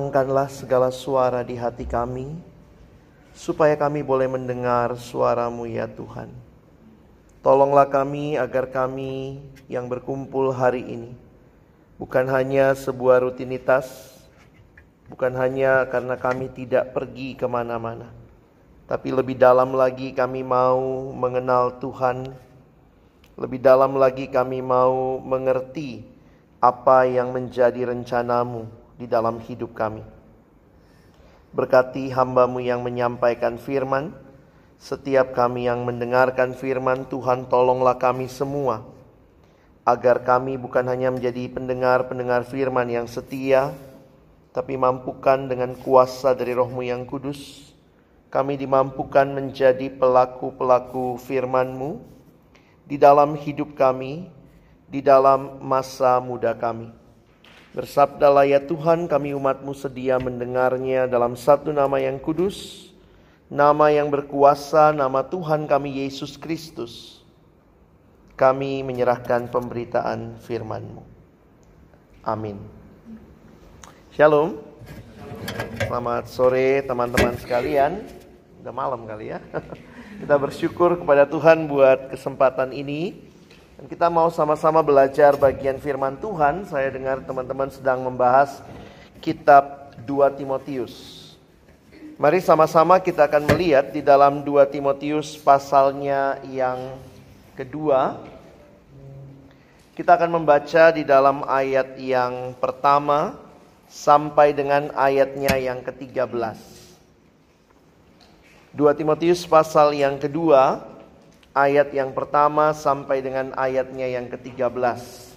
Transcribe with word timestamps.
Tenangkanlah 0.00 0.48
segala 0.48 0.88
suara 0.88 1.44
di 1.44 1.60
hati 1.60 1.84
kami 1.84 2.32
Supaya 3.36 3.76
kami 3.76 4.00
boleh 4.00 4.32
mendengar 4.32 4.96
suaramu 4.96 5.68
ya 5.68 5.84
Tuhan 5.92 6.32
Tolonglah 7.44 7.84
kami 7.84 8.40
agar 8.40 8.72
kami 8.72 9.44
yang 9.68 9.92
berkumpul 9.92 10.56
hari 10.56 10.88
ini 10.88 11.12
Bukan 12.00 12.32
hanya 12.32 12.72
sebuah 12.72 13.28
rutinitas 13.28 14.16
Bukan 15.12 15.36
hanya 15.36 15.84
karena 15.92 16.16
kami 16.16 16.48
tidak 16.48 16.96
pergi 16.96 17.36
ke 17.36 17.44
mana-mana, 17.44 18.08
tapi 18.88 19.12
lebih 19.12 19.36
dalam 19.36 19.76
lagi 19.76 20.16
kami 20.16 20.40
mau 20.40 21.10
mengenal 21.10 21.82
Tuhan. 21.82 22.30
Lebih 23.34 23.58
dalam 23.58 23.98
lagi 23.98 24.30
kami 24.30 24.62
mau 24.62 25.18
mengerti 25.18 26.06
apa 26.62 27.10
yang 27.10 27.34
menjadi 27.34 27.90
rencanamu 27.90 28.79
di 29.00 29.08
dalam 29.08 29.40
hidup 29.40 29.72
kami. 29.72 30.04
Berkati 31.56 32.12
hambamu 32.12 32.60
yang 32.60 32.84
menyampaikan 32.84 33.56
firman, 33.56 34.12
setiap 34.76 35.32
kami 35.32 35.64
yang 35.64 35.88
mendengarkan 35.88 36.52
firman 36.52 37.08
Tuhan 37.08 37.48
tolonglah 37.48 37.96
kami 37.96 38.28
semua, 38.28 38.84
agar 39.88 40.20
kami 40.20 40.60
bukan 40.60 40.84
hanya 40.84 41.08
menjadi 41.08 41.48
pendengar-pendengar 41.48 42.44
firman 42.44 42.92
yang 42.92 43.08
setia, 43.08 43.72
tapi 44.52 44.76
mampukan 44.76 45.48
dengan 45.48 45.72
kuasa 45.80 46.36
dari 46.36 46.52
rohmu 46.52 46.84
yang 46.84 47.08
kudus, 47.08 47.72
kami 48.28 48.60
dimampukan 48.60 49.26
menjadi 49.26 49.90
pelaku-pelaku 49.90 51.18
firman-Mu 51.18 51.98
di 52.84 53.00
dalam 53.00 53.34
hidup 53.34 53.74
kami, 53.74 54.28
di 54.86 55.00
dalam 55.02 55.58
masa 55.64 56.20
muda 56.22 56.54
kami. 56.54 56.99
Bersabdalah 57.70 58.50
ya 58.50 58.58
Tuhan 58.58 59.06
kami 59.06 59.30
umatmu 59.30 59.70
sedia 59.78 60.18
mendengarnya 60.18 61.06
dalam 61.06 61.38
satu 61.38 61.70
nama 61.70 62.02
yang 62.02 62.18
kudus, 62.18 62.90
nama 63.46 63.94
yang 63.94 64.10
berkuasa, 64.10 64.90
nama 64.90 65.22
Tuhan 65.22 65.70
kami 65.70 66.02
Yesus 66.02 66.34
Kristus. 66.34 67.22
Kami 68.34 68.82
menyerahkan 68.82 69.46
pemberitaan 69.54 70.34
firman-Mu. 70.42 71.04
Amin. 72.26 72.58
Shalom. 74.18 74.58
Selamat 75.86 76.26
sore 76.26 76.82
teman-teman 76.82 77.38
sekalian. 77.38 78.02
Udah 78.66 78.74
malam 78.74 79.06
kali 79.06 79.30
ya. 79.30 79.38
Kita 80.24 80.34
bersyukur 80.42 80.98
kepada 80.98 81.22
Tuhan 81.22 81.70
buat 81.70 82.10
kesempatan 82.10 82.74
ini. 82.74 83.29
Dan 83.80 83.88
kita 83.88 84.12
mau 84.12 84.28
sama-sama 84.28 84.84
belajar 84.84 85.40
bagian 85.40 85.80
firman 85.80 86.12
Tuhan. 86.20 86.68
Saya 86.68 86.92
dengar 86.92 87.24
teman-teman 87.24 87.72
sedang 87.72 88.04
membahas 88.04 88.60
kitab 89.24 89.96
2 90.04 90.36
Timotius. 90.36 91.16
Mari 92.20 92.44
sama-sama 92.44 93.00
kita 93.00 93.24
akan 93.24 93.48
melihat 93.48 93.88
di 93.88 94.04
dalam 94.04 94.44
2 94.44 94.68
Timotius 94.68 95.32
pasalnya 95.40 96.36
yang 96.44 96.76
kedua. 97.56 98.20
Kita 99.96 100.12
akan 100.12 100.28
membaca 100.28 100.92
di 100.92 101.00
dalam 101.00 101.40
ayat 101.48 101.96
yang 101.96 102.52
pertama 102.60 103.32
sampai 103.88 104.52
dengan 104.52 104.92
ayatnya 104.92 105.56
yang 105.56 105.80
ke-13. 105.80 106.28
2 108.76 108.76
Timotius 108.92 109.48
pasal 109.48 109.96
yang 109.96 110.20
kedua, 110.20 110.84
ayat 111.54 111.90
yang 111.90 112.14
pertama 112.14 112.70
sampai 112.70 113.22
dengan 113.22 113.50
ayatnya 113.58 114.06
yang 114.06 114.30
ke-13. 114.30 115.30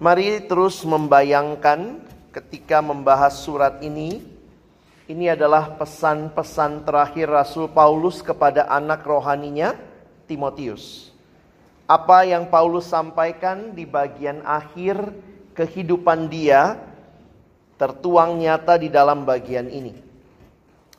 Mari 0.00 0.48
terus 0.48 0.80
membayangkan 0.86 2.00
ketika 2.32 2.80
membahas 2.80 3.36
surat 3.36 3.84
ini, 3.84 4.24
ini 5.10 5.26
adalah 5.28 5.76
pesan-pesan 5.76 6.86
terakhir 6.86 7.28
Rasul 7.28 7.68
Paulus 7.68 8.22
kepada 8.22 8.70
anak 8.70 9.04
rohaninya, 9.04 9.76
Timotius. 10.24 11.10
Apa 11.90 12.22
yang 12.22 12.46
Paulus 12.46 12.86
sampaikan 12.86 13.74
di 13.74 13.82
bagian 13.82 14.46
akhir 14.46 15.10
kehidupan 15.58 16.30
dia 16.30 16.78
tertuang 17.74 18.38
nyata 18.38 18.78
di 18.78 18.86
dalam 18.86 19.26
bagian 19.26 19.66
ini. 19.66 19.98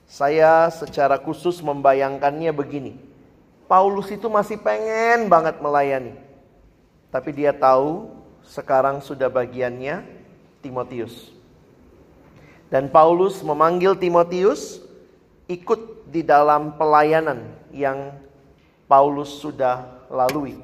Saya 0.04 0.68
secara 0.68 1.16
khusus 1.16 1.64
membayangkannya 1.64 2.52
begini. 2.52 3.11
Paulus 3.72 4.12
itu 4.12 4.28
masih 4.28 4.60
pengen 4.60 5.32
banget 5.32 5.64
melayani. 5.64 6.20
Tapi 7.08 7.32
dia 7.32 7.56
tahu 7.56 8.12
sekarang 8.44 9.00
sudah 9.00 9.32
bagiannya 9.32 10.04
Timotius. 10.60 11.32
Dan 12.68 12.92
Paulus 12.92 13.40
memanggil 13.40 13.96
Timotius 13.96 14.84
ikut 15.48 16.04
di 16.12 16.20
dalam 16.20 16.76
pelayanan 16.76 17.48
yang 17.72 18.12
Paulus 18.92 19.40
sudah 19.40 19.88
lalui. 20.12 20.60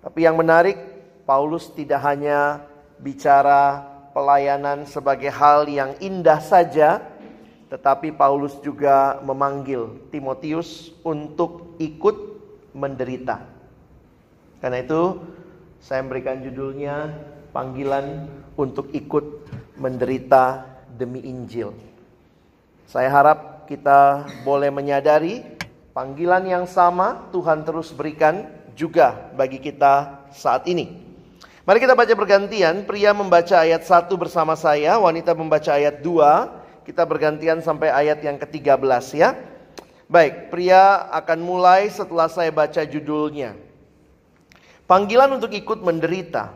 Tapi 0.00 0.24
yang 0.24 0.40
menarik, 0.40 0.80
Paulus 1.28 1.68
tidak 1.68 2.00
hanya 2.00 2.64
bicara 2.96 3.84
pelayanan 4.16 4.88
sebagai 4.88 5.28
hal 5.28 5.68
yang 5.68 5.92
indah 6.00 6.40
saja, 6.40 7.04
tetapi 7.68 8.08
Paulus 8.16 8.56
juga 8.64 9.20
memanggil 9.20 10.00
Timotius 10.08 10.96
untuk 11.04 11.65
ikut 11.78 12.16
menderita. 12.76 13.40
Karena 14.60 14.80
itu, 14.80 15.20
saya 15.80 16.02
memberikan 16.02 16.40
judulnya 16.40 17.12
"Panggilan 17.52 18.28
untuk 18.56 18.90
Ikut 18.92 19.48
Menderita 19.76 20.64
Demi 20.96 21.20
Injil". 21.24 21.72
Saya 22.88 23.12
harap 23.12 23.68
kita 23.68 24.24
boleh 24.46 24.70
menyadari 24.70 25.42
panggilan 25.90 26.44
yang 26.46 26.64
sama 26.70 27.28
Tuhan 27.34 27.66
terus 27.66 27.90
berikan 27.90 28.46
juga 28.76 29.32
bagi 29.34 29.58
kita 29.58 30.26
saat 30.30 30.68
ini. 30.70 31.02
Mari 31.66 31.82
kita 31.82 31.98
baca 31.98 32.14
bergantian, 32.14 32.86
pria 32.86 33.10
membaca 33.10 33.58
ayat 33.58 33.82
1 33.82 34.14
bersama 34.14 34.54
saya, 34.54 35.02
wanita 35.02 35.34
membaca 35.34 35.74
ayat 35.74 35.98
2. 35.98 36.86
Kita 36.86 37.02
bergantian 37.02 37.58
sampai 37.58 37.90
ayat 37.90 38.22
yang 38.22 38.38
ke-13 38.38 39.04
ya. 39.18 39.34
Baik, 40.06 40.54
pria 40.54 41.10
akan 41.10 41.42
mulai 41.42 41.90
setelah 41.90 42.30
saya 42.30 42.54
baca 42.54 42.78
judulnya. 42.86 43.58
Panggilan 44.86 45.34
untuk 45.34 45.50
ikut 45.50 45.82
menderita. 45.82 46.54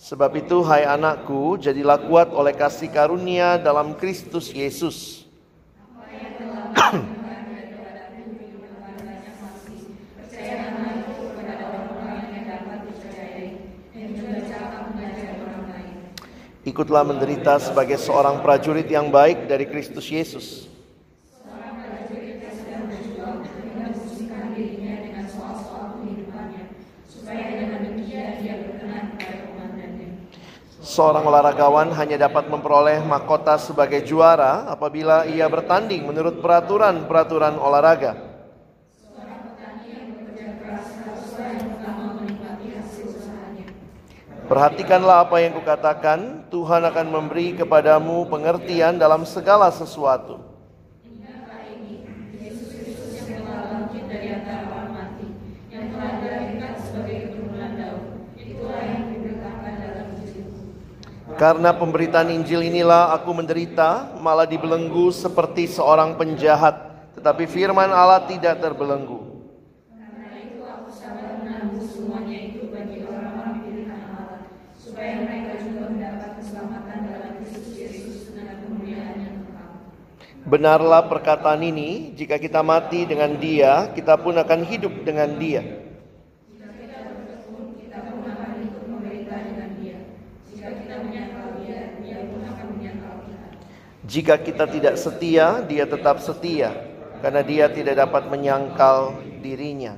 Sebab 0.00 0.40
itu 0.40 0.64
hai 0.64 0.88
anakku, 0.88 1.60
jadilah 1.60 2.00
kuat 2.08 2.32
oleh 2.32 2.56
kasih 2.56 2.88
karunia 2.88 3.60
dalam 3.60 3.92
Kristus 4.00 4.48
Yesus. 4.48 5.28
Ikutlah 16.62 17.04
menderita 17.04 17.60
sebagai 17.60 18.00
seorang 18.00 18.40
prajurit 18.40 18.88
yang 18.88 19.12
baik 19.12 19.44
dari 19.44 19.68
Kristus 19.68 20.08
Yesus. 20.08 20.71
Seorang 30.82 31.22
olahragawan 31.22 31.94
hanya 31.94 32.26
dapat 32.26 32.50
memperoleh 32.50 33.06
mahkota 33.06 33.54
sebagai 33.54 34.02
juara 34.02 34.66
apabila 34.66 35.22
ia 35.30 35.46
bertanding 35.46 36.02
menurut 36.02 36.42
peraturan-peraturan 36.42 37.54
olahraga. 37.54 38.18
Perhatikanlah 44.50 45.30
apa 45.30 45.38
yang 45.38 45.54
kukatakan, 45.54 46.50
Tuhan 46.50 46.82
akan 46.82 47.06
memberi 47.14 47.54
kepadamu 47.54 48.26
pengertian 48.26 48.98
dalam 48.98 49.22
segala 49.22 49.70
sesuatu. 49.70 50.52
Karena 61.42 61.74
pemberitaan 61.74 62.30
Injil 62.30 62.62
inilah 62.70 63.10
aku 63.18 63.34
menderita, 63.34 64.14
malah 64.22 64.46
dibelenggu 64.46 65.10
seperti 65.10 65.66
seorang 65.66 66.14
penjahat. 66.14 67.10
Tetapi 67.18 67.50
firman 67.50 67.90
Allah 67.90 68.22
tidak 68.30 68.62
terbelenggu. 68.62 69.26
Benarlah 80.46 81.10
perkataan 81.10 81.58
ini, 81.66 82.14
jika 82.14 82.38
kita 82.38 82.62
mati 82.62 83.02
dengan 83.02 83.34
dia, 83.34 83.90
kita 83.90 84.14
pun 84.14 84.38
akan 84.38 84.62
hidup 84.62 84.94
dengan 85.02 85.34
dia. 85.42 85.90
Jika 94.12 94.36
kita 94.36 94.68
tidak 94.68 95.00
setia, 95.00 95.64
dia 95.64 95.88
tetap 95.88 96.20
setia, 96.20 96.68
karena 97.24 97.40
dia 97.40 97.64
tidak 97.72 97.96
dapat 97.96 98.28
menyangkal 98.28 99.16
dirinya. 99.40 99.96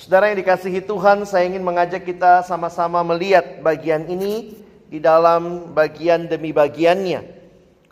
Saudara 0.00 0.32
yang 0.32 0.40
dikasihi 0.40 0.80
Tuhan, 0.80 1.28
saya 1.28 1.44
ingin 1.44 1.60
mengajak 1.60 2.08
kita 2.08 2.40
sama-sama 2.48 3.04
melihat 3.04 3.60
bagian 3.60 4.08
ini 4.08 4.56
di 4.88 4.96
dalam 4.96 5.76
bagian 5.76 6.24
demi 6.24 6.56
bagiannya. 6.56 7.20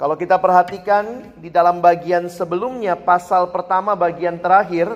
Kalau 0.00 0.16
kita 0.16 0.40
perhatikan 0.40 1.36
di 1.36 1.52
dalam 1.52 1.84
bagian 1.84 2.32
sebelumnya, 2.32 2.96
pasal 2.96 3.52
pertama 3.52 3.92
bagian 3.92 4.40
terakhir, 4.40 4.88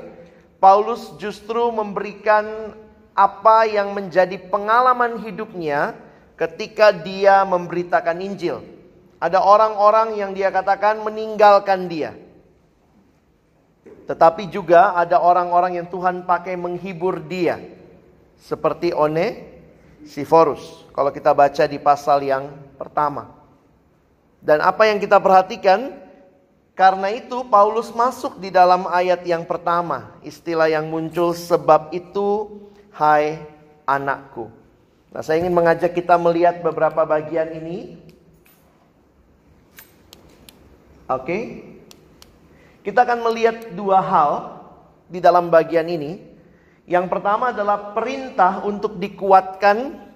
Paulus 0.56 1.20
justru 1.20 1.68
memberikan 1.68 2.72
apa 3.12 3.68
yang 3.68 3.92
menjadi 3.92 4.40
pengalaman 4.48 5.20
hidupnya 5.20 5.92
ketika 6.40 6.96
dia 6.96 7.44
memberitakan 7.44 8.24
Injil. 8.24 8.77
Ada 9.18 9.42
orang-orang 9.42 10.14
yang 10.14 10.30
dia 10.30 10.54
katakan 10.54 11.02
meninggalkan 11.02 11.90
dia. 11.90 12.14
Tetapi 14.06 14.48
juga 14.48 14.94
ada 14.94 15.20
orang-orang 15.20 15.82
yang 15.82 15.86
Tuhan 15.90 16.24
pakai 16.24 16.54
menghibur 16.54 17.20
dia. 17.20 17.60
Seperti 18.38 18.94
One 18.94 19.44
Siforus. 20.06 20.86
Kalau 20.94 21.10
kita 21.10 21.34
baca 21.34 21.64
di 21.66 21.76
pasal 21.82 22.24
yang 22.24 22.48
pertama. 22.78 23.34
Dan 24.38 24.62
apa 24.62 24.86
yang 24.86 25.02
kita 25.02 25.18
perhatikan, 25.18 25.98
karena 26.78 27.10
itu 27.10 27.42
Paulus 27.50 27.90
masuk 27.90 28.38
di 28.38 28.54
dalam 28.54 28.86
ayat 28.86 29.26
yang 29.26 29.42
pertama. 29.42 30.14
Istilah 30.22 30.70
yang 30.70 30.86
muncul 30.86 31.34
sebab 31.34 31.90
itu 31.90 32.54
hai 32.94 33.42
anakku. 33.82 34.46
Nah 35.10 35.20
saya 35.26 35.42
ingin 35.42 35.58
mengajak 35.58 35.90
kita 35.90 36.14
melihat 36.14 36.62
beberapa 36.62 37.02
bagian 37.02 37.50
ini 37.50 37.98
Oke. 41.08 41.64
Kita 42.84 43.04
akan 43.04 43.32
melihat 43.32 43.72
dua 43.72 44.04
hal 44.04 44.60
di 45.08 45.24
dalam 45.24 45.48
bagian 45.48 45.88
ini. 45.88 46.20
Yang 46.84 47.08
pertama 47.08 47.52
adalah 47.52 47.92
perintah 47.96 48.64
untuk 48.64 48.96
dikuatkan 48.96 50.08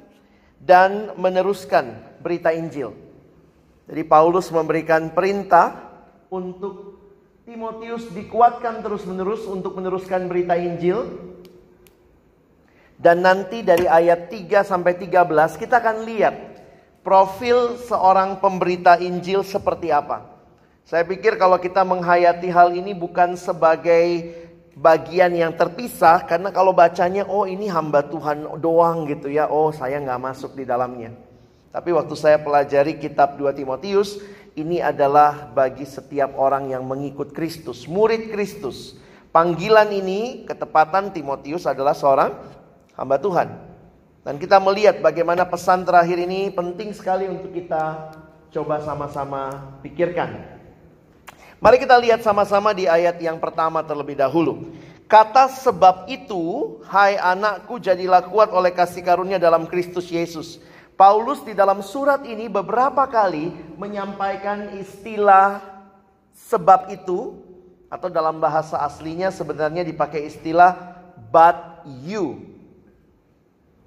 dan 0.60 1.12
meneruskan 1.20 2.16
berita 2.20 2.52
Injil. 2.52 2.96
Jadi 3.88 4.02
Paulus 4.08 4.48
memberikan 4.48 5.12
perintah 5.12 5.92
untuk 6.32 6.96
Timotius 7.44 8.08
dikuatkan 8.14 8.80
terus-menerus 8.80 9.44
untuk 9.44 9.76
meneruskan 9.76 10.28
berita 10.32 10.56
Injil. 10.56 11.08
Dan 12.96 13.20
nanti 13.20 13.60
dari 13.60 13.84
ayat 13.84 14.32
3 14.32 14.64
sampai 14.64 14.96
13 14.96 15.60
kita 15.60 15.82
akan 15.82 16.08
lihat 16.08 16.36
profil 17.04 17.76
seorang 17.82 18.38
pemberita 18.40 18.96
Injil 18.96 19.44
seperti 19.44 19.92
apa. 19.92 20.31
Saya 20.82 21.06
pikir 21.06 21.38
kalau 21.38 21.56
kita 21.62 21.86
menghayati 21.86 22.50
hal 22.50 22.74
ini 22.74 22.90
bukan 22.92 23.38
sebagai 23.38 24.34
bagian 24.74 25.30
yang 25.36 25.52
terpisah 25.54 26.24
karena 26.24 26.48
kalau 26.48 26.72
bacanya 26.72 27.28
oh 27.28 27.44
ini 27.44 27.68
hamba 27.70 28.02
Tuhan 28.02 28.58
doang 28.58 29.06
gitu 29.06 29.30
ya. 29.30 29.46
Oh 29.46 29.70
saya 29.70 30.02
nggak 30.02 30.20
masuk 30.20 30.58
di 30.58 30.66
dalamnya. 30.66 31.14
Tapi 31.72 31.88
waktu 31.94 32.12
saya 32.18 32.36
pelajari 32.36 33.00
kitab 33.00 33.40
2 33.40 33.48
Timotius 33.56 34.20
ini 34.52 34.84
adalah 34.84 35.48
bagi 35.48 35.88
setiap 35.88 36.36
orang 36.36 36.68
yang 36.68 36.84
mengikut 36.84 37.32
Kristus 37.32 37.88
murid 37.88 38.28
Kristus. 38.28 38.98
Panggilan 39.32 39.88
ini 39.88 40.44
ketepatan 40.44 41.08
Timotius 41.16 41.64
adalah 41.64 41.96
seorang 41.96 42.36
hamba 42.92 43.16
Tuhan. 43.16 43.48
Dan 44.22 44.36
kita 44.36 44.60
melihat 44.60 45.00
bagaimana 45.00 45.48
pesan 45.48 45.88
terakhir 45.88 46.20
ini 46.20 46.52
penting 46.52 46.92
sekali 46.92 47.32
untuk 47.32 47.48
kita 47.56 48.12
coba 48.52 48.84
sama-sama 48.84 49.72
pikirkan 49.80 50.51
Mari 51.62 51.78
kita 51.78 51.94
lihat 51.94 52.26
sama-sama 52.26 52.74
di 52.74 52.90
ayat 52.90 53.22
yang 53.22 53.38
pertama 53.38 53.86
terlebih 53.86 54.18
dahulu. 54.18 54.74
Kata 55.06 55.46
sebab 55.46 56.10
itu, 56.10 56.74
hai 56.90 57.14
anakku 57.14 57.78
jadilah 57.78 58.26
kuat 58.26 58.50
oleh 58.50 58.74
kasih 58.74 59.06
karunia 59.06 59.38
dalam 59.38 59.70
Kristus 59.70 60.10
Yesus. 60.10 60.58
Paulus 60.98 61.38
di 61.46 61.54
dalam 61.54 61.78
surat 61.78 62.26
ini 62.26 62.50
beberapa 62.50 63.06
kali 63.06 63.54
menyampaikan 63.78 64.74
istilah 64.74 65.62
sebab 66.34 66.90
itu 66.90 67.38
atau 67.86 68.10
dalam 68.10 68.42
bahasa 68.42 68.82
aslinya 68.82 69.30
sebenarnya 69.30 69.86
dipakai 69.86 70.26
istilah 70.26 70.98
but 71.30 71.86
you. 72.02 72.51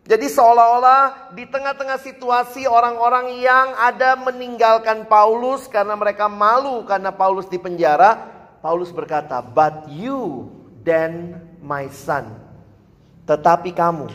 Jadi 0.06 0.30
seolah-olah 0.30 1.34
di 1.34 1.50
tengah-tengah 1.50 1.98
situasi 1.98 2.70
orang-orang 2.70 3.42
yang 3.42 3.74
ada 3.74 4.14
meninggalkan 4.14 5.10
Paulus 5.10 5.66
karena 5.66 5.98
mereka 5.98 6.30
malu 6.30 6.86
karena 6.86 7.10
Paulus 7.10 7.50
di 7.50 7.58
penjara, 7.58 8.14
Paulus 8.62 8.94
berkata, 8.94 9.42
"But 9.42 9.90
you 9.90 10.54
then 10.86 11.42
my 11.58 11.90
son." 11.90 12.38
Tetapi 13.26 13.74
kamu, 13.74 14.06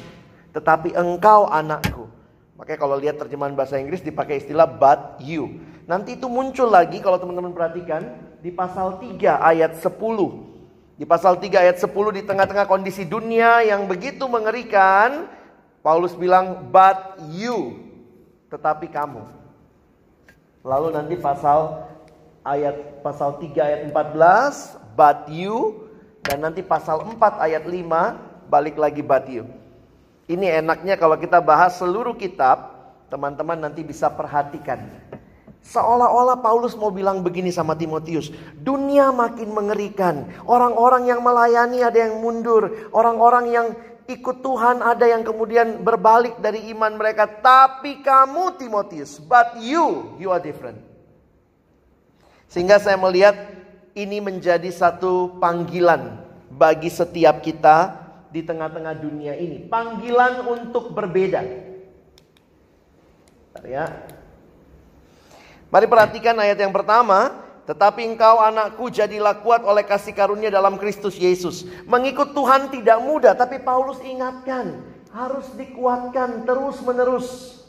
tetapi 0.54 0.94
engkau 0.94 1.50
anakku. 1.50 2.06
Makanya 2.54 2.78
kalau 2.78 2.94
lihat 2.94 3.18
terjemahan 3.18 3.58
bahasa 3.58 3.74
Inggris 3.82 3.98
dipakai 3.98 4.46
istilah 4.46 4.70
but 4.70 5.18
you. 5.18 5.58
Nanti 5.90 6.14
itu 6.14 6.30
muncul 6.30 6.70
lagi 6.70 7.02
kalau 7.02 7.18
teman-teman 7.18 7.50
perhatikan 7.50 8.14
di 8.38 8.54
pasal 8.54 9.02
3 9.02 9.42
ayat 9.42 9.74
10. 9.82 10.46
Di 10.94 11.02
pasal 11.02 11.42
3 11.42 11.66
ayat 11.66 11.82
10 11.82 12.14
di 12.14 12.22
tengah-tengah 12.22 12.70
kondisi 12.70 13.02
dunia 13.02 13.66
yang 13.66 13.90
begitu 13.90 14.30
mengerikan, 14.30 15.26
Paulus 15.80 16.12
bilang, 16.12 16.68
but 16.68 17.16
you, 17.32 17.80
tetapi 18.52 18.92
kamu. 18.92 19.24
Lalu 20.60 20.92
nanti 20.92 21.16
pasal 21.16 21.88
ayat 22.44 23.00
pasal 23.00 23.40
3 23.40 23.56
ayat 23.56 23.80
14, 23.88 24.76
but 24.92 25.24
you, 25.32 25.88
dan 26.28 26.44
nanti 26.44 26.60
pasal 26.60 27.00
4 27.04 27.16
ayat 27.40 27.64
5, 27.64 28.52
balik 28.52 28.76
lagi 28.76 29.00
but 29.00 29.24
you. 29.24 29.48
Ini 30.28 30.60
enaknya 30.60 31.00
kalau 31.00 31.16
kita 31.16 31.40
bahas 31.40 31.80
seluruh 31.80 32.12
kitab, 32.14 32.76
teman-teman 33.08 33.58
nanti 33.58 33.80
bisa 33.80 34.12
perhatikan. 34.12 34.84
Seolah-olah 35.60 36.40
Paulus 36.40 36.72
mau 36.72 36.88
bilang 36.88 37.20
begini 37.20 37.52
sama 37.52 37.76
Timotius, 37.76 38.32
dunia 38.56 39.12
makin 39.12 39.52
mengerikan. 39.52 40.24
Orang-orang 40.48 41.04
yang 41.04 41.20
melayani 41.20 41.84
ada 41.84 41.98
yang 42.08 42.16
mundur, 42.24 42.88
orang-orang 42.96 43.44
yang 43.52 43.66
ikut 44.18 44.42
Tuhan, 44.42 44.82
ada 44.82 45.06
yang 45.06 45.22
kemudian 45.22 45.82
berbalik 45.84 46.38
dari 46.42 46.70
iman 46.74 46.98
mereka. 46.98 47.28
Tapi 47.28 48.02
kamu 48.02 48.58
Timotius, 48.58 49.22
but 49.22 49.58
you, 49.62 50.16
you 50.18 50.28
are 50.34 50.42
different. 50.42 50.78
Sehingga 52.50 52.82
saya 52.82 52.98
melihat 52.98 53.34
ini 53.94 54.18
menjadi 54.18 54.66
satu 54.70 55.38
panggilan 55.38 56.18
bagi 56.50 56.90
setiap 56.90 57.42
kita 57.42 57.94
di 58.30 58.42
tengah-tengah 58.42 58.94
dunia 58.98 59.34
ini. 59.38 59.66
Panggilan 59.66 60.46
untuk 60.46 60.90
berbeda. 60.94 61.42
Ya. 63.66 63.86
Mari 65.70 65.86
perhatikan 65.86 66.34
ayat 66.38 66.58
yang 66.58 66.74
pertama. 66.74 67.49
Tetapi 67.70 68.02
engkau 68.02 68.42
anakku 68.42 68.90
jadilah 68.90 69.38
kuat 69.46 69.62
oleh 69.62 69.86
kasih 69.86 70.10
karunia 70.10 70.50
dalam 70.50 70.74
Kristus 70.74 71.14
Yesus. 71.14 71.62
Mengikut 71.86 72.34
Tuhan 72.34 72.66
tidak 72.66 72.98
mudah, 72.98 73.38
tapi 73.38 73.62
Paulus 73.62 74.02
ingatkan, 74.02 74.82
harus 75.14 75.46
dikuatkan 75.54 76.42
terus 76.42 76.82
menerus. 76.82 77.62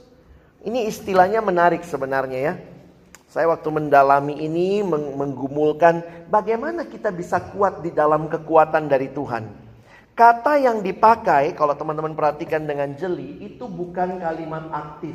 Ini 0.65 0.89
istilahnya 0.89 1.45
menarik 1.45 1.85
sebenarnya 1.85 2.39
ya. 2.41 2.53
Saya 3.29 3.53
waktu 3.53 3.69
mendalami 3.69 4.41
ini 4.41 4.81
menggumulkan 4.89 6.25
bagaimana 6.33 6.89
kita 6.89 7.13
bisa 7.13 7.37
kuat 7.53 7.85
di 7.85 7.93
dalam 7.93 8.25
kekuatan 8.25 8.89
dari 8.89 9.13
Tuhan. 9.13 9.53
Kata 10.17 10.57
yang 10.57 10.81
dipakai, 10.81 11.53
kalau 11.53 11.77
teman-teman 11.77 12.17
perhatikan 12.17 12.65
dengan 12.65 12.97
jeli, 12.97 13.37
itu 13.37 13.69
bukan 13.69 14.17
kalimat 14.17 14.65
aktif. 14.73 15.13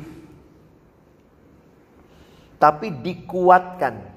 Tapi 2.55 2.87
dikuatkan. 3.03 4.16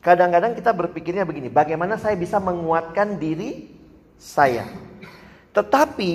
Kadang-kadang 0.00 0.56
kita 0.56 0.72
berpikirnya 0.72 1.28
begini, 1.28 1.52
bagaimana 1.52 2.00
saya 2.00 2.16
bisa 2.16 2.40
menguatkan 2.40 3.20
diri 3.20 3.68
saya? 4.16 4.64
Tetapi 5.52 6.12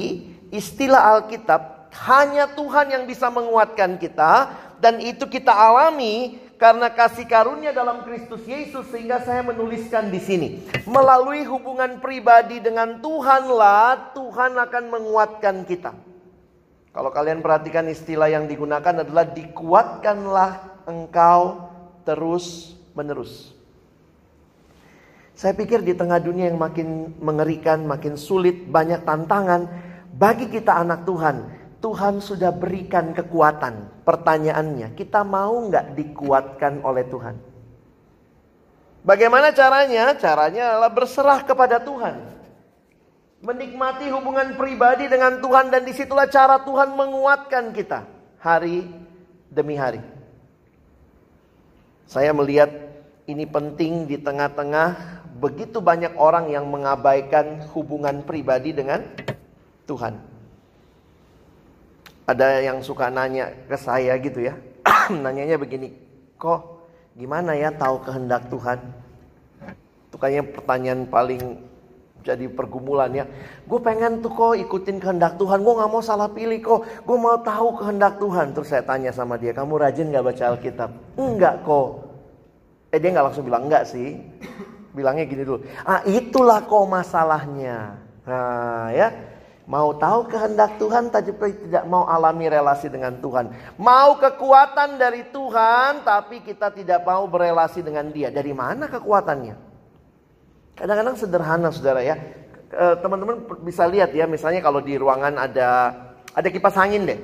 istilah 0.50 1.14
Alkitab 1.14 1.94
hanya 2.10 2.50
Tuhan 2.50 2.92
yang 2.92 3.04
bisa 3.06 3.30
menguatkan 3.30 4.02
kita 4.02 4.52
dan 4.82 4.98
itu 5.00 5.30
kita 5.30 5.54
alami 5.54 6.42
karena 6.58 6.90
kasih 6.90 7.30
karunia 7.30 7.72
dalam 7.72 8.02
Kristus 8.04 8.42
Yesus 8.48 8.90
sehingga 8.90 9.22
saya 9.22 9.46
menuliskan 9.46 10.10
di 10.10 10.18
sini. 10.18 10.50
Melalui 10.90 11.46
hubungan 11.46 12.02
pribadi 12.02 12.58
dengan 12.64 13.00
Tuhanlah 13.00 14.18
Tuhan 14.18 14.58
akan 14.66 14.84
menguatkan 14.92 15.62
kita. 15.68 15.94
Kalau 16.96 17.12
kalian 17.12 17.44
perhatikan 17.44 17.86
istilah 17.92 18.32
yang 18.32 18.48
digunakan 18.48 19.04
adalah 19.04 19.28
dikuatkanlah 19.28 20.84
engkau 20.88 21.70
terus 22.08 22.76
menerus. 22.96 23.55
Saya 25.36 25.52
pikir 25.52 25.84
di 25.84 25.92
tengah 25.92 26.18
dunia 26.24 26.48
yang 26.48 26.58
makin 26.58 27.12
mengerikan, 27.20 27.84
makin 27.84 28.16
sulit, 28.16 28.72
banyak 28.72 29.04
tantangan 29.04 29.68
bagi 30.16 30.48
kita 30.48 30.72
anak 30.80 31.04
Tuhan 31.04 31.66
Tuhan 31.86 32.18
sudah 32.18 32.50
berikan 32.50 33.14
kekuatan. 33.14 34.02
Pertanyaannya, 34.02 34.98
kita 34.98 35.22
mau 35.22 35.54
nggak 35.70 35.94
dikuatkan 35.94 36.82
oleh 36.82 37.06
Tuhan? 37.06 37.38
Bagaimana 39.06 39.54
caranya? 39.54 40.18
Caranya 40.18 40.74
adalah 40.74 40.90
berserah 40.90 41.46
kepada 41.46 41.78
Tuhan. 41.78 42.34
Menikmati 43.46 44.10
hubungan 44.10 44.58
pribadi 44.58 45.06
dengan 45.06 45.38
Tuhan 45.38 45.70
dan 45.70 45.86
di 45.86 45.94
situlah 45.94 46.26
cara 46.26 46.58
Tuhan 46.66 46.98
menguatkan 46.98 47.70
kita 47.70 48.10
hari 48.42 48.90
demi 49.54 49.78
hari. 49.78 50.02
Saya 52.10 52.34
melihat 52.34 52.74
ini 53.30 53.46
penting 53.46 54.10
di 54.10 54.18
tengah-tengah 54.18 55.22
begitu 55.36 55.84
banyak 55.84 56.16
orang 56.16 56.48
yang 56.48 56.66
mengabaikan 56.72 57.68
hubungan 57.76 58.24
pribadi 58.24 58.72
dengan 58.72 59.04
Tuhan. 59.84 60.16
Ada 62.26 62.66
yang 62.66 62.82
suka 62.82 63.12
nanya 63.12 63.54
ke 63.70 63.78
saya 63.78 64.18
gitu 64.18 64.42
ya. 64.42 64.58
Nanyanya 65.24 65.62
begini, 65.62 65.94
kok 66.42 66.82
gimana 67.14 67.54
ya 67.54 67.70
tahu 67.70 68.02
kehendak 68.02 68.50
Tuhan? 68.50 68.80
Itu 70.10 70.18
kayaknya 70.18 70.44
pertanyaan 70.50 71.02
paling 71.06 71.42
jadi 72.26 72.50
pergumulan 72.50 73.14
ya. 73.14 73.30
Gue 73.70 73.78
pengen 73.78 74.26
tuh 74.26 74.34
kok 74.34 74.58
ikutin 74.58 74.98
kehendak 74.98 75.38
Tuhan. 75.38 75.62
Gue 75.62 75.78
gak 75.78 75.92
mau 75.94 76.02
salah 76.02 76.26
pilih 76.34 76.58
kok. 76.58 76.82
Gue 77.06 77.18
mau 77.22 77.38
tahu 77.38 77.78
kehendak 77.78 78.18
Tuhan. 78.18 78.58
Terus 78.58 78.74
saya 78.74 78.82
tanya 78.82 79.14
sama 79.14 79.38
dia, 79.38 79.54
kamu 79.54 79.78
rajin 79.78 80.10
gak 80.10 80.26
baca 80.26 80.44
Alkitab? 80.58 80.90
Enggak 81.22 81.62
kok. 81.62 81.90
Eh 82.90 82.98
dia 82.98 83.14
gak 83.14 83.30
langsung 83.30 83.46
bilang 83.46 83.70
enggak 83.70 83.86
sih. 83.86 84.18
Bilangnya 84.96 85.28
gini 85.28 85.44
dulu. 85.44 85.68
Ah 85.84 86.02
itulah 86.08 86.64
kok 86.64 86.88
masalahnya. 86.88 88.00
Nah 88.24 88.90
ya. 88.96 89.08
Mau 89.66 89.98
tahu 89.98 90.30
kehendak 90.30 90.78
Tuhan 90.78 91.10
tapi 91.10 91.34
tidak 91.34 91.90
mau 91.90 92.06
alami 92.06 92.46
relasi 92.46 92.86
dengan 92.86 93.18
Tuhan. 93.18 93.50
Mau 93.82 94.14
kekuatan 94.22 95.02
dari 95.02 95.26
Tuhan 95.34 96.06
tapi 96.06 96.46
kita 96.46 96.70
tidak 96.70 97.02
mau 97.02 97.26
berelasi 97.26 97.82
dengan 97.82 98.14
dia. 98.14 98.30
Dari 98.30 98.54
mana 98.54 98.86
kekuatannya? 98.86 99.58
Kadang-kadang 100.78 101.18
sederhana 101.18 101.74
saudara 101.74 102.06
ya. 102.06 102.14
Eh, 102.70 102.96
teman-teman 103.02 103.42
bisa 103.66 103.90
lihat 103.90 104.14
ya 104.14 104.30
misalnya 104.30 104.62
kalau 104.62 104.86
di 104.86 105.02
ruangan 105.02 105.34
ada 105.34 105.70
ada 106.30 106.48
kipas 106.54 106.78
angin 106.78 107.10
deh. 107.10 107.20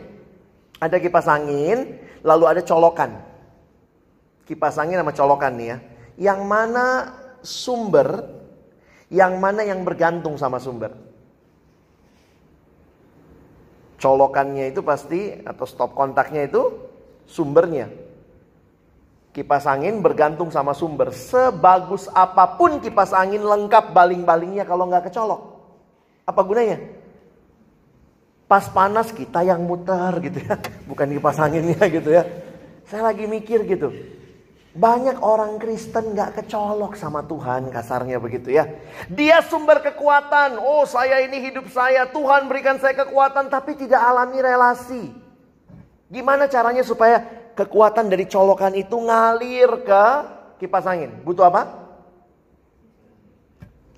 Ada 0.81 0.97
kipas 0.97 1.29
angin 1.29 2.01
lalu 2.25 2.49
ada 2.49 2.65
colokan. 2.65 3.21
Kipas 4.49 4.81
angin 4.81 4.97
sama 4.97 5.13
colokan 5.13 5.53
nih 5.61 5.67
ya. 5.69 5.77
Yang 6.17 6.39
mana 6.41 6.85
sumber, 7.43 8.25
yang 9.11 9.37
mana 9.37 9.65
yang 9.65 9.83
bergantung 9.83 10.39
sama 10.39 10.57
sumber 10.57 11.11
colokannya 14.01 14.73
itu 14.73 14.81
pasti 14.81 15.45
atau 15.45 15.69
stop 15.69 15.93
kontaknya 15.93 16.49
itu 16.49 16.73
sumbernya. 17.29 17.93
Kipas 19.31 19.63
angin 19.69 20.03
bergantung 20.03 20.51
sama 20.51 20.75
sumber. 20.75 21.13
Sebagus 21.15 22.09
apa 22.11 22.59
pun 22.59 22.81
kipas 22.83 23.15
angin 23.15 23.45
lengkap 23.45 23.95
baling-balingnya 23.95 24.67
kalau 24.67 24.89
nggak 24.89 25.07
kecolok. 25.07 25.39
Apa 26.27 26.41
gunanya? 26.43 26.83
Pas 28.49 28.67
panas 28.67 29.15
kita 29.15 29.47
yang 29.47 29.63
muter 29.63 30.11
gitu 30.19 30.43
ya. 30.43 30.59
Bukan 30.89 31.07
kipas 31.15 31.39
anginnya 31.39 31.79
gitu 31.87 32.09
ya. 32.11 32.27
Saya 32.91 33.07
lagi 33.07 33.23
mikir 33.23 33.63
gitu. 33.63 33.95
Banyak 34.71 35.19
orang 35.19 35.59
Kristen 35.59 36.15
gak 36.15 36.39
kecolok 36.39 36.95
sama 36.95 37.27
Tuhan 37.27 37.67
kasarnya 37.75 38.23
begitu 38.23 38.55
ya. 38.55 38.71
Dia 39.11 39.43
sumber 39.43 39.83
kekuatan. 39.83 40.55
Oh 40.55 40.87
saya 40.87 41.19
ini 41.27 41.43
hidup 41.43 41.67
saya. 41.67 42.07
Tuhan 42.07 42.47
berikan 42.47 42.79
saya 42.79 42.95
kekuatan 43.03 43.51
tapi 43.51 43.75
tidak 43.75 43.99
alami 43.99 44.39
relasi. 44.39 45.11
Gimana 46.07 46.47
caranya 46.47 46.87
supaya 46.87 47.19
kekuatan 47.51 48.07
dari 48.07 48.23
colokan 48.31 48.71
itu 48.71 48.95
ngalir 48.95 49.83
ke 49.83 50.03
kipas 50.63 50.87
angin? 50.87 51.19
Butuh 51.19 51.51
apa? 51.51 51.61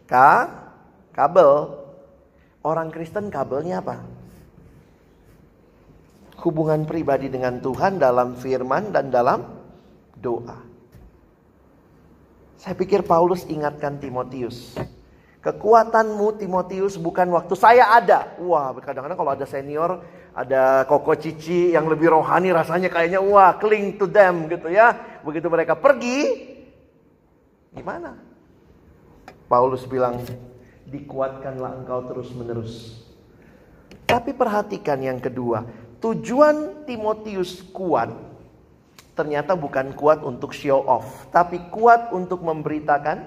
Ka 0.10 0.50
kabel. 1.14 1.86
Orang 2.66 2.90
Kristen 2.90 3.30
kabelnya 3.30 3.78
apa? 3.78 4.02
Hubungan 6.42 6.90
pribadi 6.90 7.30
dengan 7.30 7.62
Tuhan 7.62 8.02
dalam 8.02 8.34
firman 8.42 8.90
dan 8.90 9.14
dalam 9.14 9.63
doa. 10.24 10.64
Saya 12.56 12.80
pikir 12.80 13.04
Paulus 13.04 13.44
ingatkan 13.52 14.00
Timotius. 14.00 14.80
Kekuatanmu 15.44 16.40
Timotius 16.40 16.96
bukan 16.96 17.28
waktu 17.36 17.52
saya 17.60 17.92
ada. 17.92 18.40
Wah, 18.40 18.72
kadang-kadang 18.80 19.20
kalau 19.20 19.36
ada 19.36 19.44
senior, 19.44 20.00
ada 20.32 20.88
koko 20.88 21.20
cici 21.20 21.76
yang 21.76 21.92
lebih 21.92 22.16
rohani 22.16 22.56
rasanya 22.56 22.88
kayaknya 22.88 23.20
wah 23.20 23.60
cling 23.60 24.00
to 24.00 24.08
them 24.08 24.48
gitu 24.48 24.72
ya. 24.72 24.96
Begitu 25.28 25.52
mereka 25.52 25.76
pergi, 25.76 26.48
gimana? 27.76 28.16
Paulus 29.52 29.84
bilang, 29.84 30.24
dikuatkanlah 30.88 31.84
engkau 31.84 32.00
terus 32.08 32.32
menerus. 32.32 33.04
Tapi 34.08 34.32
perhatikan 34.32 35.04
yang 35.04 35.20
kedua, 35.20 35.68
tujuan 36.00 36.88
Timotius 36.88 37.60
kuat 37.76 38.33
ternyata 39.14 39.54
bukan 39.54 39.94
kuat 39.94 40.26
untuk 40.26 40.54
show 40.54 40.82
off, 40.86 41.30
tapi 41.30 41.62
kuat 41.70 42.10
untuk 42.14 42.42
memberitakan 42.42 43.26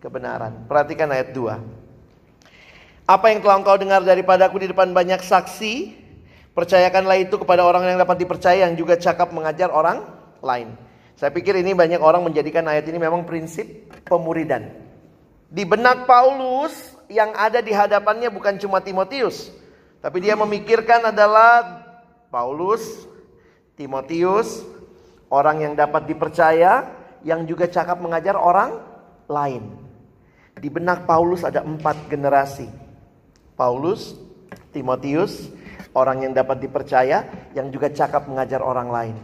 kebenaran. 0.00 0.64
Perhatikan 0.68 1.08
ayat 1.12 1.32
2. 1.32 3.10
Apa 3.10 3.26
yang 3.34 3.42
telah 3.42 3.56
engkau 3.58 3.76
dengar 3.80 4.00
daripadaku 4.06 4.62
di 4.62 4.70
depan 4.70 4.94
banyak 4.94 5.18
saksi, 5.18 5.98
percayakanlah 6.54 7.26
itu 7.26 7.36
kepada 7.40 7.66
orang 7.66 7.90
yang 7.90 7.98
dapat 7.98 8.22
dipercaya 8.22 8.68
yang 8.68 8.78
juga 8.78 8.94
cakap 8.94 9.34
mengajar 9.34 9.72
orang 9.72 10.04
lain. 10.44 10.76
Saya 11.18 11.34
pikir 11.34 11.58
ini 11.58 11.76
banyak 11.76 12.00
orang 12.00 12.24
menjadikan 12.24 12.64
ayat 12.70 12.88
ini 12.88 12.96
memang 12.96 13.28
prinsip 13.28 13.66
pemuridan. 14.08 14.72
Di 15.50 15.66
benak 15.66 16.06
Paulus 16.06 16.94
yang 17.10 17.34
ada 17.34 17.58
di 17.60 17.74
hadapannya 17.74 18.30
bukan 18.30 18.56
cuma 18.56 18.78
Timotius, 18.80 19.50
tapi 20.00 20.22
dia 20.22 20.38
memikirkan 20.38 21.10
adalah 21.10 21.82
Paulus, 22.30 23.04
Timotius, 23.74 24.62
Orang 25.30 25.62
yang 25.62 25.78
dapat 25.78 26.10
dipercaya, 26.10 26.90
yang 27.22 27.46
juga 27.46 27.70
cakap 27.70 28.02
mengajar 28.02 28.34
orang 28.34 28.82
lain. 29.30 29.62
Di 30.58 30.66
benak 30.66 31.06
Paulus 31.06 31.46
ada 31.46 31.62
empat 31.62 32.10
generasi. 32.10 32.66
Paulus, 33.54 34.18
Timotius, 34.74 35.54
orang 35.94 36.26
yang 36.26 36.32
dapat 36.34 36.58
dipercaya, 36.58 37.30
yang 37.54 37.70
juga 37.70 37.94
cakap 37.94 38.26
mengajar 38.26 38.58
orang 38.58 38.90
lain. 38.90 39.16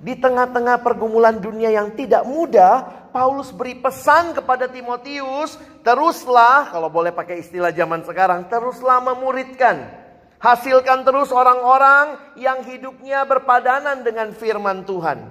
Di 0.00 0.18
tengah-tengah 0.18 0.82
pergumulan 0.82 1.38
dunia 1.38 1.70
yang 1.70 1.94
tidak 1.94 2.26
mudah, 2.26 3.06
Paulus 3.14 3.54
beri 3.54 3.78
pesan 3.78 4.34
kepada 4.34 4.66
Timotius, 4.66 5.60
teruslah, 5.86 6.74
kalau 6.74 6.90
boleh 6.90 7.14
pakai 7.14 7.38
istilah 7.38 7.70
zaman 7.70 8.02
sekarang, 8.02 8.50
teruslah 8.50 8.98
memuridkan 8.98 9.99
Hasilkan 10.40 11.04
terus 11.04 11.28
orang-orang 11.36 12.16
yang 12.40 12.64
hidupnya 12.64 13.28
berpadanan 13.28 14.00
dengan 14.00 14.32
firman 14.32 14.88
Tuhan. 14.88 15.28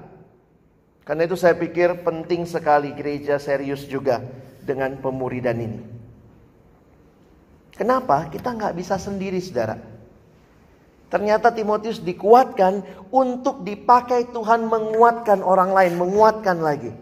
Karena 1.01 1.25
itu 1.25 1.33
saya 1.33 1.57
pikir 1.57 2.05
penting 2.05 2.45
sekali 2.45 2.93
gereja 2.93 3.41
serius 3.41 3.89
juga 3.89 4.21
dengan 4.61 4.93
pemuridan 5.01 5.57
ini. 5.57 5.81
Kenapa? 7.73 8.29
Kita 8.29 8.53
nggak 8.53 8.77
bisa 8.77 9.01
sendiri 9.01 9.41
saudara. 9.41 9.81
Ternyata 11.09 11.49
Timotius 11.49 12.05
dikuatkan 12.05 12.85
untuk 13.09 13.65
dipakai 13.65 14.29
Tuhan 14.29 14.69
menguatkan 14.69 15.41
orang 15.41 15.73
lain, 15.73 15.97
menguatkan 15.97 16.61
lagi. 16.61 16.93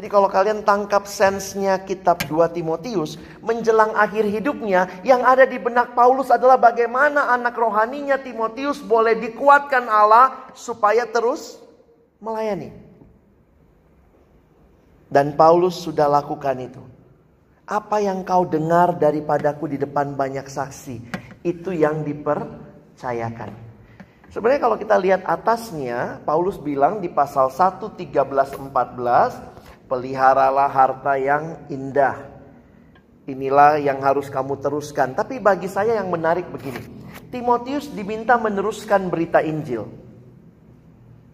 Jadi 0.00 0.08
kalau 0.08 0.32
kalian 0.32 0.64
tangkap 0.64 1.04
sensenya 1.04 1.76
kitab 1.84 2.24
2 2.24 2.56
Timotius, 2.56 3.20
menjelang 3.44 3.92
akhir 3.92 4.24
hidupnya, 4.32 4.88
yang 5.04 5.20
ada 5.20 5.44
di 5.44 5.60
benak 5.60 5.92
Paulus 5.92 6.32
adalah 6.32 6.56
bagaimana 6.56 7.28
anak 7.28 7.52
rohaninya 7.52 8.16
Timotius 8.16 8.80
boleh 8.80 9.20
dikuatkan 9.20 9.84
Allah 9.92 10.48
supaya 10.56 11.04
terus 11.04 11.60
melayani. 12.16 12.72
Dan 15.12 15.36
Paulus 15.36 15.76
sudah 15.84 16.08
lakukan 16.08 16.56
itu. 16.64 16.80
Apa 17.68 18.00
yang 18.00 18.24
kau 18.24 18.48
dengar 18.48 18.96
daripadaku 18.96 19.68
di 19.68 19.84
depan 19.84 20.16
banyak 20.16 20.48
saksi, 20.48 20.96
itu 21.44 21.76
yang 21.76 22.08
dipercayakan. 22.08 23.52
Sebenarnya 24.32 24.64
kalau 24.64 24.80
kita 24.80 24.96
lihat 24.96 25.28
atasnya, 25.28 26.24
Paulus 26.24 26.56
bilang 26.56 27.04
di 27.04 27.12
pasal 27.12 27.52
1, 27.52 27.98
13, 28.00 28.56
14, 28.72 29.59
Peliharalah 29.90 30.70
harta 30.70 31.18
yang 31.18 31.66
indah. 31.66 32.30
Inilah 33.26 33.82
yang 33.82 33.98
harus 33.98 34.30
kamu 34.30 34.62
teruskan. 34.62 35.18
Tapi 35.18 35.42
bagi 35.42 35.66
saya 35.66 35.98
yang 35.98 36.14
menarik 36.14 36.46
begini. 36.46 36.78
Timotius 37.34 37.90
diminta 37.90 38.38
meneruskan 38.38 39.10
berita 39.10 39.42
Injil. 39.42 39.90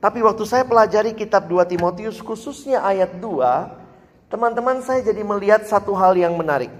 Tapi 0.01 0.25
waktu 0.25 0.45
saya 0.49 0.65
pelajari 0.65 1.13
kitab 1.13 1.49
2 1.49 1.69
Timotius 1.69 2.21
khususnya 2.21 2.85
ayat 2.85 3.17
2, 3.21 4.33
teman-teman 4.33 4.81
saya 4.85 5.01
jadi 5.01 5.25
melihat 5.25 5.65
satu 5.65 5.97
hal 5.97 6.17
yang 6.17 6.37
menarik. 6.37 6.73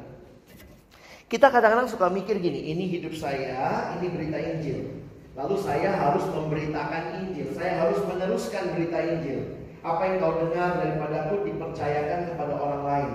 Kita 1.27 1.51
kadang-kadang 1.51 1.91
suka 1.91 2.07
mikir 2.07 2.39
gini, 2.39 2.71
ini 2.71 2.87
hidup 2.87 3.17
saya, 3.19 3.93
ini 3.99 4.07
berita 4.15 4.39
Injil. 4.39 5.03
Lalu 5.35 5.57
saya 5.59 5.91
harus 5.97 6.23
memberitakan 6.31 7.03
Injil, 7.25 7.51
saya 7.53 7.83
harus 7.83 7.99
meneruskan 8.07 8.73
berita 8.73 8.97
Injil. 9.01 9.66
Apa 9.87 10.03
yang 10.03 10.19
kau 10.19 10.35
dengar 10.43 10.83
daripadaku 10.83 11.47
dipercayakan 11.47 12.35
kepada 12.35 12.55
orang 12.59 12.83
lain. 12.83 13.11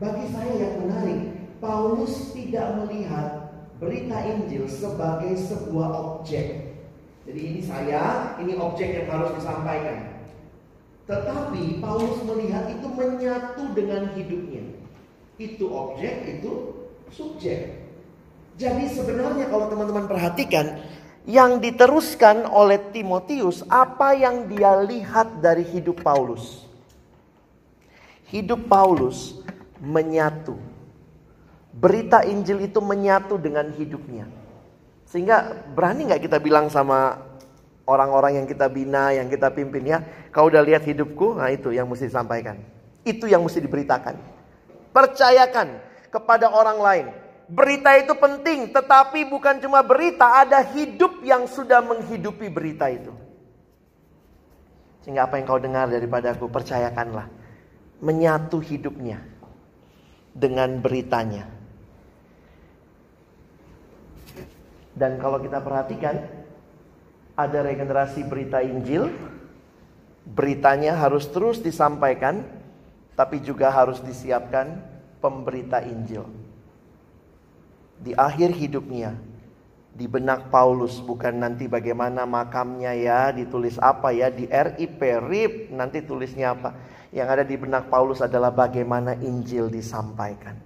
Bagi 0.00 0.24
saya 0.32 0.56
yang 0.56 0.74
menarik, 0.80 1.20
Paulus 1.60 2.32
tidak 2.32 2.80
melihat 2.80 3.52
berita 3.76 4.24
Injil 4.24 4.64
sebagai 4.64 5.36
sebuah 5.36 5.92
objek. 5.92 6.72
Jadi 7.28 7.40
ini 7.44 7.60
saya, 7.60 8.32
ini 8.40 8.56
objek 8.56 9.04
yang 9.04 9.08
harus 9.12 9.36
disampaikan. 9.36 10.24
Tetapi 11.04 11.84
Paulus 11.84 12.16
melihat 12.24 12.72
itu 12.72 12.88
menyatu 12.88 13.76
dengan 13.76 14.08
hidupnya. 14.16 14.64
Itu 15.36 15.68
objek, 15.68 16.40
itu 16.40 16.52
subjek. 17.12 17.84
Jadi 18.56 18.88
sebenarnya 18.88 19.52
kalau 19.52 19.68
teman-teman 19.68 20.08
perhatikan, 20.08 20.80
yang 21.24 21.56
diteruskan 21.56 22.44
oleh 22.44 22.76
Timotius 22.92 23.64
apa 23.72 24.12
yang 24.12 24.44
dia 24.44 24.76
lihat 24.84 25.40
dari 25.40 25.64
hidup 25.64 26.04
Paulus. 26.04 26.68
Hidup 28.28 28.68
Paulus 28.68 29.40
menyatu. 29.80 30.60
Berita 31.74 32.22
Injil 32.22 32.68
itu 32.68 32.78
menyatu 32.78 33.40
dengan 33.40 33.72
hidupnya. 33.72 34.28
Sehingga 35.08 35.64
berani 35.74 36.06
nggak 36.06 36.22
kita 36.28 36.38
bilang 36.38 36.68
sama 36.68 37.18
orang-orang 37.88 38.42
yang 38.42 38.46
kita 38.48 38.68
bina, 38.68 39.12
yang 39.16 39.28
kita 39.28 39.52
pimpin 39.52 39.84
ya, 39.84 39.98
kau 40.32 40.48
udah 40.48 40.60
lihat 40.64 40.84
hidupku, 40.84 41.40
nah 41.40 41.48
itu 41.52 41.72
yang 41.72 41.88
mesti 41.88 42.08
disampaikan. 42.08 42.60
Itu 43.04 43.28
yang 43.28 43.44
mesti 43.44 43.60
diberitakan. 43.60 44.16
Percayakan 44.92 45.68
kepada 46.08 46.48
orang 46.52 46.78
lain. 46.80 47.06
Berita 47.44 47.92
itu 48.00 48.16
penting, 48.16 48.72
tetapi 48.72 49.28
bukan 49.28 49.60
cuma 49.60 49.84
berita, 49.84 50.40
ada 50.40 50.64
hidup 50.64 51.20
yang 51.20 51.44
sudah 51.44 51.84
menghidupi 51.84 52.48
berita 52.48 52.88
itu. 52.88 53.12
Sehingga 55.04 55.28
apa 55.28 55.36
yang 55.36 55.44
kau 55.44 55.60
dengar 55.60 55.92
daripada 55.92 56.32
aku, 56.32 56.48
percayakanlah. 56.48 57.28
Menyatu 58.00 58.64
hidupnya 58.64 59.20
dengan 60.32 60.80
beritanya. 60.80 61.44
Dan 64.96 65.20
kalau 65.20 65.36
kita 65.36 65.60
perhatikan, 65.60 66.16
ada 67.36 67.58
regenerasi 67.60 68.24
berita 68.24 68.64
Injil, 68.64 69.12
beritanya 70.24 70.96
harus 70.96 71.28
terus 71.28 71.60
disampaikan, 71.60 72.40
tapi 73.12 73.44
juga 73.44 73.68
harus 73.68 74.00
disiapkan 74.00 74.80
pemberita 75.20 75.84
Injil 75.84 76.43
di 78.00 78.12
akhir 78.14 78.54
hidupnya 78.54 79.14
di 79.94 80.10
benak 80.10 80.50
Paulus 80.50 80.98
bukan 80.98 81.38
nanti 81.38 81.70
bagaimana 81.70 82.26
makamnya 82.26 82.90
ya 82.98 83.30
ditulis 83.30 83.78
apa 83.78 84.10
ya 84.10 84.26
di 84.26 84.50
RIP 84.50 84.98
RIP 84.98 85.70
nanti 85.70 86.02
tulisnya 86.02 86.58
apa. 86.58 86.74
Yang 87.14 87.28
ada 87.30 87.44
di 87.46 87.54
benak 87.54 87.86
Paulus 87.86 88.18
adalah 88.18 88.50
bagaimana 88.50 89.14
Injil 89.22 89.70
disampaikan. 89.70 90.58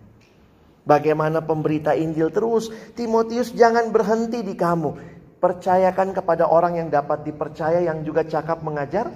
Bagaimana 0.88 1.44
pemberita 1.44 1.92
Injil 1.92 2.32
terus 2.32 2.72
Timotius 2.96 3.52
jangan 3.52 3.92
berhenti 3.92 4.40
di 4.40 4.56
kamu. 4.56 5.20
Percayakan 5.44 6.16
kepada 6.16 6.48
orang 6.48 6.80
yang 6.80 6.88
dapat 6.88 7.28
dipercaya 7.28 7.84
yang 7.84 8.00
juga 8.00 8.24
cakap 8.24 8.64
mengajar 8.64 9.12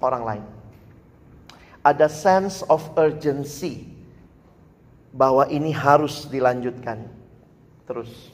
orang 0.00 0.24
lain. 0.24 0.44
Ada 1.84 2.08
sense 2.08 2.64
of 2.72 2.80
urgency 2.96 3.84
bahwa 5.12 5.44
ini 5.52 5.68
harus 5.68 6.24
dilanjutkan 6.32 7.23
terus. 7.84 8.32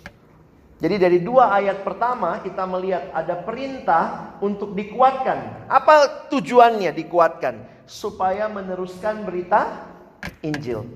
Jadi 0.80 0.96
dari 0.96 1.18
dua 1.20 1.52
ayat 1.52 1.84
pertama 1.84 2.40
kita 2.40 2.64
melihat 2.64 3.12
ada 3.12 3.36
perintah 3.36 4.32
untuk 4.40 4.72
dikuatkan. 4.72 5.68
Apa 5.68 6.26
tujuannya 6.32 6.88
dikuatkan? 6.96 7.84
Supaya 7.84 8.48
meneruskan 8.48 9.28
berita 9.28 9.92
Injil. 10.40 10.88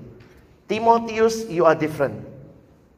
Timotius, 0.65 1.45
you 1.45 1.69
are 1.69 1.77
different. 1.77 2.17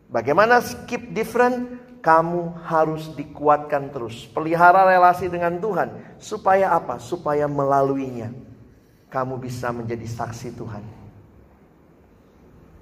Bagaimana 0.07 0.63
skip 0.63 1.11
different? 1.11 1.83
Kamu 1.99 2.63
harus 2.63 3.11
dikuatkan 3.19 3.91
terus. 3.91 4.23
Pelihara 4.31 4.87
relasi 4.87 5.27
dengan 5.27 5.59
Tuhan. 5.59 5.91
Supaya 6.23 6.71
apa? 6.71 7.03
Supaya 7.03 7.51
melaluinya. 7.51 8.31
Kamu 9.11 9.35
bisa 9.43 9.75
menjadi 9.75 10.07
saksi 10.07 10.55
Tuhan. 10.55 10.83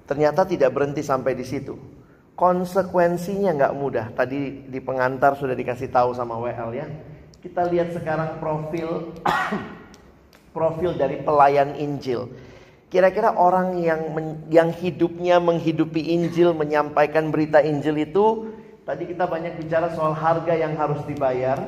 Ternyata 0.06 0.46
tidak 0.46 0.70
berhenti 0.70 1.02
sampai 1.02 1.34
di 1.34 1.42
situ 1.42 1.95
konsekuensinya 2.36 3.56
nggak 3.56 3.74
mudah. 3.74 4.06
Tadi 4.12 4.68
di 4.68 4.80
pengantar 4.84 5.34
sudah 5.40 5.56
dikasih 5.56 5.88
tahu 5.88 6.12
sama 6.12 6.36
WL 6.36 6.70
ya. 6.76 6.86
Kita 7.40 7.64
lihat 7.66 7.96
sekarang 7.96 8.36
profil 8.38 9.16
profil 10.56 10.94
dari 10.94 11.24
pelayan 11.24 11.74
Injil. 11.74 12.28
Kira-kira 12.86 13.34
orang 13.34 13.82
yang 13.82 14.14
men, 14.14 14.46
yang 14.46 14.70
hidupnya 14.70 15.42
menghidupi 15.42 16.14
Injil, 16.14 16.54
menyampaikan 16.54 17.34
berita 17.34 17.58
Injil 17.58 17.98
itu, 17.98 18.54
tadi 18.86 19.10
kita 19.10 19.26
banyak 19.26 19.58
bicara 19.58 19.90
soal 19.90 20.14
harga 20.14 20.54
yang 20.54 20.78
harus 20.78 21.02
dibayar. 21.02 21.58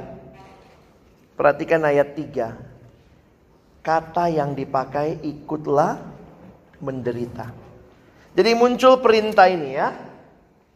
Perhatikan 1.34 1.82
ayat 1.82 2.14
3. 2.14 3.82
Kata 3.82 4.30
yang 4.30 4.54
dipakai 4.54 5.22
ikutlah 5.22 5.98
menderita. 6.78 7.50
Jadi 8.34 8.50
muncul 8.54 9.02
perintah 9.02 9.50
ini 9.50 9.74
ya 9.74 10.07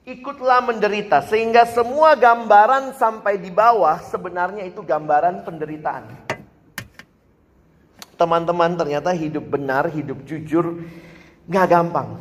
ikutlah 0.03 0.67
menderita 0.67 1.23
sehingga 1.23 1.63
semua 1.63 2.19
gambaran 2.19 2.99
sampai 2.99 3.39
di 3.39 3.51
bawah 3.55 4.03
sebenarnya 4.03 4.67
itu 4.67 4.83
gambaran 4.83 5.47
penderitaan. 5.47 6.05
Teman-teman 8.19 8.79
ternyata 8.79 9.11
hidup 9.15 9.47
benar, 9.51 9.91
hidup 9.91 10.23
jujur 10.27 10.83
nggak 11.47 11.67
gampang. 11.71 12.19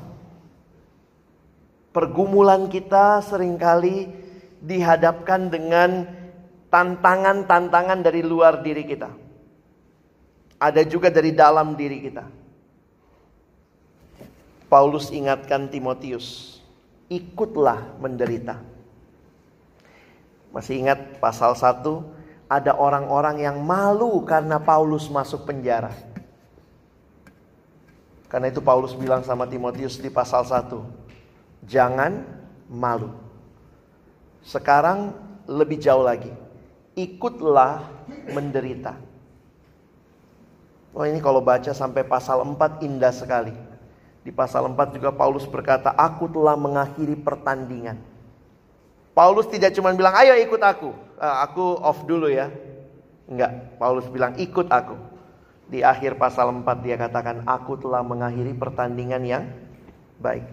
Pergumulan 1.92 2.72
kita 2.72 3.20
sering 3.20 3.60
kali 3.60 4.08
dihadapkan 4.64 5.52
dengan 5.52 6.08
tantangan-tantangan 6.72 8.00
dari 8.00 8.24
luar 8.24 8.64
diri 8.64 8.88
kita. 8.88 9.12
Ada 10.62 10.88
juga 10.88 11.12
dari 11.12 11.36
dalam 11.36 11.76
diri 11.76 12.00
kita. 12.00 12.26
Paulus 14.72 15.12
ingatkan 15.12 15.68
Timotius, 15.68 16.61
ikutlah 17.12 18.00
menderita. 18.00 18.64
Masih 20.56 20.80
ingat 20.80 21.20
pasal 21.20 21.52
1? 21.52 21.84
Ada 22.48 22.76
orang-orang 22.76 23.44
yang 23.44 23.60
malu 23.60 24.24
karena 24.24 24.60
Paulus 24.60 25.12
masuk 25.12 25.44
penjara. 25.44 25.92
Karena 28.32 28.48
itu 28.48 28.64
Paulus 28.64 28.96
bilang 28.96 29.28
sama 29.28 29.44
Timotius 29.44 30.00
di 30.00 30.08
pasal 30.08 30.48
1. 30.48 30.72
Jangan 31.68 32.24
malu. 32.72 33.12
Sekarang 34.44 35.12
lebih 35.48 35.80
jauh 35.80 36.04
lagi. 36.04 36.32
Ikutlah 36.96 37.88
menderita. 38.32 38.96
Wah 40.92 41.08
ini 41.08 41.24
kalau 41.24 41.40
baca 41.40 41.72
sampai 41.72 42.04
pasal 42.04 42.44
4 42.44 42.84
indah 42.84 43.16
sekali. 43.16 43.71
Di 44.22 44.30
pasal 44.30 44.70
4 44.70 44.98
juga 45.02 45.10
Paulus 45.10 45.50
berkata, 45.50 45.90
aku 45.98 46.30
telah 46.30 46.54
mengakhiri 46.54 47.18
pertandingan. 47.18 47.98
Paulus 49.18 49.50
tidak 49.50 49.74
cuma 49.74 49.92
bilang, 49.98 50.14
ayo 50.14 50.38
ikut 50.38 50.62
aku. 50.62 50.94
Uh, 51.18 51.38
aku 51.42 51.64
off 51.82 52.06
dulu 52.06 52.30
ya. 52.30 52.54
Enggak, 53.26 53.78
Paulus 53.82 54.06
bilang 54.14 54.38
ikut 54.38 54.70
aku. 54.70 54.94
Di 55.72 55.82
akhir 55.82 56.22
pasal 56.22 56.54
4 56.54 56.86
dia 56.86 57.02
katakan, 57.02 57.42
aku 57.50 57.82
telah 57.82 58.06
mengakhiri 58.06 58.54
pertandingan 58.54 59.24
yang 59.26 59.44
baik. 60.22 60.46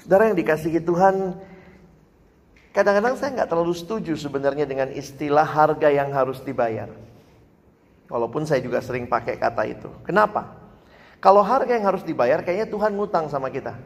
Saudara 0.00 0.32
yang 0.32 0.38
dikasihi 0.40 0.80
Tuhan, 0.80 1.36
kadang-kadang 2.72 3.20
saya 3.20 3.36
nggak 3.36 3.50
terlalu 3.52 3.76
setuju 3.76 4.16
sebenarnya 4.16 4.64
dengan 4.64 4.88
istilah 4.88 5.44
harga 5.44 5.92
yang 5.92 6.08
harus 6.16 6.40
dibayar. 6.40 6.88
Walaupun 8.08 8.48
saya 8.48 8.64
juga 8.64 8.80
sering 8.80 9.04
pakai 9.04 9.36
kata 9.36 9.62
itu. 9.68 9.92
Kenapa? 10.02 10.59
Kalau 11.20 11.44
harga 11.44 11.76
yang 11.76 11.84
harus 11.84 12.00
dibayar, 12.00 12.40
kayaknya 12.40 12.72
Tuhan 12.72 12.96
ngutang 12.96 13.28
sama 13.28 13.52
kita. 13.52 13.76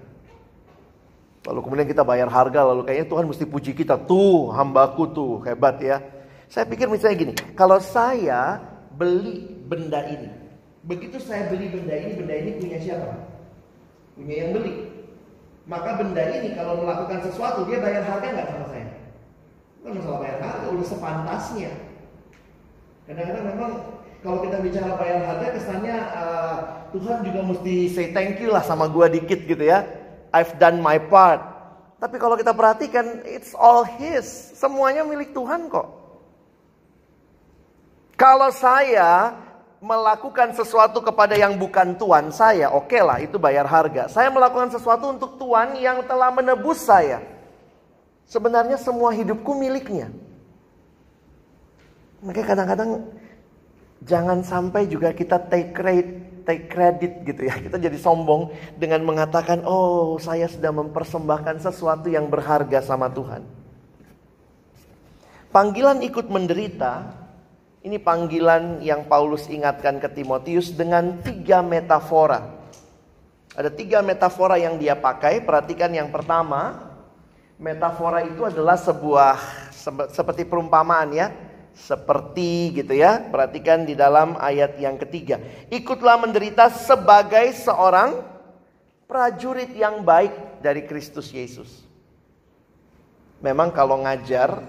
Lalu 1.44 1.60
kemudian 1.60 1.88
kita 1.90 2.06
bayar 2.06 2.30
harga, 2.30 2.62
lalu 2.62 2.86
kayaknya 2.86 3.10
Tuhan 3.10 3.26
mesti 3.26 3.44
puji 3.44 3.74
kita. 3.74 3.98
Tuh, 3.98 4.54
hambaku 4.54 5.10
tuh, 5.10 5.42
hebat 5.44 5.76
ya. 5.82 5.98
Saya 6.46 6.64
pikir 6.70 6.86
misalnya 6.86 7.16
gini, 7.18 7.34
kalau 7.58 7.82
saya 7.82 8.62
beli 8.94 9.50
benda 9.66 10.06
ini. 10.06 10.30
Begitu 10.86 11.18
saya 11.18 11.50
beli 11.50 11.74
benda 11.74 11.92
ini, 11.98 12.12
benda 12.14 12.34
ini 12.38 12.50
punya 12.62 12.78
siapa? 12.78 13.12
Punya 14.14 14.34
yang 14.46 14.50
beli. 14.54 14.94
Maka 15.66 15.96
benda 15.98 16.22
ini 16.38 16.54
kalau 16.54 16.86
melakukan 16.86 17.18
sesuatu, 17.26 17.66
dia 17.66 17.82
bayar 17.82 18.06
harga 18.06 18.28
nggak 18.30 18.48
sama 18.52 18.66
saya? 18.70 18.88
Bukan 19.82 19.92
masalah 19.98 20.18
bayar 20.22 20.38
harga, 20.38 20.66
udah 20.70 20.86
sepantasnya. 20.86 21.70
Kadang-kadang 23.10 23.44
memang 23.52 23.72
kalau 24.22 24.38
kita 24.46 24.56
bicara 24.62 24.92
bayar 24.96 25.20
harga, 25.28 25.46
kesannya 25.56 25.96
uh, 26.14 26.83
Tuhan 26.94 27.26
juga 27.26 27.40
mesti 27.42 27.90
say 27.90 28.14
thank 28.14 28.38
you 28.38 28.54
lah 28.54 28.62
sama 28.62 28.86
gua 28.86 29.10
dikit 29.10 29.42
gitu 29.50 29.66
ya. 29.66 29.82
I've 30.30 30.54
done 30.62 30.78
my 30.78 31.02
part. 31.10 31.42
Tapi 31.98 32.16
kalau 32.22 32.38
kita 32.38 32.54
perhatikan, 32.54 33.22
it's 33.26 33.50
all 33.54 33.82
His. 33.82 34.54
Semuanya 34.54 35.02
milik 35.02 35.34
Tuhan 35.34 35.66
kok. 35.66 35.88
Kalau 38.14 38.50
saya 38.54 39.34
melakukan 39.82 40.54
sesuatu 40.54 41.02
kepada 41.02 41.34
yang 41.34 41.58
bukan 41.58 41.98
tuan 41.98 42.30
saya, 42.30 42.70
oke 42.70 42.88
okay 42.88 43.02
lah 43.02 43.18
itu 43.18 43.42
bayar 43.42 43.66
harga. 43.66 44.06
Saya 44.06 44.30
melakukan 44.30 44.70
sesuatu 44.70 45.10
untuk 45.10 45.34
tuan 45.36 45.74
yang 45.76 46.02
telah 46.06 46.30
menebus 46.30 46.82
saya. 46.82 47.20
Sebenarnya 48.24 48.78
semua 48.78 49.10
hidupku 49.12 49.52
miliknya. 49.52 50.08
Makanya 52.24 52.46
kadang-kadang 52.54 52.90
jangan 54.00 54.40
sampai 54.40 54.88
juga 54.88 55.12
kita 55.12 55.36
take 55.52 55.76
credit, 55.76 56.33
take 56.44 56.70
credit 56.70 57.24
gitu 57.24 57.48
ya. 57.48 57.56
Kita 57.58 57.76
jadi 57.80 57.98
sombong 57.98 58.52
dengan 58.78 59.02
mengatakan, 59.02 59.64
"Oh, 59.64 60.20
saya 60.20 60.46
sudah 60.46 60.70
mempersembahkan 60.70 61.64
sesuatu 61.64 62.06
yang 62.12 62.28
berharga 62.30 62.84
sama 62.84 63.10
Tuhan." 63.10 63.42
Panggilan 65.50 66.02
ikut 66.02 66.28
menderita 66.28 67.24
ini 67.84 68.00
panggilan 68.00 68.80
yang 68.80 69.04
Paulus 69.04 69.44
ingatkan 69.52 70.00
ke 70.00 70.08
Timotius 70.08 70.72
dengan 70.72 71.20
tiga 71.20 71.60
metafora. 71.60 72.64
Ada 73.52 73.68
tiga 73.68 74.00
metafora 74.00 74.56
yang 74.56 74.80
dia 74.80 74.96
pakai. 74.96 75.44
Perhatikan 75.44 75.92
yang 75.92 76.08
pertama, 76.08 76.90
metafora 77.60 78.24
itu 78.24 78.40
adalah 78.48 78.80
sebuah 78.80 79.36
seperti 80.08 80.48
perumpamaan 80.48 81.12
ya, 81.12 81.28
seperti 81.74 82.80
gitu 82.80 82.94
ya. 82.94 83.20
Perhatikan 83.20 83.84
di 83.84 83.98
dalam 83.98 84.38
ayat 84.38 84.78
yang 84.78 84.96
ketiga. 84.96 85.42
Ikutlah 85.68 86.16
menderita 86.22 86.70
sebagai 86.70 87.50
seorang 87.58 88.22
prajurit 89.10 89.74
yang 89.76 90.06
baik 90.06 90.62
dari 90.62 90.86
Kristus 90.86 91.28
Yesus. 91.34 91.84
Memang 93.44 93.68
kalau 93.74 94.00
ngajar 94.00 94.64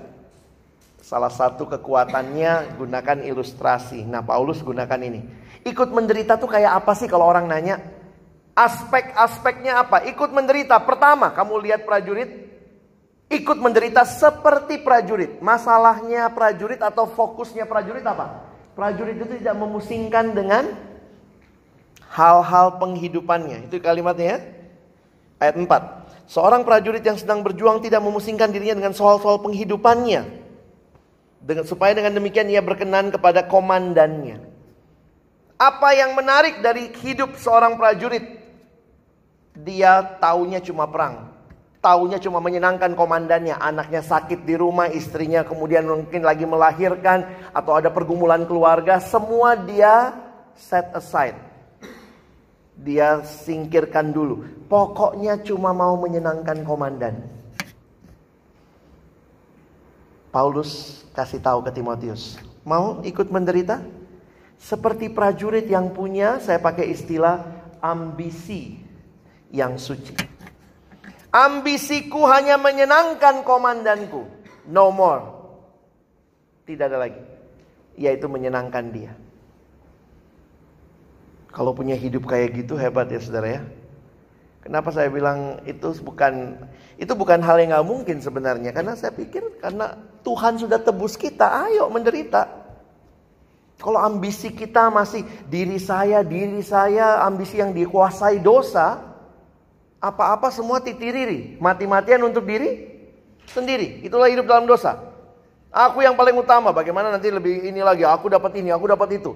Salah 1.06 1.30
satu 1.30 1.70
kekuatannya 1.70 2.82
gunakan 2.82 3.22
ilustrasi. 3.22 4.02
Nah, 4.10 4.26
Paulus 4.26 4.66
gunakan 4.66 4.98
ini. 4.98 5.22
Ikut 5.62 5.94
menderita 5.94 6.34
tuh 6.34 6.50
kayak 6.50 6.82
apa 6.82 6.98
sih 6.98 7.06
kalau 7.06 7.30
orang 7.30 7.46
nanya? 7.46 7.78
Aspek-aspeknya 8.58 9.86
apa? 9.86 10.02
Ikut 10.10 10.34
menderita. 10.34 10.82
Pertama, 10.82 11.30
kamu 11.30 11.62
lihat 11.62 11.86
prajurit 11.86 12.55
ikut 13.30 13.58
menderita 13.58 14.06
seperti 14.06 14.82
prajurit. 14.82 15.42
Masalahnya 15.42 16.30
prajurit 16.32 16.82
atau 16.82 17.10
fokusnya 17.10 17.66
prajurit 17.66 18.06
apa? 18.06 18.46
Prajurit 18.76 19.16
itu 19.18 19.40
tidak 19.40 19.56
memusingkan 19.56 20.36
dengan 20.36 20.76
hal-hal 22.12 22.80
penghidupannya. 22.80 23.72
Itu 23.72 23.80
kalimatnya 23.80 24.26
ya. 24.26 24.40
Ayat 25.40 25.56
4. 25.60 26.26
Seorang 26.26 26.66
prajurit 26.66 27.04
yang 27.06 27.20
sedang 27.20 27.46
berjuang 27.46 27.84
tidak 27.84 28.02
memusingkan 28.02 28.50
dirinya 28.50 28.82
dengan 28.82 28.94
soal-soal 28.98 29.38
penghidupannya 29.44 30.46
dengan, 31.46 31.64
supaya 31.70 31.94
dengan 31.94 32.18
demikian 32.18 32.50
ia 32.50 32.66
berkenan 32.66 33.14
kepada 33.14 33.46
komandannya. 33.46 34.42
Apa 35.56 35.94
yang 35.94 36.18
menarik 36.18 36.60
dari 36.60 36.90
hidup 37.06 37.38
seorang 37.38 37.78
prajurit? 37.78 38.42
Dia 39.56 40.04
taunya 40.20 40.60
cuma 40.60 40.90
perang. 40.90 41.32
Taunya 41.86 42.18
cuma 42.18 42.42
menyenangkan 42.42 42.98
komandannya. 42.98 43.62
Anaknya 43.62 44.02
sakit 44.02 44.42
di 44.42 44.58
rumah, 44.58 44.90
istrinya 44.90 45.46
kemudian 45.46 45.86
mungkin 45.86 46.26
lagi 46.26 46.42
melahirkan. 46.42 47.30
Atau 47.54 47.78
ada 47.78 47.94
pergumulan 47.94 48.42
keluarga. 48.50 48.98
Semua 48.98 49.54
dia 49.54 50.18
set 50.58 50.90
aside. 50.98 51.38
Dia 52.74 53.22
singkirkan 53.22 54.10
dulu. 54.10 54.50
Pokoknya 54.66 55.38
cuma 55.46 55.78
mau 55.78 55.94
menyenangkan 55.94 56.66
komandan. 56.66 57.22
Paulus 60.34 61.06
kasih 61.14 61.38
tahu 61.38 61.62
ke 61.70 61.70
Timotius. 61.70 62.42
Mau 62.66 63.06
ikut 63.06 63.30
menderita? 63.30 63.78
Seperti 64.58 65.14
prajurit 65.14 65.70
yang 65.70 65.94
punya, 65.94 66.42
saya 66.42 66.58
pakai 66.58 66.90
istilah 66.90 67.46
ambisi 67.78 68.82
yang 69.54 69.78
suci. 69.78 70.35
Ambisiku 71.36 72.24
hanya 72.32 72.56
menyenangkan 72.56 73.44
komandanku. 73.44 74.24
No 74.72 74.88
more. 74.88 75.36
Tidak 76.64 76.88
ada 76.88 77.04
lagi. 77.04 77.20
Yaitu 78.00 78.32
menyenangkan 78.32 78.88
dia. 78.96 79.12
Kalau 81.52 81.76
punya 81.76 81.96
hidup 82.00 82.24
kayak 82.24 82.56
gitu 82.56 82.80
hebat 82.80 83.12
ya 83.12 83.20
saudara 83.20 83.60
ya. 83.60 83.62
Kenapa 84.64 84.90
saya 84.96 85.12
bilang 85.12 85.60
itu 85.68 85.92
bukan 86.02 86.58
itu 86.96 87.12
bukan 87.14 87.38
hal 87.44 87.60
yang 87.62 87.76
nggak 87.76 87.88
mungkin 87.88 88.18
sebenarnya 88.18 88.74
karena 88.74 88.98
saya 88.98 89.14
pikir 89.14 89.62
karena 89.62 89.94
Tuhan 90.26 90.58
sudah 90.58 90.82
tebus 90.82 91.16
kita, 91.22 91.70
ayo 91.70 91.86
menderita. 91.94 92.66
Kalau 93.78 94.02
ambisi 94.02 94.56
kita 94.56 94.90
masih 94.90 95.22
diri 95.46 95.78
saya, 95.78 96.26
diri 96.26 96.66
saya, 96.66 97.22
ambisi 97.22 97.62
yang 97.62 97.78
dikuasai 97.78 98.42
dosa, 98.42 99.15
apa-apa 100.06 100.54
semua 100.54 100.78
titiriri, 100.78 101.58
mati-matian 101.58 102.22
untuk 102.22 102.46
diri 102.46 102.94
sendiri. 103.50 104.06
Itulah 104.06 104.30
hidup 104.30 104.46
dalam 104.46 104.70
dosa. 104.70 105.02
Aku 105.74 106.00
yang 106.06 106.16
paling 106.16 106.38
utama, 106.38 106.72
bagaimana 106.72 107.12
nanti 107.12 107.28
lebih 107.28 107.66
ini 107.68 107.84
lagi, 107.84 108.08
aku 108.08 108.32
dapat 108.32 108.54
ini, 108.62 108.72
aku 108.72 108.86
dapat 108.88 109.20
itu. 109.20 109.36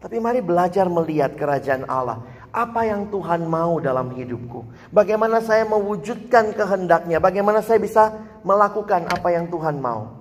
Tapi 0.00 0.16
mari 0.16 0.40
belajar 0.40 0.88
melihat 0.88 1.36
kerajaan 1.36 1.84
Allah 1.84 2.24
apa 2.50 2.82
yang 2.82 3.06
Tuhan 3.14 3.46
mau 3.46 3.78
dalam 3.78 4.10
hidupku? 4.10 4.90
Bagaimana 4.90 5.38
saya 5.38 5.62
mewujudkan 5.66 6.50
kehendaknya? 6.54 7.22
Bagaimana 7.22 7.62
saya 7.62 7.78
bisa 7.78 8.10
melakukan 8.42 9.06
apa 9.06 9.28
yang 9.30 9.46
Tuhan 9.46 9.78
mau? 9.78 10.18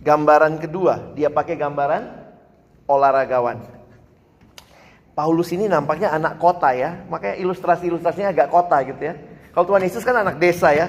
Gambaran 0.00 0.62
kedua, 0.62 1.12
dia 1.18 1.28
pakai 1.28 1.58
gambaran 1.58 2.02
olahragawan. 2.86 3.79
Paulus 5.20 5.52
ini 5.52 5.68
nampaknya 5.68 6.16
anak 6.16 6.40
kota 6.40 6.72
ya, 6.72 7.04
makanya 7.12 7.36
ilustrasi-ilustrasinya 7.44 8.32
agak 8.32 8.48
kota 8.48 8.80
gitu 8.88 9.04
ya. 9.04 9.20
Kalau 9.52 9.68
Tuhan 9.68 9.84
Yesus 9.84 10.00
kan 10.00 10.16
anak 10.16 10.40
desa 10.40 10.72
ya, 10.72 10.88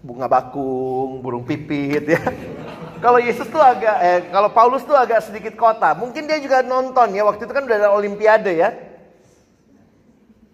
bunga 0.00 0.24
bakung, 0.24 1.20
burung 1.20 1.44
pipit 1.44 2.16
ya. 2.16 2.20
Kalau 3.04 3.20
Yesus 3.20 3.44
tuh 3.52 3.60
agak, 3.60 3.96
eh, 4.02 4.20
kalau 4.34 4.50
Paulus 4.50 4.82
tuh 4.82 4.96
agak 4.96 5.22
sedikit 5.22 5.54
kota. 5.54 5.94
Mungkin 5.94 6.26
dia 6.26 6.40
juga 6.42 6.66
nonton 6.66 7.14
ya, 7.14 7.22
waktu 7.22 7.46
itu 7.46 7.52
kan 7.54 7.62
udah 7.62 7.76
ada 7.78 7.90
Olimpiade 7.94 8.58
ya. 8.58 8.74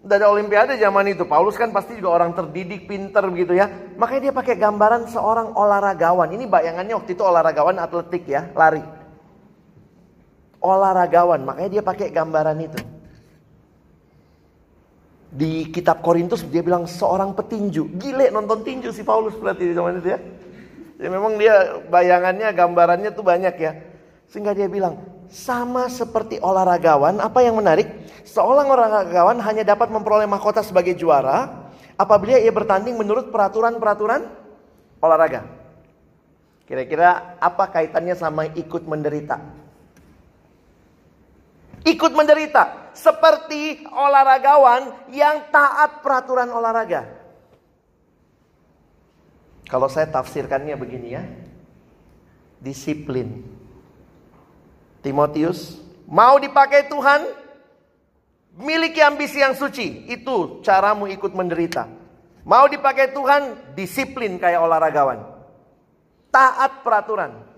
Udah 0.05 0.21
ada 0.21 0.29
olimpiade 0.29 0.77
zaman 0.77 1.09
itu. 1.09 1.25
Paulus 1.25 1.57
kan 1.57 1.73
pasti 1.73 1.97
juga 1.97 2.21
orang 2.21 2.37
terdidik, 2.37 2.85
pinter 2.85 3.25
begitu 3.25 3.57
ya. 3.57 3.65
Makanya 3.97 4.29
dia 4.29 4.33
pakai 4.37 4.53
gambaran 4.61 5.09
seorang 5.09 5.57
olahragawan. 5.57 6.29
Ini 6.29 6.45
bayangannya 6.45 6.93
waktu 6.93 7.17
itu 7.17 7.25
olahragawan 7.25 7.81
atletik 7.81 8.29
ya, 8.29 8.53
lari. 8.53 8.85
Olahragawan, 10.61 11.41
makanya 11.41 11.81
dia 11.81 11.81
pakai 11.81 12.13
gambaran 12.13 12.61
itu. 12.61 12.94
Di 15.35 15.67
kitab 15.67 15.99
Korintus 15.99 16.47
dia 16.47 16.63
bilang 16.63 16.87
seorang 16.87 17.35
petinju. 17.35 17.99
Gile 17.99 18.31
nonton 18.31 18.63
tinju 18.63 18.95
si 18.95 19.03
Paulus 19.03 19.35
berarti 19.35 19.67
di 19.67 19.75
zaman 19.75 19.99
itu 19.99 20.15
ya. 20.15 20.19
Ya 20.95 21.11
memang 21.11 21.35
dia 21.35 21.83
bayangannya, 21.91 22.55
gambarannya 22.55 23.11
tuh 23.11 23.27
banyak 23.27 23.55
ya. 23.59 23.75
Sehingga 24.31 24.55
dia 24.55 24.71
bilang, 24.71 25.03
sama 25.27 25.91
seperti 25.91 26.39
olahragawan, 26.39 27.19
apa 27.19 27.43
yang 27.43 27.59
menarik? 27.59 27.91
Seorang 28.23 28.63
olahragawan 28.71 29.43
hanya 29.43 29.67
dapat 29.67 29.91
memperoleh 29.91 30.23
mahkota 30.23 30.63
sebagai 30.63 30.95
juara 30.95 31.67
apabila 31.99 32.39
ia 32.39 32.51
bertanding 32.55 32.95
menurut 32.95 33.27
peraturan-peraturan 33.27 34.23
olahraga. 35.03 35.43
Kira-kira 36.63 37.37
apa 37.43 37.69
kaitannya 37.69 38.15
sama 38.15 38.47
ikut 38.55 38.87
menderita? 38.87 39.37
Ikut 41.85 42.11
menderita. 42.15 42.84
Seperti 42.95 43.83
olahragawan 43.91 45.11
yang 45.11 45.51
taat 45.51 45.99
peraturan 45.99 46.47
olahraga. 46.47 47.03
Kalau 49.67 49.91
saya 49.91 50.07
tafsirkannya 50.07 50.79
begini 50.79 51.07
ya. 51.11 51.23
Disiplin. 52.63 53.43
Timotius, 55.03 55.77
mau 56.09 56.39
dipakai 56.41 56.89
Tuhan, 56.89 57.29
miliki 58.57 59.03
ambisi 59.03 59.43
yang 59.43 59.53
suci. 59.53 60.07
Itu 60.09 60.63
caramu 60.63 61.05
ikut 61.11 61.35
menderita. 61.35 61.85
Mau 62.41 62.65
dipakai 62.65 63.11
Tuhan, 63.11 63.75
disiplin 63.75 64.39
kayak 64.39 64.63
olahragawan. 64.63 65.19
Taat 66.31 66.81
peraturan. 66.81 67.54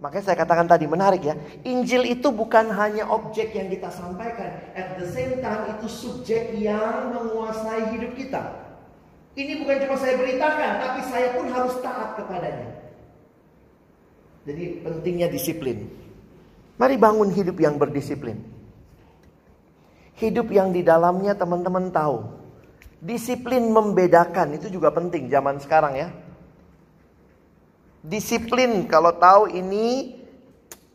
Makanya 0.00 0.32
saya 0.32 0.36
katakan 0.40 0.64
tadi 0.64 0.88
menarik 0.88 1.20
ya. 1.20 1.36
Injil 1.60 2.08
itu 2.08 2.32
bukan 2.32 2.72
hanya 2.72 3.04
objek 3.12 3.52
yang 3.52 3.68
kita 3.68 3.92
sampaikan. 3.92 4.72
At 4.72 4.96
the 4.96 5.04
same 5.04 5.44
time 5.44 5.76
itu 5.76 5.86
subjek 5.92 6.56
yang 6.56 7.12
menguasai 7.12 7.92
hidup 7.92 8.16
kita. 8.16 8.42
Ini 9.36 9.60
bukan 9.60 9.76
cuma 9.84 9.96
saya 10.00 10.16
beritakan, 10.16 10.72
tapi 10.80 11.00
saya 11.04 11.36
pun 11.36 11.52
harus 11.52 11.76
taat 11.84 12.16
kepadanya. 12.16 12.80
Jadi 14.48 14.80
pentingnya 14.80 15.28
disiplin. 15.28 15.84
Mari 16.80 16.96
bangun 16.96 17.28
hidup 17.36 17.60
yang 17.60 17.76
berdisiplin. 17.76 18.40
Hidup 20.16 20.48
yang 20.48 20.72
di 20.72 20.80
dalamnya 20.80 21.36
teman-teman 21.36 21.92
tahu. 21.92 22.24
Disiplin 23.04 23.68
membedakan 23.68 24.56
itu 24.56 24.72
juga 24.72 24.88
penting 24.96 25.28
zaman 25.28 25.60
sekarang 25.60 25.92
ya. 25.92 26.08
Disiplin 28.00 28.88
kalau 28.88 29.12
tahu 29.12 29.52
ini 29.52 30.16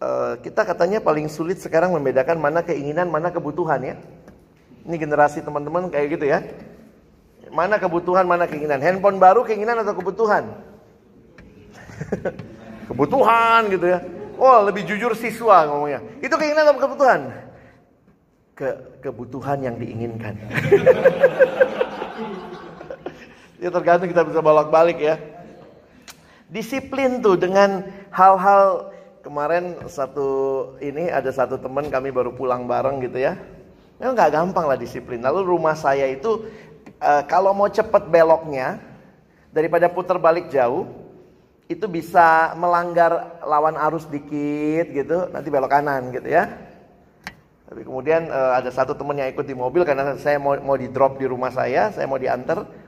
eh, 0.02 0.34
kita 0.42 0.66
katanya 0.66 0.98
paling 0.98 1.30
sulit 1.30 1.62
sekarang 1.62 1.94
membedakan 1.94 2.42
mana 2.42 2.66
keinginan, 2.66 3.14
mana 3.14 3.30
kebutuhan 3.30 3.78
ya. 3.82 3.96
Ini 4.86 4.96
generasi 4.98 5.46
teman-teman 5.46 5.90
kayak 5.94 6.18
gitu 6.18 6.26
ya. 6.26 6.42
Mana 7.54 7.78
kebutuhan, 7.78 8.26
mana 8.26 8.50
keinginan. 8.50 8.82
Handphone 8.82 9.22
baru 9.22 9.46
keinginan 9.46 9.86
atau 9.86 9.94
kebutuhan? 9.94 10.50
kebutuhan 12.90 13.70
gitu 13.70 13.86
ya. 13.86 14.02
Oh 14.42 14.66
lebih 14.66 14.90
jujur 14.90 15.14
siswa 15.14 15.70
ngomongnya. 15.70 16.02
Itu 16.26 16.42
keinginan 16.42 16.74
atau 16.74 16.82
kebutuhan? 16.82 17.30
Ke 18.58 18.70
kebutuhan 19.06 19.62
yang 19.62 19.78
diinginkan. 19.78 20.42
ya 23.62 23.70
tergantung 23.70 24.10
kita 24.10 24.26
bisa 24.26 24.42
bolak-balik 24.42 24.98
ya. 24.98 25.35
Disiplin 26.46 27.26
tuh 27.26 27.42
dengan 27.42 27.90
hal-hal 28.14 28.94
kemarin 29.26 29.82
satu 29.90 30.30
ini 30.78 31.10
ada 31.10 31.34
satu 31.34 31.58
teman 31.58 31.90
kami 31.90 32.14
baru 32.14 32.30
pulang 32.38 32.70
bareng 32.70 33.02
gitu 33.02 33.18
ya. 33.18 33.34
Memang 33.98 34.14
nggak 34.14 34.32
gampang 34.32 34.66
lah 34.70 34.78
disiplin. 34.78 35.24
Lalu 35.26 35.42
rumah 35.42 35.74
saya 35.74 36.06
itu 36.06 36.46
uh, 37.02 37.24
kalau 37.26 37.56
mau 37.58 37.66
cepet 37.66 38.12
beloknya 38.14 38.78
daripada 39.50 39.90
putar 39.90 40.22
balik 40.22 40.54
jauh 40.54 40.86
itu 41.66 41.90
bisa 41.90 42.54
melanggar 42.54 43.42
lawan 43.42 43.74
arus 43.90 44.06
dikit 44.06 44.86
gitu, 44.94 45.34
nanti 45.34 45.50
belok 45.50 45.74
kanan 45.74 46.14
gitu 46.14 46.30
ya. 46.30 46.46
Tapi 47.66 47.82
kemudian 47.82 48.30
uh, 48.30 48.54
ada 48.54 48.70
satu 48.70 48.94
teman 48.94 49.18
yang 49.18 49.34
ikut 49.34 49.50
di 49.50 49.58
mobil 49.58 49.82
karena 49.82 50.14
saya 50.22 50.38
mau 50.38 50.54
mau 50.62 50.78
di 50.78 50.94
drop 50.94 51.18
di 51.18 51.26
rumah 51.26 51.50
saya, 51.50 51.90
saya 51.90 52.06
mau 52.06 52.22
diantar. 52.22 52.85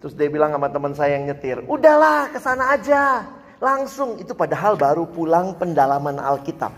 Terus 0.00 0.16
dia 0.16 0.32
bilang 0.32 0.56
sama 0.56 0.72
teman 0.72 0.96
saya 0.96 1.20
yang 1.20 1.28
nyetir, 1.28 1.60
udahlah 1.68 2.32
ke 2.32 2.40
sana 2.40 2.72
aja, 2.72 3.28
langsung 3.60 4.16
itu 4.16 4.32
padahal 4.32 4.80
baru 4.80 5.04
pulang 5.04 5.52
pendalaman 5.60 6.16
Alkitab. 6.16 6.72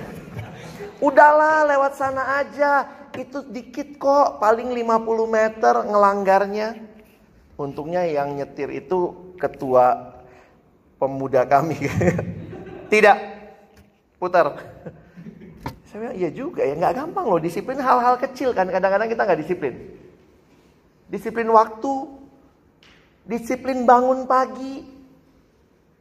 udahlah 1.06 1.68
lewat 1.68 1.92
sana 1.92 2.40
aja, 2.40 2.88
itu 3.20 3.44
dikit 3.52 4.00
kok, 4.00 4.40
paling 4.40 4.72
50 4.72 5.28
meter 5.28 5.74
ngelanggarnya. 5.84 6.68
Untungnya 7.60 8.04
yang 8.08 8.36
nyetir 8.36 8.72
itu 8.72 9.32
ketua 9.36 10.16
pemuda 10.96 11.44
kami. 11.44 11.76
Tidak. 12.92 13.18
Putar. 14.16 14.56
Saya 15.88 15.98
bilang, 16.00 16.16
iya 16.16 16.30
juga 16.32 16.64
ya, 16.64 16.76
nggak 16.76 16.96
gampang 16.96 17.24
loh. 17.28 17.40
Disiplin 17.40 17.80
hal-hal 17.80 18.16
kecil 18.20 18.56
kan. 18.56 18.68
Kadang-kadang 18.68 19.08
kita 19.08 19.22
nggak 19.24 19.40
disiplin. 19.40 19.74
Disiplin 21.06 21.48
waktu. 21.50 21.92
Disiplin 23.26 23.86
bangun 23.86 24.26
pagi. 24.26 24.86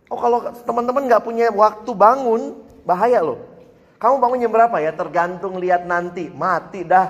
Oh 0.09 0.19
kalau 0.21 0.45
teman-teman 0.65 1.09
nggak 1.09 1.25
punya 1.25 1.49
waktu 1.49 1.91
bangun, 1.97 2.61
bahaya 2.85 3.25
loh. 3.25 3.41
Kamu 3.97 4.21
bangun 4.21 4.41
jam 4.45 4.53
berapa 4.53 4.77
ya? 4.77 4.93
Tergantung 4.93 5.57
lihat 5.57 5.89
nanti. 5.89 6.29
Mati 6.29 6.85
dah. 6.85 7.09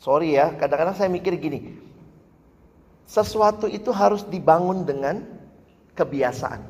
Sorry 0.00 0.34
ya, 0.34 0.50
kadang-kadang 0.56 0.96
saya 0.98 1.06
mikir 1.12 1.36
gini. 1.38 1.78
Sesuatu 3.06 3.68
itu 3.68 3.92
harus 3.92 4.24
dibangun 4.26 4.82
dengan 4.82 5.22
kebiasaan. 5.94 6.64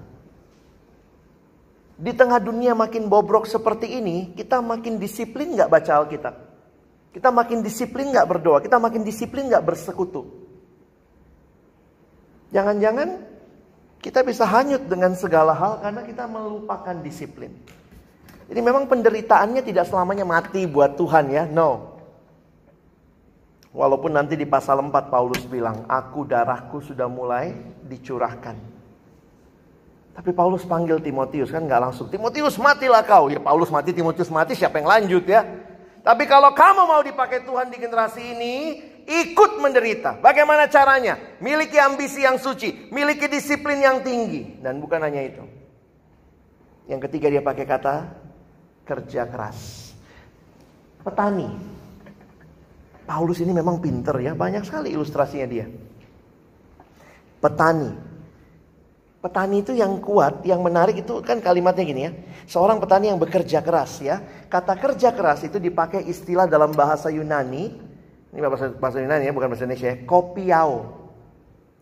Di 2.03 2.13
tengah 2.19 2.43
dunia 2.43 2.75
makin 2.75 3.07
bobrok 3.07 3.47
seperti 3.47 4.03
ini, 4.03 4.35
kita 4.35 4.59
makin 4.59 4.99
disiplin 4.99 5.55
nggak 5.55 5.71
baca 5.71 6.03
Alkitab. 6.03 6.52
Kita 7.13 7.29
makin 7.29 7.61
disiplin 7.61 8.09
nggak 8.09 8.25
berdoa, 8.25 8.59
kita 8.65 8.81
makin 8.81 9.05
disiplin 9.05 9.53
nggak 9.53 9.65
bersekutu. 9.69 10.25
Jangan-jangan 12.53 13.21
kita 14.01 14.25
bisa 14.25 14.49
hanyut 14.49 14.89
dengan 14.89 15.13
segala 15.17 15.53
hal 15.53 15.85
karena 15.85 16.03
kita 16.09 16.25
melupakan 16.25 16.97
disiplin. 17.05 17.53
Jadi 18.49 18.61
memang 18.61 18.89
penderitaannya 18.89 19.63
tidak 19.65 19.89
selamanya 19.89 20.25
mati 20.25 20.65
buat 20.69 20.97
Tuhan 20.97 21.33
ya, 21.33 21.45
no. 21.49 22.01
Walaupun 23.73 24.13
nanti 24.13 24.37
di 24.37 24.45
pasal 24.45 24.85
4 24.85 24.93
Paulus 25.09 25.49
bilang, 25.49 25.89
aku 25.89 26.29
darahku 26.29 26.85
sudah 26.85 27.09
mulai 27.09 27.57
dicurahkan. 27.89 28.57
Tapi 30.13 30.31
Paulus 30.37 30.69
panggil 30.69 31.01
Timotius 31.01 31.49
kan 31.49 31.65
nggak 31.65 31.81
langsung. 31.81 32.13
Timotius 32.13 32.61
matilah 32.61 33.01
kau. 33.01 33.33
Ya 33.33 33.41
Paulus 33.41 33.73
mati, 33.73 33.97
Timotius 33.97 34.29
mati, 34.29 34.53
siapa 34.53 34.77
yang 34.77 34.93
lanjut 34.93 35.25
ya? 35.25 35.72
Tapi 36.03 36.27
kalau 36.27 36.51
kamu 36.51 36.83
mau 36.83 37.03
dipakai 37.03 37.47
Tuhan 37.47 37.71
di 37.71 37.79
generasi 37.79 38.35
ini, 38.35 38.55
ikut 39.07 39.63
menderita. 39.63 40.19
Bagaimana 40.19 40.67
caranya? 40.67 41.39
Miliki 41.39 41.79
ambisi 41.79 42.27
yang 42.27 42.43
suci, 42.43 42.91
miliki 42.91 43.31
disiplin 43.31 43.79
yang 43.79 44.03
tinggi. 44.03 44.59
Dan 44.59 44.83
bukan 44.83 44.99
hanya 44.99 45.23
itu. 45.23 45.47
Yang 46.91 47.07
ketiga 47.07 47.31
dia 47.31 47.43
pakai 47.43 47.67
kata 47.67 47.95
kerja 48.83 49.31
keras. 49.31 49.91
Petani. 51.07 51.49
Paulus 53.03 53.43
ini 53.43 53.51
memang 53.51 53.83
pinter 53.83 54.15
ya, 54.23 54.35
banyak 54.35 54.63
sekali 54.63 54.95
ilustrasinya 54.95 55.47
dia. 55.47 55.67
Petani, 57.43 57.91
Petani 59.23 59.63
itu 59.63 59.71
yang 59.71 60.03
kuat, 60.03 60.43
yang 60.43 60.67
menarik 60.67 61.07
itu 61.07 61.23
kan 61.23 61.39
kalimatnya 61.39 61.85
gini 61.87 62.03
ya. 62.03 62.13
Seorang 62.51 62.83
petani 62.83 63.15
yang 63.15 63.23
bekerja 63.23 63.63
keras 63.63 64.03
ya. 64.03 64.19
Kata 64.51 64.75
kerja 64.75 65.15
keras 65.15 65.47
itu 65.47 65.63
dipakai 65.63 66.03
istilah 66.11 66.51
dalam 66.51 66.75
bahasa 66.75 67.07
Yunani. 67.07 67.71
Ini 68.35 68.39
bahasa, 68.43 68.75
bahasa 68.75 68.99
Yunani 68.99 69.31
ya, 69.31 69.33
bukan 69.33 69.55
bahasa 69.55 69.63
Indonesia 69.63 69.95
ya. 69.95 69.97
Kopiau. 70.03 70.71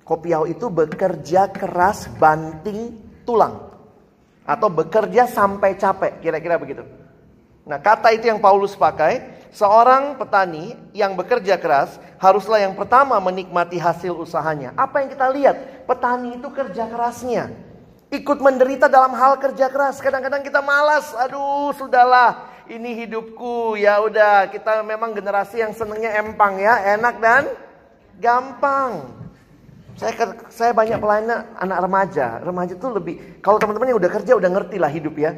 Kopiau 0.05 0.45
itu 0.45 0.69
bekerja 0.69 1.49
keras 1.49 2.13
banting 2.21 3.01
tulang. 3.25 3.73
Atau 4.45 4.69
bekerja 4.69 5.25
sampai 5.25 5.81
capek, 5.81 6.21
kira-kira 6.21 6.61
begitu. 6.61 6.85
Nah 7.65 7.81
kata 7.81 8.13
itu 8.13 8.29
yang 8.29 8.43
Paulus 8.43 8.77
pakai. 8.77 9.30
Seorang 9.51 10.15
petani 10.15 10.79
yang 10.95 11.19
bekerja 11.19 11.59
keras 11.59 11.99
haruslah 12.23 12.63
yang 12.63 12.79
pertama 12.79 13.19
menikmati 13.19 13.83
hasil 13.83 14.15
usahanya. 14.15 14.71
Apa 14.79 15.03
yang 15.03 15.09
kita 15.11 15.27
lihat? 15.27 15.57
Petani 15.91 16.39
itu 16.39 16.49
kerja 16.55 16.87
kerasnya. 16.87 17.51
Ikut 18.11 18.39
menderita 18.39 18.87
dalam 18.87 19.11
hal 19.15 19.43
kerja 19.43 19.67
keras. 19.67 19.99
Kadang-kadang 19.99 20.47
kita 20.47 20.63
malas. 20.63 21.11
Aduh, 21.19 21.75
sudahlah. 21.75 22.47
Ini 22.71 23.07
hidupku. 23.07 23.75
Ya 23.75 23.99
udah, 23.99 24.47
kita 24.55 24.87
memang 24.87 25.15
generasi 25.19 25.63
yang 25.63 25.75
senengnya 25.75 26.15
empang 26.23 26.59
ya, 26.59 26.95
enak 26.95 27.19
dan 27.19 27.43
gampang. 28.23 29.11
Saya 29.99 30.15
saya 30.49 30.71
banyak 30.71 30.97
pelayanan 31.03 31.51
anak 31.59 31.79
remaja. 31.83 32.27
Remaja 32.39 32.75
tuh 32.79 32.95
lebih 32.95 33.43
kalau 33.43 33.59
teman-teman 33.59 33.91
yang 33.91 33.99
udah 33.99 34.11
kerja 34.15 34.33
udah 34.39 34.51
ngerti 34.55 34.77
lah 34.79 34.91
hidup 34.91 35.15
ya. 35.19 35.35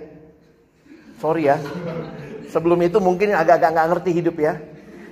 Sorry 1.18 1.48
ya. 1.48 1.57
Sebelum 2.53 2.77
itu 2.85 3.01
mungkin 3.01 3.33
agak-agak 3.33 3.71
nggak 3.73 3.88
ngerti 3.97 4.11
hidup 4.12 4.37
ya. 4.37 4.61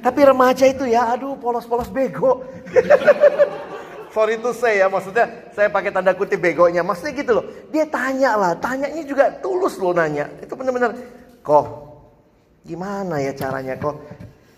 Tapi 0.04 0.20
remaja 0.28 0.64
itu 0.68 0.84
ya, 0.84 1.16
aduh 1.16 1.40
polos-polos 1.40 1.88
bego. 1.88 2.44
Sorry 4.14 4.36
to 4.42 4.50
say 4.52 4.82
ya, 4.82 4.90
maksudnya 4.90 5.48
saya 5.54 5.72
pakai 5.72 5.88
tanda 5.88 6.12
kutip 6.12 6.42
begonya. 6.42 6.84
Maksudnya 6.84 7.12
gitu 7.16 7.32
loh. 7.40 7.44
Dia 7.72 7.88
tanya 7.88 8.36
lah, 8.36 8.52
tanyanya 8.60 9.06
juga 9.08 9.32
tulus 9.40 9.80
loh 9.80 9.96
nanya. 9.96 10.28
Itu 10.44 10.52
benar-benar, 10.52 10.92
kok 11.40 11.64
gimana 12.60 13.24
ya 13.24 13.32
caranya 13.32 13.78
kok? 13.80 13.96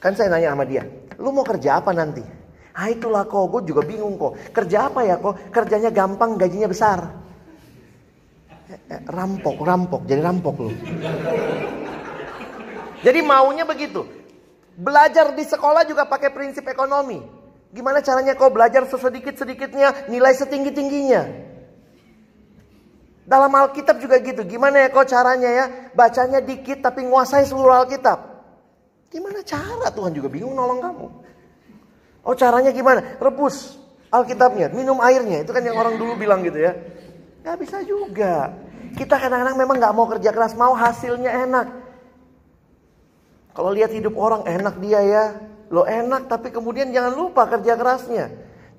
Kan 0.03 0.19
saya 0.19 0.35
nanya 0.35 0.59
sama 0.59 0.67
dia, 0.67 0.83
lu 1.23 1.31
mau 1.31 1.47
kerja 1.47 1.79
apa 1.79 1.95
nanti? 1.95 2.25
Ah 2.73 2.89
itulah 2.89 3.29
kok, 3.29 3.47
gue 3.53 3.71
juga 3.71 3.87
bingung 3.87 4.17
kok. 4.17 4.35
Kerja 4.51 4.89
apa 4.91 5.05
ya 5.05 5.21
kok? 5.21 5.53
Kerjanya 5.53 5.93
gampang, 5.93 6.41
gajinya 6.41 6.67
besar. 6.67 6.99
Eh, 8.73 8.81
eh, 8.89 9.01
rampok, 9.05 9.61
rampok, 9.61 10.03
jadi 10.09 10.25
rampok 10.25 10.57
loh. 10.65 10.75
Jadi 13.03 13.19
maunya 13.21 13.67
begitu. 13.67 14.07
Belajar 14.79 15.35
di 15.37 15.45
sekolah 15.45 15.85
juga 15.85 16.09
pakai 16.09 16.33
prinsip 16.33 16.65
ekonomi. 16.65 17.21
Gimana 17.73 18.01
caranya 18.01 18.37
kau 18.39 18.49
belajar 18.49 18.85
sesedikit-sedikitnya, 18.89 20.09
nilai 20.09 20.33
setinggi-tingginya. 20.33 21.23
Dalam 23.23 23.53
Alkitab 23.55 23.99
juga 24.03 24.19
gitu. 24.19 24.43
Gimana 24.47 24.87
ya 24.87 24.89
kau 24.91 25.07
caranya 25.07 25.51
ya? 25.51 25.65
Bacanya 25.95 26.43
dikit 26.43 26.83
tapi 26.83 27.07
nguasai 27.07 27.47
seluruh 27.47 27.85
Alkitab. 27.85 28.19
Gimana 29.13 29.45
cara 29.45 29.93
Tuhan 29.93 30.13
juga 30.17 30.29
bingung 30.33 30.57
nolong 30.57 30.81
kamu. 30.81 31.07
Oh 32.23 32.35
caranya 32.39 32.71
gimana? 32.71 33.19
Rebus 33.19 33.77
Alkitabnya, 34.13 34.69
minum 34.73 35.01
airnya. 35.01 35.41
Itu 35.41 35.57
kan 35.57 35.65
yang 35.65 35.77
orang 35.81 35.97
dulu 35.97 36.17
bilang 36.17 36.45
gitu 36.45 36.61
ya. 36.61 36.77
Gak 37.41 37.57
bisa 37.57 37.81
juga. 37.83 38.53
Kita 38.93 39.17
kadang-kadang 39.17 39.57
memang 39.57 39.77
gak 39.81 39.95
mau 39.97 40.05
kerja 40.05 40.31
keras, 40.31 40.53
mau 40.53 40.77
hasilnya 40.77 41.33
enak. 41.49 41.82
Kalau 43.53 43.71
lihat 43.73 43.93
hidup 43.93 44.17
orang 44.17 44.49
enak 44.49 44.81
dia 44.81 45.01
ya, 45.05 45.25
lo 45.69 45.85
enak 45.85 46.29
tapi 46.29 46.49
kemudian 46.49 46.89
jangan 46.89 47.13
lupa 47.13 47.45
kerja 47.49 47.77
kerasnya. 47.77 48.27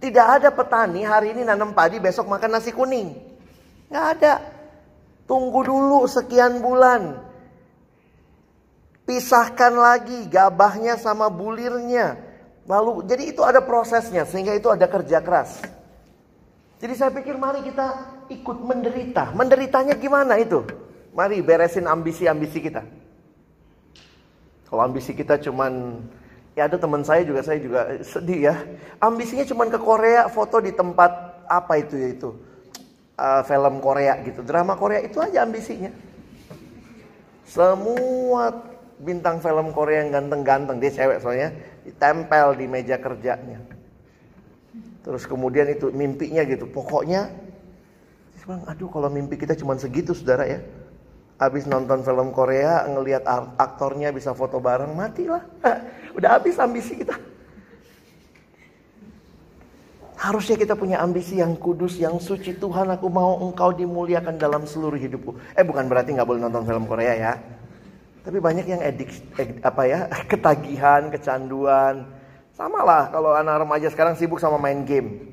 Tidak 0.01 0.25
ada 0.41 0.49
petani 0.51 1.05
hari 1.05 1.31
ini 1.31 1.47
nanam 1.47 1.71
padi, 1.71 2.01
besok 2.01 2.27
makan 2.27 2.59
nasi 2.59 2.75
kuning. 2.75 3.15
Gak 3.87 4.05
ada. 4.19 4.33
Tunggu 5.23 5.63
dulu 5.63 6.03
sekian 6.09 6.59
bulan. 6.59 7.23
Pisahkan 9.07 9.71
lagi 9.71 10.27
gabahnya 10.27 10.99
sama 10.99 11.31
bulirnya. 11.31 12.19
Lalu 12.67 13.07
jadi 13.07 13.31
itu 13.31 13.43
ada 13.43 13.63
prosesnya 13.63 14.27
sehingga 14.27 14.51
itu 14.55 14.67
ada 14.67 14.87
kerja 14.87 15.23
keras. 15.23 15.59
Jadi 16.83 16.93
saya 16.99 17.11
pikir 17.15 17.39
mari 17.39 17.63
kita 17.63 17.87
ikut 18.27 18.57
menderita. 18.59 19.31
Menderitanya 19.31 19.95
gimana 19.95 20.35
itu? 20.35 20.67
Mari 21.15 21.39
beresin 21.39 21.87
ambisi-ambisi 21.87 22.59
kita. 22.59 22.83
Kalau 24.73 24.89
ambisi 24.89 25.13
kita 25.13 25.37
cuman 25.37 26.01
ya 26.57 26.65
ada 26.65 26.81
teman 26.81 27.05
saya 27.05 27.21
juga 27.21 27.45
saya 27.45 27.61
juga 27.61 27.93
sedih 28.01 28.49
ya. 28.49 28.55
Ambisinya 28.97 29.45
cuman 29.45 29.69
ke 29.69 29.77
Korea 29.77 30.25
foto 30.33 30.57
di 30.57 30.73
tempat 30.73 31.45
apa 31.45 31.77
itu 31.77 31.93
ya 31.93 32.09
itu. 32.09 32.33
Uh, 33.13 33.45
film 33.45 33.77
Korea 33.77 34.17
gitu, 34.25 34.41
drama 34.41 34.73
Korea 34.73 35.05
itu 35.05 35.21
aja 35.21 35.45
ambisinya. 35.45 35.93
Semua 37.45 38.49
bintang 38.97 39.37
film 39.37 39.69
Korea 39.69 40.01
yang 40.01 40.09
ganteng-ganteng, 40.09 40.81
dia 40.81 40.89
cewek 40.89 41.21
soalnya, 41.21 41.53
ditempel 41.85 42.57
di 42.57 42.65
meja 42.65 42.97
kerjanya. 42.97 43.61
Terus 45.05 45.29
kemudian 45.29 45.69
itu 45.69 45.93
mimpinya 45.93 46.41
gitu. 46.41 46.65
Pokoknya 46.65 47.29
bilang, 48.41 48.65
aduh 48.65 48.89
kalau 48.89 49.13
mimpi 49.13 49.37
kita 49.37 49.53
cuma 49.53 49.77
segitu 49.77 50.17
saudara 50.17 50.49
ya. 50.49 50.65
Habis 51.41 51.65
nonton 51.65 52.05
film 52.05 52.29
Korea, 52.29 52.85
ngelihat 52.85 53.25
aktornya 53.57 54.13
bisa 54.13 54.31
foto 54.37 54.61
bareng, 54.61 54.93
matilah. 54.93 55.43
Udah 56.17 56.37
habis 56.37 56.61
ambisi 56.61 56.93
kita. 56.93 57.17
Harusnya 60.23 60.55
kita 60.55 60.77
punya 60.79 61.03
ambisi 61.03 61.41
yang 61.41 61.57
kudus, 61.59 61.99
yang 61.99 62.15
suci. 62.21 62.55
Tuhan 62.55 62.87
aku 62.95 63.11
mau 63.11 63.43
engkau 63.43 63.75
dimuliakan 63.75 64.39
dalam 64.39 64.63
seluruh 64.63 64.95
hidupku. 64.95 65.35
Eh 65.51 65.65
bukan 65.67 65.89
berarti 65.89 66.15
nggak 66.15 66.23
boleh 66.23 66.41
nonton 66.47 66.63
film 66.63 66.87
Korea 66.87 67.13
ya. 67.17 67.33
Tapi 68.23 68.39
banyak 68.39 68.63
yang 68.63 68.79
edik, 68.79 69.11
ed, 69.35 69.59
apa 69.59 69.83
ya, 69.83 70.07
ketagihan, 70.31 71.11
kecanduan. 71.11 72.07
Sama 72.55 72.85
lah 72.85 73.11
kalau 73.11 73.35
anak 73.35 73.67
remaja 73.67 73.91
sekarang 73.91 74.15
sibuk 74.15 74.39
sama 74.39 74.55
main 74.61 74.85
game. 74.87 75.32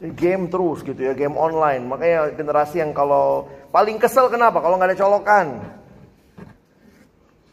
Game 0.00 0.48
terus 0.48 0.80
gitu 0.80 0.96
ya, 0.96 1.12
game 1.12 1.36
online. 1.36 1.84
Makanya 1.84 2.32
generasi 2.32 2.80
yang 2.80 2.96
kalau 2.96 3.52
paling 3.68 4.00
kesel 4.00 4.32
kenapa? 4.32 4.64
Kalau 4.64 4.80
nggak 4.80 4.96
ada 4.96 4.98
colokan. 4.98 5.46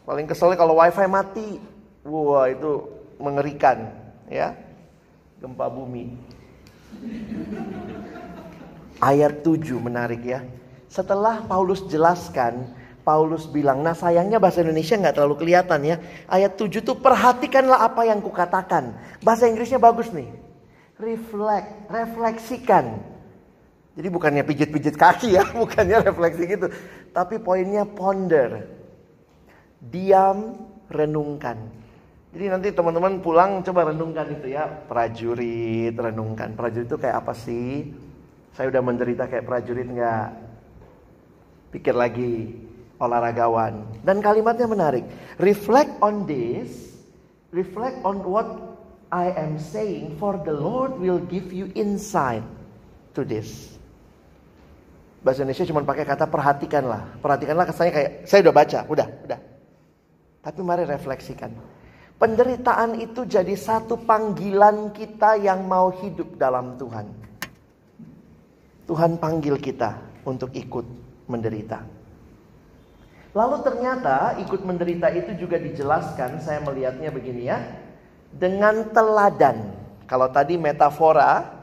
Paling 0.08 0.24
keselnya 0.24 0.56
kalau 0.56 0.80
wifi 0.80 1.04
mati. 1.04 1.60
Wah 2.08 2.48
itu 2.48 2.88
mengerikan 3.20 3.92
ya. 4.32 4.56
Gempa 5.36 5.68
bumi. 5.68 6.16
Ayat 8.98 9.44
7 9.44 9.76
menarik 9.76 10.24
ya. 10.24 10.40
Setelah 10.88 11.44
Paulus 11.44 11.84
jelaskan 11.84 12.72
Paulus 13.08 13.48
bilang, 13.48 13.80
nah 13.80 13.96
sayangnya 13.96 14.36
bahasa 14.36 14.60
Indonesia 14.60 14.92
nggak 14.92 15.16
terlalu 15.16 15.36
kelihatan 15.40 15.80
ya. 15.80 15.96
Ayat 16.28 16.60
7 16.60 16.84
tuh 16.84 17.00
perhatikanlah 17.00 17.80
apa 17.80 18.04
yang 18.04 18.20
kukatakan. 18.20 18.96
Bahasa 19.24 19.48
Inggrisnya 19.48 19.80
bagus 19.80 20.12
nih. 20.12 20.47
Reflect, 20.98 21.86
refleksikan. 21.86 22.86
Jadi 23.98 24.08
bukannya 24.10 24.42
pijit-pijit 24.42 24.98
kaki 24.98 25.38
ya, 25.38 25.46
bukannya 25.62 26.02
refleksi 26.02 26.42
gitu. 26.46 26.66
Tapi 27.14 27.38
poinnya 27.38 27.86
ponder. 27.86 28.66
Diam, 29.78 30.58
renungkan. 30.90 31.58
Jadi 32.34 32.44
nanti 32.50 32.68
teman-teman 32.74 33.22
pulang 33.22 33.62
coba 33.62 33.94
renungkan 33.94 34.26
itu 34.30 34.54
ya. 34.54 34.66
Prajurit, 34.66 35.94
renungkan. 35.94 36.58
Prajurit 36.58 36.90
itu 36.90 36.98
kayak 36.98 37.26
apa 37.26 37.32
sih? 37.34 37.94
Saya 38.58 38.74
udah 38.74 38.82
menderita 38.82 39.30
kayak 39.30 39.46
prajurit 39.46 39.86
nggak? 39.86 40.28
Pikir 41.74 41.94
lagi 41.94 42.58
olahragawan. 42.98 44.02
Dan 44.02 44.18
kalimatnya 44.18 44.66
menarik. 44.66 45.06
Reflect 45.38 45.94
on 46.02 46.26
this. 46.26 46.90
Reflect 47.54 48.02
on 48.02 48.20
what 48.26 48.67
I 49.08 49.32
am 49.32 49.56
saying. 49.56 50.20
For 50.20 50.36
the 50.40 50.52
Lord 50.52 51.00
will 51.00 51.20
give 51.20 51.52
you 51.52 51.72
insight 51.72 52.44
to 53.16 53.24
this. 53.24 53.76
Bahasa 55.24 55.42
Indonesia 55.42 55.66
cuma 55.66 55.82
pakai 55.82 56.06
kata 56.06 56.30
perhatikanlah. 56.30 57.18
Perhatikanlah 57.18 57.66
kesannya 57.66 57.92
kayak 57.92 58.10
saya 58.28 58.40
udah 58.46 58.54
baca, 58.54 58.78
udah, 58.86 59.08
udah. 59.26 59.40
Tapi 60.44 60.60
mari 60.62 60.84
refleksikan. 60.86 61.50
Penderitaan 62.18 62.98
itu 62.98 63.26
jadi 63.26 63.54
satu 63.54 63.98
panggilan 64.02 64.90
kita 64.90 65.38
yang 65.38 65.66
mau 65.66 65.90
hidup 65.90 66.34
dalam 66.38 66.74
Tuhan. 66.78 67.06
Tuhan 68.90 69.20
panggil 69.20 69.60
kita 69.60 70.00
untuk 70.26 70.50
ikut 70.56 70.86
menderita. 71.28 71.84
Lalu 73.36 73.56
ternyata 73.60 74.34
ikut 74.40 74.64
menderita 74.64 75.12
itu 75.12 75.36
juga 75.36 75.60
dijelaskan, 75.60 76.40
saya 76.42 76.58
melihatnya 76.64 77.12
begini 77.12 77.46
ya, 77.46 77.60
dengan 78.32 78.88
teladan. 78.92 79.72
Kalau 80.08 80.28
tadi 80.32 80.56
metafora, 80.56 81.58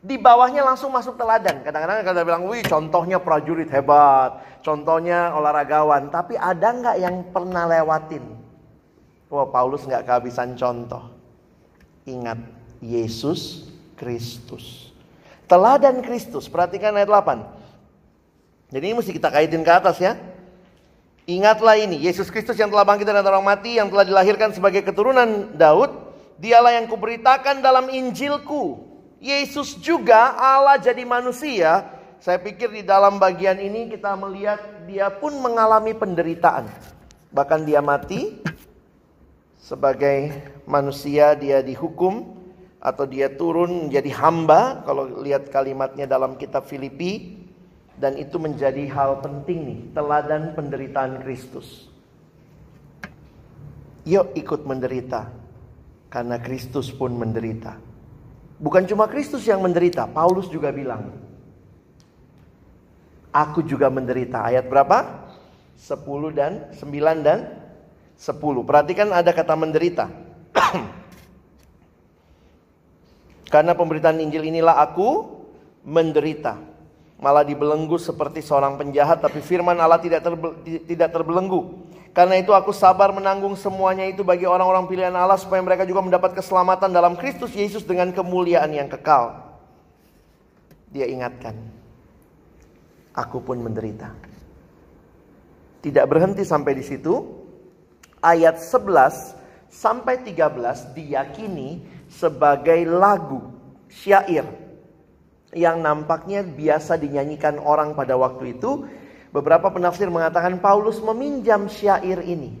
di 0.00 0.16
bawahnya 0.16 0.64
langsung 0.64 0.88
masuk 0.88 1.20
teladan. 1.20 1.60
Kadang-kadang 1.60 2.00
kita 2.00 2.24
bilang, 2.24 2.42
wih 2.48 2.64
contohnya 2.64 3.20
prajurit 3.20 3.68
hebat, 3.68 4.40
contohnya 4.64 5.36
olahragawan. 5.36 6.08
Tapi 6.08 6.40
ada 6.40 6.72
nggak 6.72 6.96
yang 6.96 7.16
pernah 7.28 7.68
lewatin? 7.68 8.24
Wah 9.28 9.46
Paulus 9.52 9.84
nggak 9.84 10.08
kehabisan 10.08 10.56
contoh. 10.56 11.12
Ingat, 12.08 12.40
Yesus 12.80 13.68
Kristus. 14.00 14.88
Teladan 15.44 16.00
Kristus, 16.00 16.48
perhatikan 16.48 16.96
ayat 16.96 17.10
8. 17.12 18.72
Jadi 18.72 18.84
ini 18.86 18.96
mesti 18.96 19.12
kita 19.12 19.28
kaitin 19.28 19.60
ke 19.60 19.72
atas 19.74 20.00
ya. 20.00 20.16
Ingatlah 21.28 21.76
ini, 21.76 22.00
Yesus 22.00 22.32
Kristus 22.32 22.56
yang 22.56 22.72
telah 22.72 22.82
bangkit 22.82 23.04
dari 23.04 23.20
orang 23.20 23.44
mati, 23.44 23.76
yang 23.76 23.92
telah 23.92 24.02
dilahirkan 24.02 24.50
sebagai 24.50 24.82
keturunan 24.82 25.52
Daud, 25.54 26.09
dialah 26.40 26.80
yang 26.80 26.88
kuberitakan 26.88 27.60
dalam 27.60 27.92
Injilku. 27.92 28.88
Yesus 29.20 29.76
juga 29.76 30.32
Allah 30.34 30.80
jadi 30.80 31.04
manusia. 31.04 31.84
Saya 32.20 32.40
pikir 32.40 32.72
di 32.72 32.82
dalam 32.84 33.20
bagian 33.20 33.60
ini 33.60 33.92
kita 33.92 34.16
melihat 34.16 34.88
dia 34.88 35.12
pun 35.12 35.36
mengalami 35.40 35.92
penderitaan. 35.92 36.68
Bahkan 37.28 37.68
dia 37.68 37.84
mati 37.84 38.40
sebagai 39.60 40.40
manusia 40.64 41.36
dia 41.36 41.60
dihukum 41.60 42.40
atau 42.80 43.04
dia 43.04 43.28
turun 43.28 43.88
menjadi 43.88 44.08
hamba 44.16 44.80
kalau 44.88 45.20
lihat 45.20 45.52
kalimatnya 45.52 46.08
dalam 46.08 46.40
kitab 46.40 46.64
Filipi 46.64 47.44
dan 48.00 48.16
itu 48.16 48.40
menjadi 48.40 48.88
hal 48.88 49.20
penting 49.20 49.58
nih, 49.68 49.80
teladan 49.92 50.56
penderitaan 50.56 51.20
Kristus. 51.20 51.92
Yuk 54.08 54.32
ikut 54.32 54.64
menderita, 54.64 55.28
karena 56.10 56.36
Kristus 56.42 56.90
pun 56.90 57.14
menderita. 57.14 57.78
Bukan 58.60 58.84
cuma 58.84 59.08
Kristus 59.08 59.46
yang 59.48 59.64
menderita, 59.64 60.04
Paulus 60.10 60.50
juga 60.52 60.68
bilang, 60.68 61.30
Aku 63.30 63.62
juga 63.62 63.86
menderita. 63.86 64.42
Ayat 64.42 64.66
berapa? 64.66 65.30
10 65.78 66.34
dan 66.34 66.74
9 66.74 67.22
dan 67.22 67.38
10. 68.18 68.66
Perhatikan 68.66 69.14
ada 69.14 69.30
kata 69.30 69.54
menderita. 69.54 70.10
Karena 73.54 73.72
pemberitaan 73.78 74.18
Injil 74.18 74.50
inilah 74.50 74.82
aku 74.82 75.38
menderita 75.86 76.58
malah 77.20 77.44
dibelenggu 77.44 78.00
seperti 78.00 78.40
seorang 78.40 78.80
penjahat 78.80 79.20
tapi 79.20 79.44
firman 79.44 79.76
Allah 79.76 80.00
tidak 80.00 80.24
terbe, 80.24 80.56
tidak 80.88 81.12
terbelenggu. 81.12 81.86
Karena 82.10 82.42
itu 82.42 82.50
aku 82.50 82.74
sabar 82.74 83.14
menanggung 83.14 83.54
semuanya 83.54 84.02
itu 84.02 84.26
bagi 84.26 84.42
orang-orang 84.42 84.90
pilihan 84.90 85.14
Allah 85.14 85.38
supaya 85.38 85.62
mereka 85.62 85.86
juga 85.86 86.02
mendapat 86.02 86.34
keselamatan 86.34 86.90
dalam 86.90 87.14
Kristus 87.14 87.54
Yesus 87.54 87.86
dengan 87.86 88.10
kemuliaan 88.10 88.74
yang 88.74 88.90
kekal. 88.90 89.38
Dia 90.90 91.06
ingatkan, 91.06 91.54
aku 93.14 93.38
pun 93.38 93.62
menderita. 93.62 94.10
Tidak 95.80 96.04
berhenti 96.10 96.42
sampai 96.42 96.74
di 96.74 96.82
situ. 96.82 97.38
ayat 98.20 98.60
11 98.60 99.72
sampai 99.72 100.20
13 100.20 100.92
diyakini 100.92 101.80
sebagai 102.04 102.84
lagu 102.84 103.40
syair 103.88 104.44
yang 105.54 105.82
nampaknya 105.82 106.46
biasa 106.46 106.98
dinyanyikan 106.98 107.58
orang 107.58 107.94
pada 107.98 108.14
waktu 108.14 108.58
itu. 108.58 108.86
Beberapa 109.30 109.70
penafsir 109.70 110.10
mengatakan 110.10 110.58
Paulus 110.58 110.98
meminjam 110.98 111.70
syair 111.70 112.18
ini. 112.26 112.58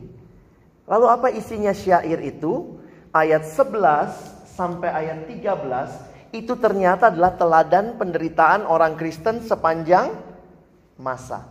Lalu 0.86 1.06
apa 1.06 1.28
isinya 1.34 1.74
syair 1.74 2.22
itu? 2.22 2.78
Ayat 3.10 3.42
11 3.42 4.54
sampai 4.54 4.86
ayat 4.86 5.26
13 5.26 6.30
itu 6.30 6.54
ternyata 6.54 7.10
adalah 7.10 7.34
teladan 7.34 7.98
penderitaan 7.98 8.62
orang 8.62 8.94
Kristen 8.94 9.42
sepanjang 9.42 10.14
masa. 10.94 11.42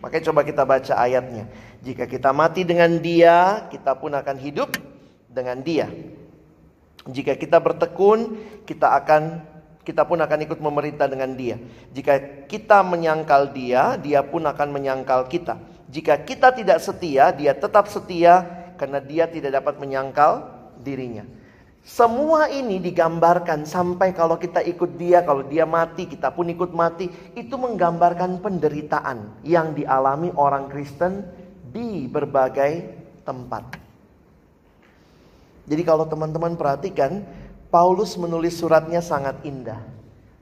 Makanya 0.00 0.24
coba 0.32 0.40
kita 0.40 0.64
baca 0.64 0.94
ayatnya. 0.96 1.44
Jika 1.84 2.08
kita 2.08 2.32
mati 2.32 2.64
dengan 2.64 2.96
dia, 2.96 3.68
kita 3.68 3.92
pun 4.00 4.16
akan 4.16 4.36
hidup 4.40 4.72
dengan 5.28 5.60
dia. 5.60 5.84
Jika 7.06 7.36
kita 7.36 7.60
bertekun, 7.60 8.40
kita 8.64 8.96
akan 9.04 9.44
kita 9.86 10.02
pun 10.02 10.18
akan 10.18 10.38
ikut 10.50 10.58
memerintah 10.58 11.06
dengan 11.06 11.30
dia. 11.38 11.62
Jika 11.94 12.42
kita 12.50 12.82
menyangkal 12.82 13.54
dia, 13.54 13.94
dia 13.94 14.18
pun 14.26 14.42
akan 14.42 14.74
menyangkal 14.74 15.30
kita. 15.30 15.54
Jika 15.86 16.26
kita 16.26 16.50
tidak 16.50 16.82
setia, 16.82 17.30
dia 17.30 17.54
tetap 17.54 17.86
setia 17.86 18.42
karena 18.74 18.98
dia 18.98 19.30
tidak 19.30 19.62
dapat 19.62 19.78
menyangkal 19.78 20.42
dirinya. 20.82 21.22
Semua 21.86 22.50
ini 22.50 22.82
digambarkan 22.82 23.62
sampai 23.62 24.10
kalau 24.10 24.34
kita 24.34 24.58
ikut 24.58 24.98
dia, 24.98 25.22
kalau 25.22 25.46
dia 25.46 25.62
mati, 25.62 26.10
kita 26.10 26.34
pun 26.34 26.50
ikut 26.50 26.74
mati. 26.74 27.06
Itu 27.38 27.54
menggambarkan 27.54 28.42
penderitaan 28.42 29.46
yang 29.46 29.70
dialami 29.70 30.34
orang 30.34 30.66
Kristen 30.66 31.22
di 31.70 32.10
berbagai 32.10 32.90
tempat. 33.22 33.78
Jadi 35.70 35.82
kalau 35.86 36.10
teman-teman 36.10 36.58
perhatikan, 36.58 37.22
Paulus 37.76 38.16
menulis 38.16 38.56
suratnya 38.56 39.04
sangat 39.04 39.44
indah. 39.44 39.84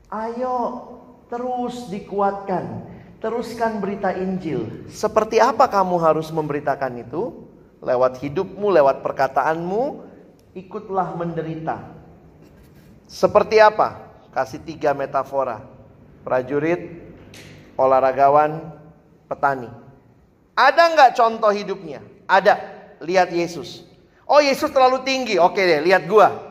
Ayo 0.07 0.87
terus 1.27 1.91
dikuatkan, 1.91 2.87
teruskan 3.19 3.83
berita 3.83 4.15
Injil. 4.15 4.87
Seperti 4.87 5.43
apa 5.43 5.67
kamu 5.67 5.99
harus 5.99 6.31
memberitakan 6.31 7.03
itu? 7.03 7.43
Lewat 7.83 8.23
hidupmu, 8.23 8.71
lewat 8.71 9.03
perkataanmu, 9.03 10.07
ikutlah 10.55 11.19
menderita. 11.19 11.83
Seperti 13.11 13.59
apa? 13.59 13.99
Kasih 14.31 14.63
tiga 14.63 14.95
metafora. 14.95 15.59
Prajurit, 16.23 17.03
olahragawan, 17.75 18.79
petani. 19.27 19.75
Ada 20.55 20.83
nggak 20.95 21.11
contoh 21.19 21.51
hidupnya? 21.51 21.99
Ada. 22.31 22.63
Lihat 23.03 23.35
Yesus. 23.35 23.83
Oh 24.23 24.39
Yesus 24.39 24.71
terlalu 24.71 25.03
tinggi. 25.03 25.35
Oke 25.43 25.67
deh, 25.67 25.83
lihat 25.83 26.07
gua. 26.07 26.44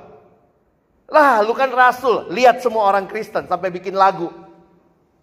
Lah, 1.14 1.46
lu 1.46 1.54
kan 1.54 1.70
rasul. 1.70 2.34
Lihat 2.34 2.66
semua 2.66 2.90
orang 2.90 3.06
Kristen 3.06 3.46
sampai 3.46 3.70
bikin 3.70 3.94
lagu. 3.94 4.34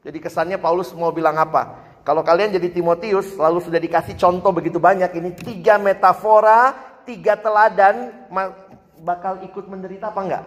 Jadi 0.06 0.22
kesannya 0.22 0.54
Paulus 0.62 0.94
mau 0.94 1.10
bilang 1.10 1.34
apa? 1.34 1.90
Kalau 2.06 2.22
kalian 2.22 2.54
jadi 2.54 2.70
Timotius, 2.70 3.34
lalu 3.34 3.58
sudah 3.58 3.82
dikasih 3.82 4.14
contoh 4.14 4.54
begitu 4.54 4.78
banyak. 4.78 5.10
Ini 5.10 5.30
tiga 5.34 5.82
metafora, 5.82 6.72
tiga 7.02 7.34
teladan, 7.34 8.14
bakal 9.02 9.42
ikut 9.42 9.66
menderita 9.66 10.14
apa 10.14 10.20
enggak? 10.22 10.44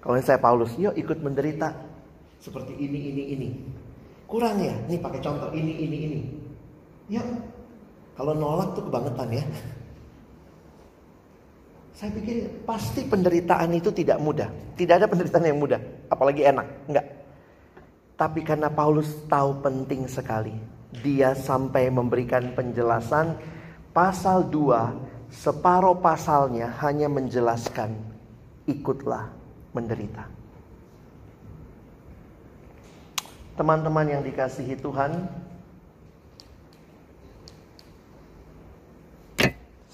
Kalau 0.00 0.16
saya 0.24 0.40
Paulus, 0.40 0.72
yuk 0.80 0.96
ikut 0.96 1.20
menderita. 1.20 1.76
Seperti 2.40 2.72
ini, 2.80 3.12
ini, 3.12 3.22
ini. 3.36 3.48
Kurang 4.24 4.56
ya? 4.56 4.72
Nih 4.88 4.96
pakai 4.96 5.20
contoh, 5.20 5.52
ini, 5.52 5.84
ini, 5.84 5.96
ini. 6.08 6.20
Yuk. 7.12 7.28
Kalau 8.16 8.32
nolak 8.32 8.72
tuh 8.72 8.88
kebangetan 8.88 9.28
ya. 9.36 9.44
Saya 11.94 12.10
pikir 12.16 12.64
pasti 12.64 13.04
penderitaan 13.04 13.74
itu 13.76 13.90
tidak 13.92 14.18
mudah. 14.22 14.48
Tidak 14.78 14.94
ada 14.96 15.06
penderitaan 15.10 15.46
yang 15.46 15.60
mudah, 15.60 15.80
apalagi 16.08 16.46
enak. 16.46 16.66
Enggak. 16.88 17.06
Tapi 18.16 18.40
karena 18.44 18.68
Paulus 18.68 19.08
tahu 19.28 19.64
penting 19.64 20.04
sekali, 20.04 20.52
dia 21.00 21.32
sampai 21.32 21.88
memberikan 21.88 22.52
penjelasan 22.52 23.36
pasal 23.96 24.44
2, 24.48 25.32
separuh 25.32 25.96
pasalnya 25.98 26.68
hanya 26.84 27.08
menjelaskan 27.08 27.96
ikutlah 28.68 29.32
menderita. 29.72 30.28
Teman-teman 33.56 34.08
yang 34.08 34.22
dikasihi 34.24 34.76
Tuhan, 34.80 35.28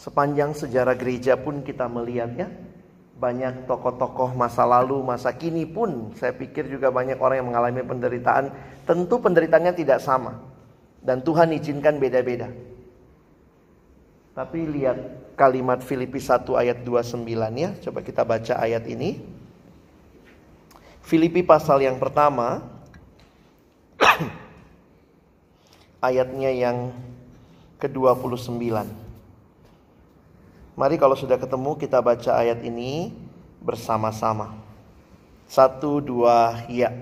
Sepanjang 0.07 0.55
sejarah 0.55 0.95
gereja 0.95 1.35
pun 1.35 1.67
kita 1.67 1.91
melihatnya 1.91 2.47
banyak 3.19 3.67
tokoh-tokoh 3.67 4.39
masa 4.39 4.63
lalu, 4.63 5.03
masa 5.03 5.35
kini 5.35 5.67
pun 5.67 6.15
saya 6.15 6.31
pikir 6.31 6.71
juga 6.71 6.95
banyak 6.95 7.19
orang 7.19 7.43
yang 7.43 7.51
mengalami 7.51 7.83
penderitaan. 7.83 8.55
Tentu 8.87 9.19
penderitaannya 9.19 9.75
tidak 9.75 9.99
sama. 9.99 10.39
Dan 11.03 11.27
Tuhan 11.27 11.51
izinkan 11.59 11.99
beda-beda. 11.99 12.47
Tapi 14.31 14.71
lihat 14.71 14.99
kalimat 15.35 15.83
Filipi 15.83 16.23
1 16.23 16.55
ayat 16.55 16.87
29 16.87 17.27
ya. 17.59 17.75
Coba 17.91 17.99
kita 18.07 18.23
baca 18.23 18.63
ayat 18.63 18.87
ini. 18.87 19.19
Filipi 21.03 21.43
pasal 21.43 21.83
yang 21.83 21.99
pertama 21.99 22.63
ayatnya 26.15 26.55
yang 26.55 26.95
ke-29. 27.83 29.06
Mari 30.77 31.01
kalau 31.01 31.17
sudah 31.17 31.41
ketemu 31.41 31.73
kita 31.81 32.05
baca 32.05 32.37
ayat 32.37 32.61
ini 32.61 33.09
bersama-sama. 33.65 34.61
Satu, 35.49 36.05
dua, 36.05 36.69
ya. 36.69 36.93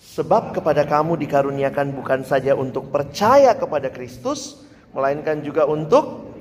Sebab 0.00 0.56
kepada 0.56 0.88
kamu 0.88 1.20
dikaruniakan 1.20 1.92
bukan 1.92 2.24
saja 2.24 2.56
untuk 2.56 2.88
percaya 2.88 3.52
kepada 3.52 3.92
Kristus, 3.92 4.64
melainkan 4.96 5.44
juga 5.44 5.68
untuk 5.68 6.32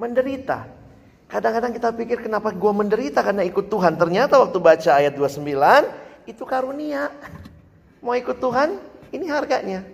menderita. 0.00 0.72
Kadang-kadang 1.28 1.76
kita 1.76 1.92
pikir 1.92 2.24
kenapa 2.24 2.48
gue 2.48 2.72
menderita 2.72 3.20
karena 3.20 3.44
ikut 3.44 3.68
Tuhan. 3.68 4.00
Ternyata 4.00 4.40
waktu 4.40 4.56
baca 4.64 4.90
ayat 4.96 5.12
29, 5.12 5.44
itu 6.24 6.42
karunia. 6.48 7.12
Mau 8.00 8.16
ikut 8.16 8.40
Tuhan, 8.40 8.80
ini 9.12 9.28
harganya. 9.28 9.84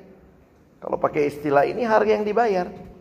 Kalau 0.79 1.03
pakai 1.03 1.35
istilah 1.35 1.67
ini 1.67 1.83
harga 1.83 2.15
yang 2.15 2.23
dibayar. 2.23 2.94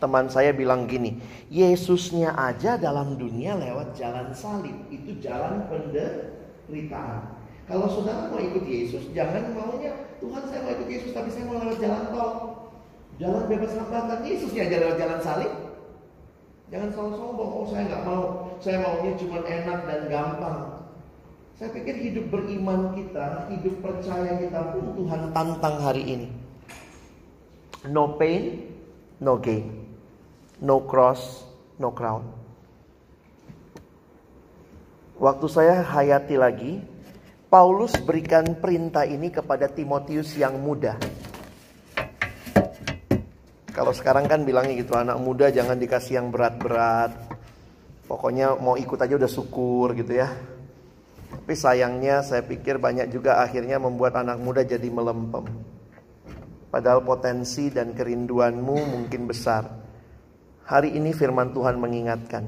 Teman 0.00 0.32
saya 0.32 0.56
bilang 0.56 0.88
gini, 0.88 1.20
Yesusnya 1.52 2.32
aja 2.32 2.80
dalam 2.80 3.20
dunia 3.20 3.52
lewat 3.52 3.92
jalan 3.92 4.32
salib, 4.32 4.72
itu 4.88 5.20
jalan 5.20 5.68
penderitaan. 5.68 7.36
Kalau 7.68 7.84
saudara 7.84 8.32
mau 8.32 8.40
ikut 8.40 8.64
Yesus, 8.64 9.12
jangan 9.12 9.52
maunya 9.52 9.92
Tuhan 10.24 10.42
saya 10.48 10.64
mau 10.64 10.72
ikut 10.72 10.88
Yesus 10.88 11.12
tapi 11.12 11.28
saya 11.28 11.44
mau 11.44 11.60
lewat 11.60 11.78
jalan 11.84 12.04
tol. 12.16 12.32
Jalan 13.20 13.44
bebas 13.44 13.76
hambatan 13.76 14.24
Yesusnya 14.24 14.72
aja 14.72 14.76
lewat 14.80 14.96
jalan 14.96 15.20
salib. 15.20 15.52
Jangan 16.72 16.88
selalu 16.96 17.12
sombong, 17.20 17.50
oh 17.60 17.66
saya 17.68 17.82
nggak 17.92 18.04
mau, 18.08 18.24
saya 18.56 18.76
maunya 18.80 19.12
cuma 19.20 19.38
enak 19.44 19.78
dan 19.84 20.00
gampang. 20.08 20.58
Saya 21.60 21.68
pikir 21.76 21.94
hidup 22.08 22.32
beriman 22.32 22.96
kita, 22.96 23.52
hidup 23.52 23.84
percaya 23.84 24.32
kita 24.40 24.60
pun 24.72 24.96
Tuhan 24.96 25.22
tantang 25.36 25.76
hari 25.76 26.02
ini. 26.08 26.28
No 27.84 28.16
pain, 28.16 28.64
no 29.20 29.36
gain 29.36 29.79
no 30.60 30.84
cross, 30.84 31.44
no 31.80 31.90
crown. 31.96 32.24
Waktu 35.20 35.46
saya 35.52 35.84
hayati 35.84 36.36
lagi, 36.40 36.80
Paulus 37.52 37.92
berikan 38.00 38.56
perintah 38.56 39.04
ini 39.04 39.28
kepada 39.28 39.68
Timotius 39.68 40.32
yang 40.38 40.56
muda. 40.56 40.96
Kalau 43.74 43.92
sekarang 43.96 44.28
kan 44.28 44.44
bilangnya 44.44 44.76
gitu, 44.80 44.96
anak 44.96 45.16
muda 45.20 45.48
jangan 45.48 45.76
dikasih 45.76 46.20
yang 46.20 46.28
berat-berat. 46.32 47.10
Pokoknya 48.08 48.56
mau 48.56 48.76
ikut 48.80 48.96
aja 49.00 49.16
udah 49.16 49.30
syukur 49.30 49.92
gitu 49.96 50.20
ya. 50.20 50.28
Tapi 51.30 51.54
sayangnya 51.54 52.22
saya 52.22 52.46
pikir 52.46 52.78
banyak 52.78 53.10
juga 53.10 53.40
akhirnya 53.40 53.82
membuat 53.82 54.18
anak 54.20 54.38
muda 54.38 54.62
jadi 54.66 54.86
melempem. 54.86 55.46
Padahal 56.70 57.02
potensi 57.02 57.66
dan 57.70 57.90
kerinduanmu 57.94 58.76
mungkin 58.94 59.26
besar. 59.26 59.89
Hari 60.70 60.94
ini 60.94 61.10
firman 61.10 61.50
Tuhan 61.50 61.82
mengingatkan. 61.82 62.46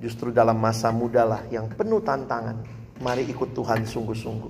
Justru 0.00 0.32
dalam 0.32 0.56
masa 0.56 0.88
muda 0.88 1.28
lah 1.28 1.44
yang 1.52 1.68
penuh 1.68 2.00
tantangan. 2.00 2.56
Mari 3.04 3.28
ikut 3.28 3.52
Tuhan 3.52 3.84
sungguh-sungguh. 3.84 4.48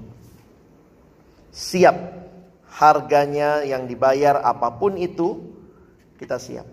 Siap. 1.51 2.22
Harganya 2.70 3.66
yang 3.66 3.91
dibayar 3.91 4.47
apa 4.47 4.70
pun 4.78 4.95
itu, 4.95 5.43
kita 6.22 6.39
siap. 6.39 6.70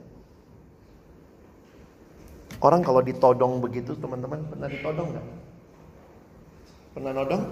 Orang 2.61 2.85
kalau 2.85 3.01
ditodong 3.01 3.57
begitu, 3.57 3.97
teman-teman 3.97 4.45
pernah 4.45 4.69
ditodong 4.69 5.09
nggak? 5.09 5.27
Pernah 6.93 7.11
nodong? 7.17 7.43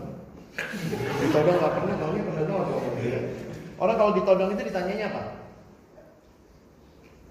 Ditodong 1.25 1.55
nggak 1.57 1.73
pernah, 1.73 1.95
tahunya 1.97 2.21
pernah 2.21 2.43
nodong. 2.53 2.83
Orang 3.81 3.95
kalau 3.97 4.11
ditodong 4.13 4.49
itu 4.53 4.61
ditanyanya 4.69 5.09
apa? 5.09 5.44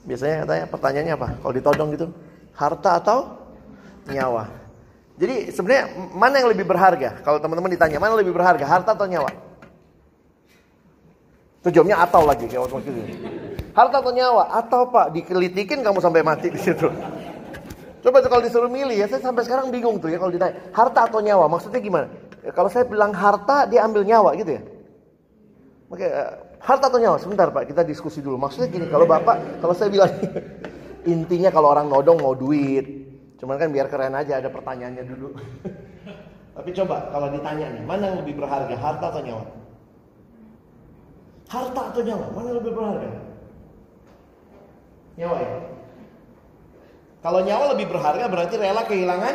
Biasanya 0.05 0.44
katanya 0.44 0.64
pertanyaannya 0.68 1.14
apa? 1.16 1.28
Kalau 1.40 1.52
ditodong 1.57 1.88
gitu, 1.96 2.07
harta 2.52 2.90
atau 3.00 3.18
nyawa? 4.09 4.44
Jadi 5.14 5.55
sebenarnya 5.55 5.84
mana 6.12 6.34
yang 6.42 6.48
lebih 6.52 6.66
berharga? 6.68 7.22
Kalau 7.24 7.38
teman-teman 7.40 7.72
ditanya 7.72 7.98
mana 8.02 8.18
lebih 8.18 8.36
berharga, 8.36 8.64
harta 8.66 8.92
atau 8.92 9.07
nyawa? 9.09 9.30
Itu 11.64 11.72
jawabnya 11.72 11.96
atau 12.05 12.22
lagi 12.28 12.44
kayak 12.44 12.68
waktu 12.68 12.84
itu. 12.84 13.02
Harta 13.72 13.96
atau 14.05 14.12
nyawa? 14.12 14.52
Atau 14.52 14.92
pak 14.92 15.16
dikelitikin 15.16 15.80
kamu 15.80 15.98
sampai 16.05 16.20
mati 16.20 16.52
di 16.52 16.61
situ. 16.61 16.92
Coba 18.05 18.20
tuh 18.20 18.28
kalau 18.28 18.44
disuruh 18.44 18.68
milih 18.68 19.00
ya, 19.00 19.09
saya 19.09 19.24
sampai 19.24 19.48
sekarang 19.48 19.72
bingung 19.72 19.96
tuh 19.96 20.12
ya 20.12 20.20
kalau 20.20 20.28
ditanya 20.28 20.61
harta 20.76 21.09
atau 21.09 21.24
nyawa. 21.24 21.48
Maksudnya 21.48 21.80
gimana? 21.80 22.12
Ya, 22.44 22.52
kalau 22.52 22.68
saya 22.68 22.84
bilang 22.84 23.16
harta, 23.16 23.64
dia 23.64 23.80
ambil 23.80 24.05
nyawa 24.05 24.36
gitu 24.36 24.61
ya. 24.61 24.62
Oke, 25.88 26.05
uh, 26.05 26.43
harta 26.65 26.89
atau 26.89 26.99
nyawa? 26.99 27.21
Sebentar 27.21 27.53
Pak, 27.53 27.69
kita 27.69 27.85
diskusi 27.85 28.25
dulu. 28.25 28.41
Maksudnya 28.41 28.73
gini, 28.73 28.87
kalau 28.89 29.05
Bapak, 29.05 29.61
kalau 29.61 29.77
saya 29.77 29.93
bilang 29.93 30.11
intinya 31.15 31.53
kalau 31.53 31.71
orang 31.71 31.87
nodong 31.87 32.19
mau 32.19 32.33
duit. 32.33 33.05
Cuman 33.37 33.61
kan 33.61 33.69
biar 33.69 33.93
keren 33.93 34.17
aja 34.17 34.41
ada 34.41 34.49
pertanyaannya 34.49 35.05
dulu. 35.05 35.29
Tapi 36.57 36.71
coba 36.73 37.12
kalau 37.12 37.29
ditanya 37.29 37.67
nih, 37.77 37.83
mana 37.85 38.03
yang 38.09 38.19
lebih 38.25 38.41
berharga, 38.41 38.73
harta 38.79 39.07
atau 39.12 39.21
nyawa? 39.21 39.45
Harta 41.51 41.81
atau 41.93 42.01
nyawa? 42.01 42.27
Mana 42.33 42.47
yang 42.49 42.59
lebih 42.65 42.73
berharga? 42.73 43.09
Nyawa 45.15 45.37
ya? 45.39 45.53
Kalau 47.25 47.41
nyawa 47.41 47.65
lebih 47.77 47.87
berharga 47.89 48.25
berarti 48.29 48.55
rela 48.61 48.83
kehilangan 48.85 49.35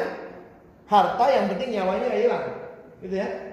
harta 0.90 1.26
yang 1.30 1.46
penting 1.54 1.70
nyawanya 1.78 2.10
hilang. 2.14 2.46
Gitu 3.02 3.16
ya? 3.18 3.49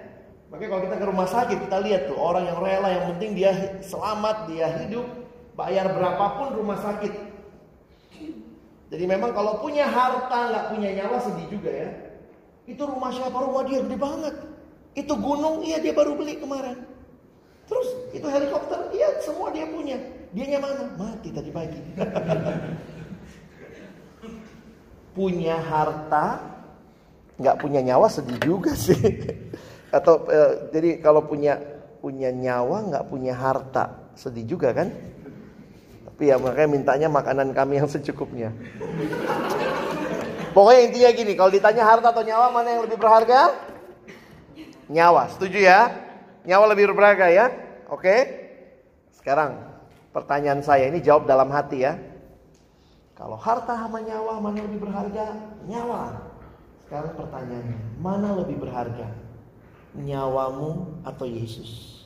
Makanya 0.57 0.73
kalau 0.73 0.85
kita 0.89 0.97
ke 0.97 1.07
rumah 1.13 1.29
sakit 1.29 1.59
kita 1.69 1.79
lihat 1.85 2.03
tuh 2.09 2.17
orang 2.17 2.49
yang 2.49 2.57
rela 2.65 2.89
yang 2.89 3.05
penting 3.13 3.37
dia 3.37 3.53
selamat, 3.85 4.49
dia 4.49 4.73
hidup, 4.81 5.05
bayar 5.53 5.93
berapapun 5.93 6.57
rumah 6.57 6.81
sakit. 6.81 7.13
Jadi 8.89 9.05
memang 9.05 9.37
kalau 9.37 9.61
punya 9.61 9.85
harta 9.85 10.49
nggak 10.49 10.67
punya 10.73 10.97
nyawa 10.97 11.21
sedih 11.21 11.45
juga 11.53 11.69
ya. 11.69 11.93
Itu 12.65 12.89
rumah 12.89 13.13
siapa? 13.13 13.37
Rumah 13.37 13.69
dia 13.69 13.85
gede 13.85 14.01
banget. 14.01 14.33
Itu 14.97 15.13
gunung, 15.21 15.61
iya 15.61 15.77
dia 15.77 15.93
baru 15.93 16.17
beli 16.17 16.41
kemarin. 16.41 16.89
Terus 17.69 17.89
itu 18.17 18.25
helikopter, 18.25 18.97
iya 18.97 19.13
semua 19.21 19.53
dia 19.53 19.69
punya. 19.69 20.01
Dia 20.33 20.57
mana? 20.57 20.89
Mati 20.97 21.37
tadi 21.37 21.53
pagi. 21.53 21.81
punya 25.21 25.61
harta, 25.61 26.41
nggak 27.37 27.61
punya 27.61 27.85
nyawa 27.85 28.09
sedih 28.09 28.41
juga 28.41 28.73
sih. 28.73 28.97
Atau 29.97 30.29
eh, 30.29 30.71
jadi 30.71 30.91
kalau 31.01 31.25
punya 31.25 31.57
punya 32.05 32.29
nyawa 32.31 32.87
nggak 32.93 33.05
punya 33.09 33.33
harta 33.33 34.13
sedih 34.13 34.45
juga 34.45 34.77
kan? 34.77 34.93
Tapi 36.09 36.33
ya 36.33 36.41
makanya 36.41 36.69
mintanya 36.71 37.09
makanan 37.13 37.53
kami 37.53 37.81
yang 37.81 37.89
secukupnya. 37.89 38.49
Pokoknya 40.57 40.81
intinya 40.89 41.11
gini, 41.13 41.33
kalau 41.37 41.53
ditanya 41.53 41.85
harta 41.85 42.09
atau 42.09 42.25
nyawa 42.25 42.49
mana 42.49 42.73
yang 42.73 42.89
lebih 42.89 42.97
berharga? 42.97 43.53
Nyawa, 44.89 45.29
setuju 45.37 45.61
ya? 45.61 45.93
Nyawa 46.49 46.73
lebih 46.73 46.97
berharga 46.97 47.29
ya? 47.29 47.53
Oke? 47.93 48.17
Sekarang 49.13 49.61
pertanyaan 50.17 50.65
saya 50.65 50.89
ini 50.89 51.05
jawab 51.05 51.29
dalam 51.29 51.53
hati 51.53 51.85
ya. 51.85 52.01
Kalau 53.13 53.37
harta 53.37 53.77
sama 53.77 54.01
nyawa 54.01 54.41
mana 54.41 54.65
lebih 54.65 54.89
berharga? 54.89 55.37
Nyawa. 55.69 56.25
Sekarang 56.89 57.13
pertanyaannya, 57.21 57.79
mana 58.01 58.29
lebih 58.41 58.57
berharga? 58.57 59.26
Nyawamu 59.97 61.01
atau 61.05 61.25
Yesus? 61.25 61.97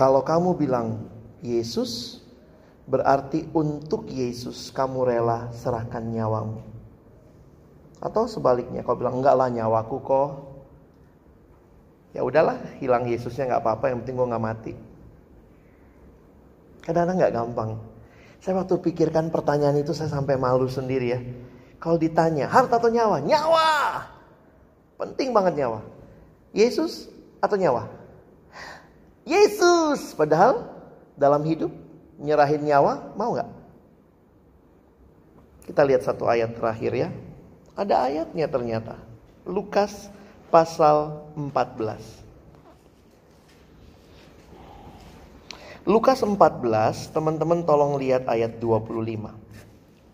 Kalau 0.00 0.24
kamu 0.24 0.56
bilang 0.56 1.12
Yesus, 1.44 2.24
berarti 2.88 3.44
untuk 3.52 4.08
Yesus 4.08 4.72
kamu 4.72 5.04
rela 5.04 5.52
serahkan 5.52 6.00
nyawamu. 6.00 6.64
Atau 8.00 8.24
sebaliknya, 8.24 8.80
kau 8.80 8.96
bilang 8.96 9.20
enggak 9.20 9.36
lah 9.36 9.52
nyawaku 9.52 10.00
kok. 10.00 10.30
Ya 12.16 12.24
udahlah, 12.24 12.56
hilang 12.80 13.04
Yesusnya 13.04 13.44
nggak 13.52 13.60
apa-apa, 13.60 13.92
yang 13.92 14.00
penting 14.00 14.16
gue 14.16 14.30
nggak 14.32 14.46
mati. 14.48 14.72
Kadang-kadang 16.80 17.16
nggak 17.20 17.34
gampang. 17.36 17.70
Saya 18.40 18.56
waktu 18.56 18.80
pikirkan 18.80 19.28
pertanyaan 19.28 19.76
itu 19.84 19.92
saya 19.92 20.08
sampai 20.08 20.40
malu 20.40 20.64
sendiri 20.64 21.06
ya. 21.12 21.20
Kalau 21.80 22.00
ditanya, 22.00 22.48
harta 22.48 22.76
atau 22.80 22.88
nyawa? 22.88 23.20
Nyawa! 23.20 23.68
Penting 25.00 25.32
banget 25.32 25.60
nyawa. 25.60 25.80
Yesus 26.52 27.08
atau 27.40 27.56
nyawa? 27.56 27.88
Yesus! 29.28 30.16
Padahal 30.16 30.68
dalam 31.16 31.44
hidup 31.44 31.72
nyerahin 32.20 32.64
nyawa 32.64 33.12
mau 33.16 33.32
nggak? 33.36 33.48
Kita 35.68 35.84
lihat 35.84 36.04
satu 36.04 36.28
ayat 36.28 36.56
terakhir 36.56 36.92
ya. 36.96 37.08
Ada 37.76 38.08
ayatnya 38.08 38.48
ternyata. 38.48 38.96
Lukas 39.48 40.12
pasal 40.52 41.28
14. 41.32 42.19
Lukas 45.90 46.22
14, 46.22 47.10
teman-teman 47.10 47.66
tolong 47.66 47.98
lihat 47.98 48.30
ayat 48.30 48.62
25. 48.62 48.94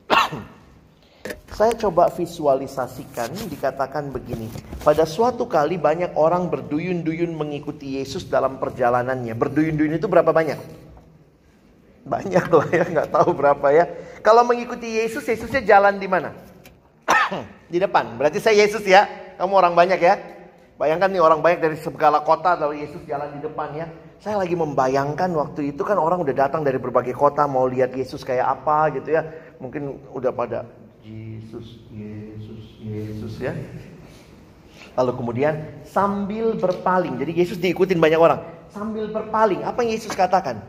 Saya 1.53 1.73
coba 1.77 2.09
visualisasikan 2.09 3.29
dikatakan 3.53 4.09
begini. 4.09 4.49
Pada 4.81 5.05
suatu 5.05 5.45
kali 5.45 5.77
banyak 5.77 6.17
orang 6.17 6.49
berduyun-duyun 6.49 7.29
mengikuti 7.37 8.01
Yesus 8.01 8.25
dalam 8.25 8.57
perjalanannya. 8.57 9.37
Berduyun-duyun 9.37 10.01
itu 10.01 10.09
berapa 10.09 10.33
banyak? 10.33 10.57
Banyak 12.09 12.47
lah 12.49 12.69
ya, 12.73 12.85
nggak 12.89 13.13
tahu 13.13 13.37
berapa 13.37 13.69
ya. 13.69 13.85
Kalau 14.25 14.49
mengikuti 14.49 14.97
Yesus, 14.97 15.29
Yesusnya 15.29 15.61
jalan 15.61 16.01
di 16.01 16.09
mana? 16.09 16.33
di 17.73 17.77
depan. 17.77 18.17
Berarti 18.17 18.41
saya 18.41 18.65
Yesus 18.65 18.81
ya. 18.89 19.05
Kamu 19.37 19.53
orang 19.53 19.77
banyak 19.77 20.01
ya. 20.01 20.17
Bayangkan 20.81 21.13
nih 21.13 21.21
orang 21.21 21.45
banyak 21.45 21.61
dari 21.61 21.77
segala 21.77 22.25
kota 22.25 22.57
lalu 22.57 22.81
Yesus 22.81 23.05
jalan 23.05 23.29
di 23.37 23.45
depan 23.45 23.77
ya. 23.77 23.93
Saya 24.17 24.41
lagi 24.41 24.57
membayangkan 24.57 25.29
waktu 25.37 25.77
itu 25.77 25.85
kan 25.85 26.01
orang 26.01 26.25
udah 26.25 26.35
datang 26.35 26.65
dari 26.65 26.81
berbagai 26.81 27.13
kota 27.13 27.45
mau 27.45 27.69
lihat 27.69 27.93
Yesus 27.93 28.25
kayak 28.25 28.61
apa 28.61 28.97
gitu 28.97 29.13
ya. 29.13 29.23
Mungkin 29.61 30.01
udah 30.13 30.33
pada 30.33 30.65
Yesus, 31.05 31.85
Yesus, 31.93 32.65
Yesus 32.81 33.35
ya. 33.39 33.53
Lalu 34.97 35.13
kemudian 35.21 35.55
sambil 35.85 36.57
berpaling. 36.57 37.21
Jadi 37.21 37.33
Yesus 37.37 37.61
diikutin 37.61 38.01
banyak 38.01 38.17
orang. 38.17 38.41
Sambil 38.73 39.13
berpaling. 39.13 39.61
Apa 39.63 39.85
yang 39.85 39.93
Yesus 39.95 40.17
katakan? 40.17 40.65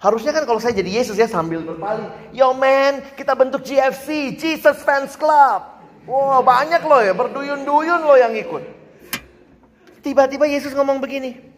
Harusnya 0.00 0.32
kan 0.32 0.48
kalau 0.48 0.60
saya 0.60 0.76
jadi 0.76 1.00
Yesus 1.00 1.16
ya 1.16 1.28
sambil 1.28 1.60
berpaling. 1.64 2.08
Yo 2.32 2.52
man, 2.56 3.04
kita 3.16 3.32
bentuk 3.36 3.64
GFC, 3.64 4.36
Jesus 4.36 4.80
Fans 4.84 5.16
Club. 5.16 5.60
Wow 6.08 6.40
banyak 6.40 6.80
loh 6.84 7.00
ya, 7.04 7.12
berduyun-duyun 7.12 8.00
loh 8.04 8.16
yang 8.16 8.32
ikut. 8.32 8.64
Tiba-tiba 10.00 10.48
Yesus 10.48 10.72
ngomong 10.72 11.00
begini. 11.00 11.49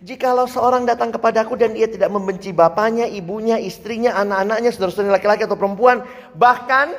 Jikalau 0.00 0.48
seorang 0.48 0.88
datang 0.88 1.12
kepadaku 1.12 1.60
dan 1.60 1.76
ia 1.76 1.84
tidak 1.84 2.08
membenci 2.08 2.56
bapaknya, 2.56 3.04
ibunya, 3.04 3.60
istrinya, 3.60 4.16
anak-anaknya, 4.16 4.72
saudara-saudara 4.72 5.20
laki-laki 5.20 5.44
atau 5.44 5.60
perempuan, 5.60 6.00
bahkan 6.32 6.96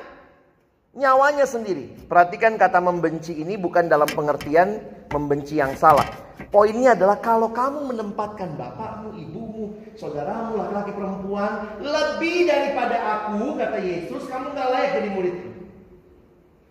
nyawanya 0.93 1.49
sendiri. 1.49 1.89
Perhatikan 2.05 2.61
kata 2.61 2.77
membenci 2.77 3.41
ini 3.41 3.57
bukan 3.57 3.89
dalam 3.89 4.05
pengertian 4.05 4.85
membenci 5.09 5.57
yang 5.57 5.73
salah. 5.73 6.05
Poinnya 6.53 6.93
adalah 6.93 7.17
kalau 7.17 7.49
kamu 7.49 7.89
menempatkan 7.89 8.53
bapakmu, 8.53 9.17
ibumu, 9.17 9.65
saudaramu, 9.97 10.61
laki-laki 10.61 10.91
perempuan 10.93 11.51
lebih 11.81 12.45
daripada 12.53 12.97
aku, 13.01 13.57
kata 13.57 13.81
Yesus, 13.81 14.29
kamu 14.29 14.53
gak 14.53 14.69
layak 14.69 14.89
jadi 15.01 15.09
muridku. 15.09 15.50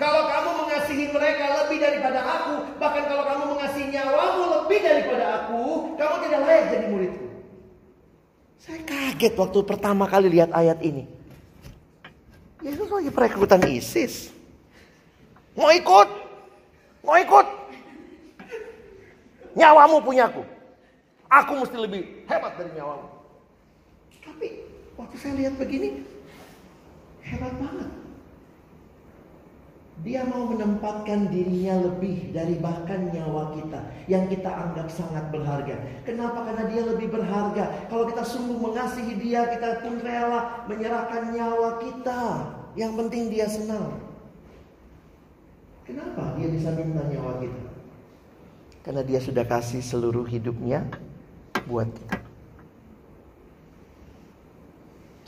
Kalau 0.01 0.33
kamu 0.33 0.51
mengasihi 0.65 1.05
mereka 1.13 1.45
lebih 1.61 1.77
daripada 1.77 2.21
aku, 2.25 2.55
bahkan 2.81 3.05
kalau 3.05 3.25
kamu 3.29 3.45
mengasihi 3.53 3.87
nyawamu 3.93 4.43
lebih 4.57 4.79
daripada 4.81 5.25
aku, 5.45 5.93
kamu 6.01 6.15
tidak 6.25 6.41
layak 6.41 6.65
jadi 6.73 6.87
muridku. 6.89 7.27
Saya 8.57 8.81
kaget 8.89 9.35
waktu 9.37 9.59
pertama 9.61 10.09
kali 10.09 10.33
lihat 10.33 10.57
ayat 10.57 10.81
ini. 10.81 11.05
Yesus 12.65 12.89
lagi 12.89 13.13
perekrutan 13.13 13.61
ISIS. 13.69 14.33
Mau 15.53 15.69
ikut? 15.69 16.09
Mau 17.05 17.17
ikut? 17.21 17.47
Nyawamu 19.53 20.01
punyaku. 20.01 20.41
Aku 21.29 21.61
mesti 21.61 21.77
lebih 21.77 22.25
hebat 22.25 22.57
dari 22.57 22.73
nyawamu. 22.73 23.09
Tapi 24.25 24.65
waktu 24.97 25.17
saya 25.21 25.37
lihat 25.37 25.61
begini, 25.61 26.09
hebat 27.21 27.53
banget. 27.61 28.00
Dia 30.01 30.25
mau 30.25 30.49
menempatkan 30.49 31.29
dirinya 31.29 31.77
lebih 31.85 32.33
dari 32.33 32.57
bahkan 32.57 33.13
nyawa 33.13 33.53
kita 33.53 33.81
yang 34.09 34.25
kita 34.33 34.49
anggap 34.49 34.89
sangat 34.89 35.29
berharga. 35.29 35.77
Kenapa? 36.09 36.49
Karena 36.49 36.65
dia 36.73 36.83
lebih 36.89 37.13
berharga. 37.13 37.85
Kalau 37.93 38.09
kita 38.09 38.25
sungguh 38.25 38.57
mengasihi 38.57 39.21
dia, 39.21 39.45
kita 39.53 39.85
pun 39.85 40.01
rela 40.01 40.65
menyerahkan 40.73 41.37
nyawa 41.37 41.85
kita. 41.85 42.23
Yang 42.81 42.93
penting 42.97 43.23
dia 43.29 43.45
senang. 43.45 44.01
Kenapa 45.85 46.33
dia 46.41 46.49
bisa 46.49 46.73
minta 46.73 47.05
nyawa 47.05 47.37
kita? 47.45 47.65
Karena 48.81 49.03
dia 49.05 49.21
sudah 49.21 49.45
kasih 49.45 49.85
seluruh 49.85 50.25
hidupnya 50.25 50.89
buat 51.69 51.93
kita. 51.93 52.17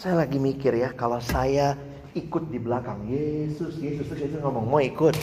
Saya 0.01 0.25
lagi 0.25 0.41
mikir 0.41 0.73
ya, 0.81 0.97
kalau 0.97 1.21
saya 1.21 1.77
ikut 2.13 2.49
di 2.53 2.59
belakang, 2.61 3.09
Yesus, 3.09 3.81
Yesus, 3.81 4.13
Yesus 4.13 4.39
ngomong, 4.41 4.69
mau 4.69 4.81
ikut. 4.81 5.17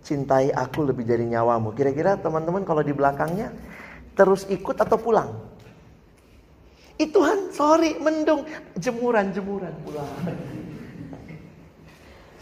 Cintai 0.00 0.48
aku 0.52 0.84
lebih 0.84 1.04
dari 1.04 1.28
nyawamu. 1.28 1.76
Kira-kira 1.76 2.16
teman-teman 2.16 2.64
kalau 2.64 2.80
di 2.80 2.92
belakangnya 2.92 3.52
terus 4.16 4.48
ikut 4.48 4.76
atau 4.80 4.96
pulang? 4.96 5.32
Itu 7.00 7.20
Tuhan, 7.20 7.48
sorry, 7.56 7.96
mendung, 7.96 8.44
jemuran, 8.76 9.32
jemuran 9.32 9.72
pulang. 9.84 10.08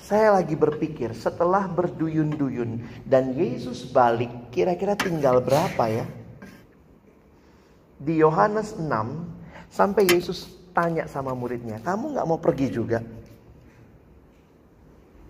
Saya 0.03 0.34
lagi 0.41 0.57
berpikir 0.57 1.12
setelah 1.14 1.68
berduyun-duyun 1.68 2.80
dan 3.05 3.36
Yesus 3.36 3.86
balik 3.93 4.51
kira-kira 4.51 4.97
tinggal 4.97 5.39
berapa 5.45 5.84
ya? 5.86 6.07
Di 8.01 8.18
Yohanes 8.18 8.74
6 8.80 8.89
sampai 9.68 10.09
Yesus 10.09 10.49
tanya 10.72 11.05
sama 11.07 11.36
muridnya, 11.36 11.78
kamu 11.84 12.16
nggak 12.16 12.26
mau 12.26 12.41
pergi 12.41 12.72
juga? 12.72 13.05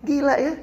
Gila 0.03 0.34
ya? 0.38 0.55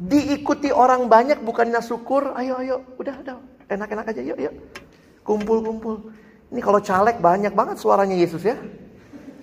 Diikuti 0.00 0.72
orang 0.72 1.12
banyak 1.12 1.44
bukannya 1.44 1.84
syukur, 1.84 2.32
ayo 2.32 2.56
ayo, 2.64 2.76
udah 2.96 3.20
udah, 3.20 3.36
enak-enak 3.68 4.08
aja 4.08 4.22
yuk 4.24 4.38
yuk. 4.40 4.54
Kumpul-kumpul. 5.20 6.08
Ini 6.48 6.60
kalau 6.64 6.80
caleg 6.80 7.20
banyak 7.20 7.52
banget 7.52 7.76
suaranya 7.76 8.16
Yesus 8.16 8.40
ya. 8.40 8.56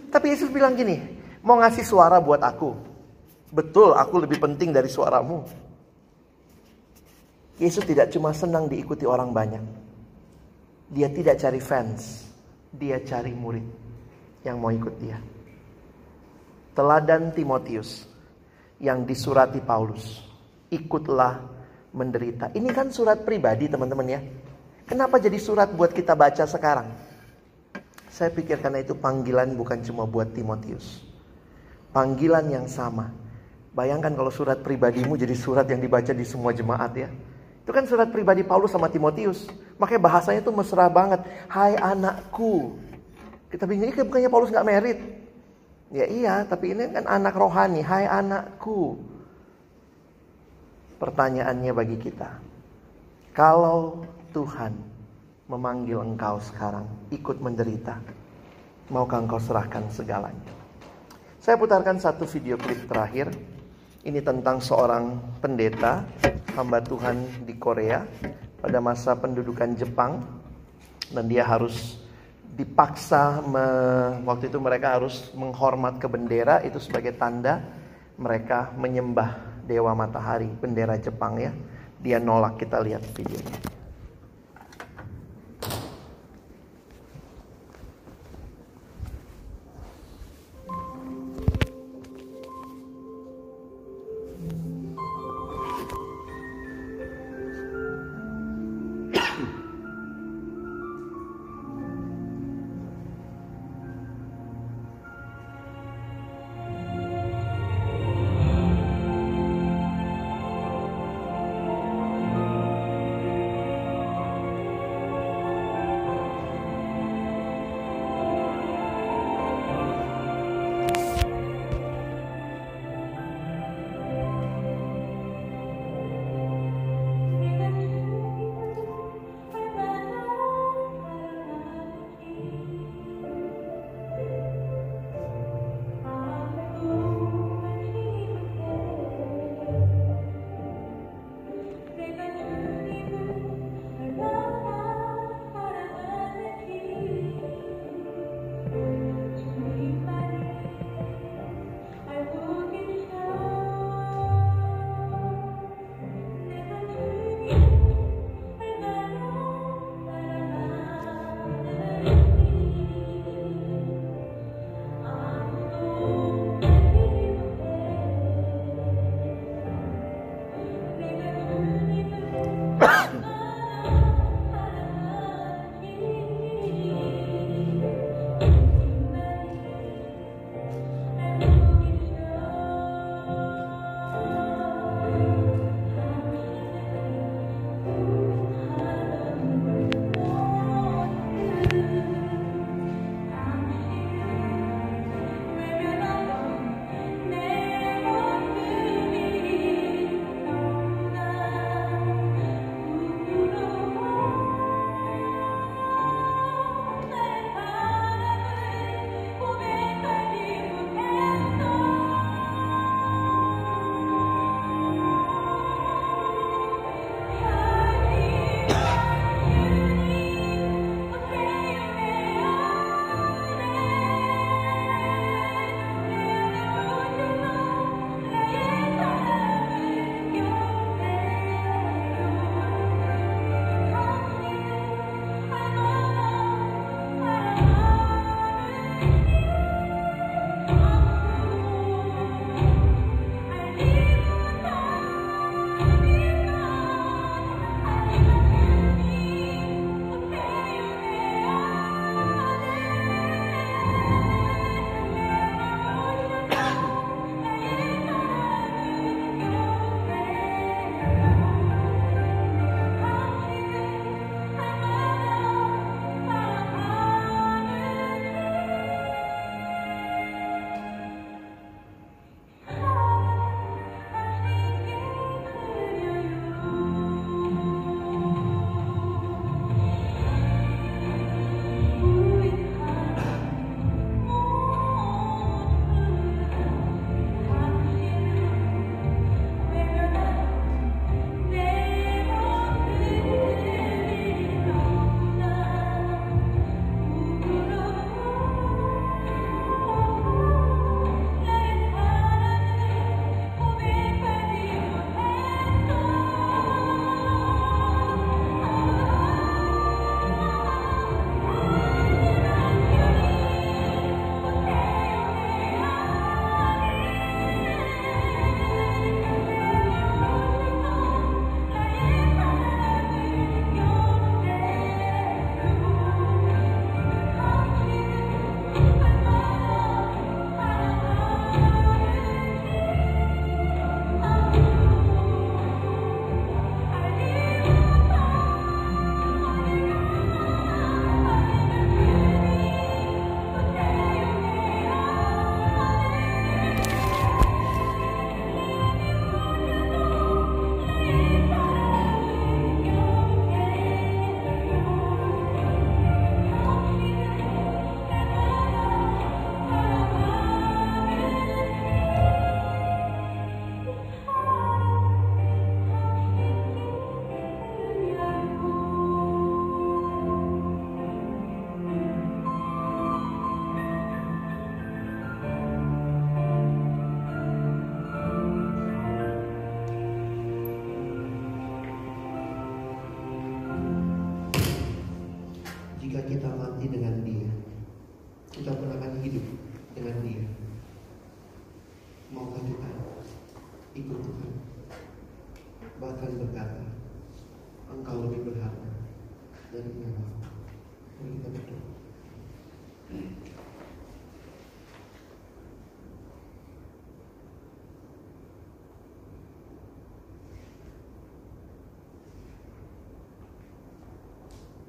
Tapi 0.09 0.33
Yesus 0.33 0.49
bilang 0.49 0.73
gini, 0.73 0.97
mau 1.45 1.61
ngasih 1.61 1.85
suara 1.85 2.17
buat 2.17 2.41
aku. 2.41 2.73
Betul, 3.53 3.93
aku 3.93 4.25
lebih 4.25 4.41
penting 4.41 4.73
dari 4.73 4.89
suaramu. 4.89 5.45
Yesus 7.61 7.85
tidak 7.85 8.09
cuma 8.09 8.33
senang 8.33 8.65
diikuti 8.65 9.05
orang 9.05 9.29
banyak. 9.29 9.61
Dia 10.89 11.13
tidak 11.13 11.37
cari 11.37 11.61
fans, 11.61 12.25
dia 12.73 12.97
cari 13.05 13.29
murid 13.29 13.65
yang 14.41 14.57
mau 14.57 14.73
ikut 14.73 14.95
dia. 14.97 15.21
Teladan 16.73 17.29
Timotius 17.35 18.06
yang 18.81 19.03
disurati 19.03 19.61
Paulus. 19.61 20.23
Ikutlah 20.69 21.41
menderita. 21.95 22.51
Ini 22.53 22.69
kan 22.75 22.91
surat 22.91 23.23
pribadi 23.23 23.71
teman-teman 23.71 24.07
ya. 24.07 24.21
Kenapa 24.87 25.19
jadi 25.19 25.35
surat 25.39 25.71
buat 25.71 25.91
kita 25.91 26.15
baca 26.15 26.43
sekarang? 26.47 26.87
Saya 28.07 28.33
pikir 28.33 28.59
karena 28.59 28.81
itu 28.81 28.97
panggilan 28.97 29.53
bukan 29.53 29.83
cuma 29.83 30.07
buat 30.07 30.31
Timotius. 30.31 31.03
Panggilan 31.91 32.49
yang 32.49 32.67
sama 32.67 33.27
Bayangkan 33.77 34.17
kalau 34.17 34.33
surat 34.33 34.65
pribadimu 34.65 35.13
jadi 35.13 35.37
surat 35.37 35.69
yang 35.69 35.77
dibaca 35.77 36.09
di 36.09 36.25
semua 36.25 36.49
jemaat 36.49 36.97
ya. 36.97 37.13
Itu 37.61 37.69
kan 37.69 37.85
surat 37.85 38.09
pribadi 38.09 38.41
Paulus 38.41 38.73
sama 38.73 38.89
Timotius. 38.89 39.45
Makanya 39.77 40.01
bahasanya 40.01 40.41
tuh 40.41 40.49
mesra 40.49 40.89
banget. 40.89 41.21
Hai 41.45 41.77
anakku. 41.77 42.73
Kita 43.53 43.69
bingung, 43.69 43.93
ini 43.93 44.01
bukannya 44.01 44.33
Paulus 44.33 44.49
nggak 44.49 44.65
merit. 44.65 44.97
Ya 45.87 46.03
iya, 46.03 46.43
tapi 46.43 46.75
ini 46.75 46.91
kan 46.91 47.07
anak 47.07 47.39
rohani. 47.39 47.79
Hai 47.79 48.03
anakku. 48.03 48.99
Pertanyaannya 50.99 51.71
bagi 51.71 51.95
kita. 51.95 52.27
Kalau 53.31 54.03
Tuhan 54.35 54.75
memanggil 55.47 56.03
engkau 56.03 56.43
sekarang 56.43 56.83
ikut 57.13 57.39
menderita. 57.39 57.95
Maukah 58.91 59.23
engkau 59.23 59.39
serahkan 59.39 59.87
segalanya? 59.87 60.51
Saya 61.39 61.55
putarkan 61.55 61.95
satu 61.99 62.27
video 62.27 62.59
klip 62.59 62.87
terakhir. 62.91 63.31
Ini 64.03 64.23
tentang 64.23 64.63
seorang 64.63 65.19
pendeta 65.43 66.03
hamba 66.55 66.79
Tuhan 66.79 67.43
di 67.43 67.55
Korea 67.59 68.07
pada 68.59 68.79
masa 68.79 69.15
pendudukan 69.19 69.75
Jepang 69.75 70.23
dan 71.11 71.27
dia 71.27 71.43
harus 71.43 71.99
dipaksa 72.57 73.45
me, 73.45 73.65
waktu 74.25 74.49
itu 74.49 74.57
mereka 74.57 74.97
harus 74.97 75.29
menghormat 75.37 76.01
ke 76.01 76.09
bendera 76.09 76.65
itu 76.65 76.81
sebagai 76.81 77.13
tanda 77.13 77.61
mereka 78.17 78.73
menyembah 78.73 79.61
dewa 79.69 79.93
matahari 79.93 80.49
bendera 80.57 80.97
Jepang 80.97 81.37
ya. 81.37 81.53
Dia 82.01 82.17
nolak 82.17 82.57
kita 82.57 82.81
lihat 82.81 83.05
videonya. 83.13 83.66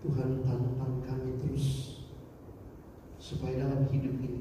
Tuhan 0.09 0.41
tantang 0.41 1.05
kami 1.05 1.37
terus 1.37 2.01
supaya 3.21 3.61
dalam 3.61 3.85
hidup 3.93 4.17
ini 4.25 4.41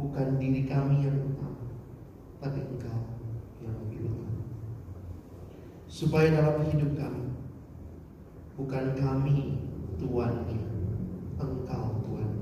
bukan 0.00 0.40
diri 0.40 0.64
kami 0.64 1.04
yang 1.04 1.20
utama, 1.20 1.68
tapi 2.40 2.64
Engkau 2.64 3.00
yang 3.60 3.76
lebih 3.84 4.08
utama. 4.08 4.40
Supaya 5.84 6.32
dalam 6.32 6.64
hidup 6.68 6.96
kami 6.96 7.24
bukan 8.56 8.84
kami 8.96 9.36
tuannya, 10.00 10.60
Engkau 11.36 11.86
Tuhan. 12.08 12.32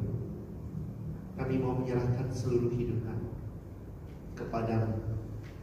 Kami 1.35 1.55
mau 1.59 1.75
menyerahkan 1.75 2.31
seluruh 2.31 2.71
hidup 2.71 3.03
kami 3.03 3.31
kepada 4.39 4.95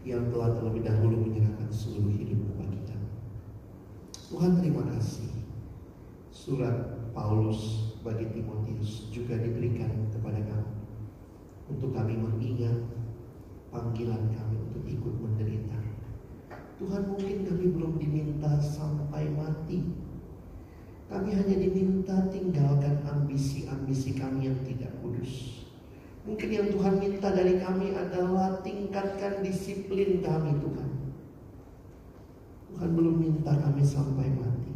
yang 0.03 0.27
telah 0.27 0.51
terlebih 0.59 0.83
dahulu 0.83 1.23
menyerahkan 1.23 1.71
seluruh 1.71 2.11
hidup 2.11 2.39
kepada 2.51 2.71
kita. 2.75 2.97
Tuhan 4.31 4.51
terima 4.63 4.83
kasih. 4.95 5.27
Surat 6.31 7.11
Paulus 7.11 7.91
bagi 8.01 8.25
Timotius 8.31 9.11
juga 9.11 9.35
diberikan 9.37 10.09
kepada 10.09 10.39
kami 10.41 10.71
untuk 11.69 11.91
kami 11.93 12.17
mengingat 12.17 12.75
panggilan 13.69 14.31
kami 14.31 14.55
untuk 14.71 14.83
ikut 14.87 15.15
menderita. 15.21 15.77
Tuhan 16.81 17.13
mungkin 17.13 17.45
kami 17.45 17.65
belum 17.75 17.93
diminta 18.01 18.57
sampai 18.57 19.29
mati. 19.31 19.85
Kami 21.11 21.29
hanya 21.35 21.55
diminta 21.59 22.15
tinggalkan 22.31 23.03
ambisi-ambisi 23.03 24.15
kami 24.15 24.47
yang 24.47 24.57
tidak 24.63 24.95
kudus. 25.03 25.67
Mungkin 26.23 26.49
yang 26.49 26.67
Tuhan 26.71 26.95
minta 26.97 27.29
dari 27.35 27.59
kami 27.59 27.91
adalah 27.93 28.63
tingkatkan 28.63 29.43
disiplin 30.01 30.25
kami 30.25 30.51
Tuhan. 30.57 30.89
Tuhan 32.73 32.89
belum 32.97 33.15
minta 33.21 33.53
kami 33.53 33.85
sampai 33.85 34.33
mati. 34.33 34.73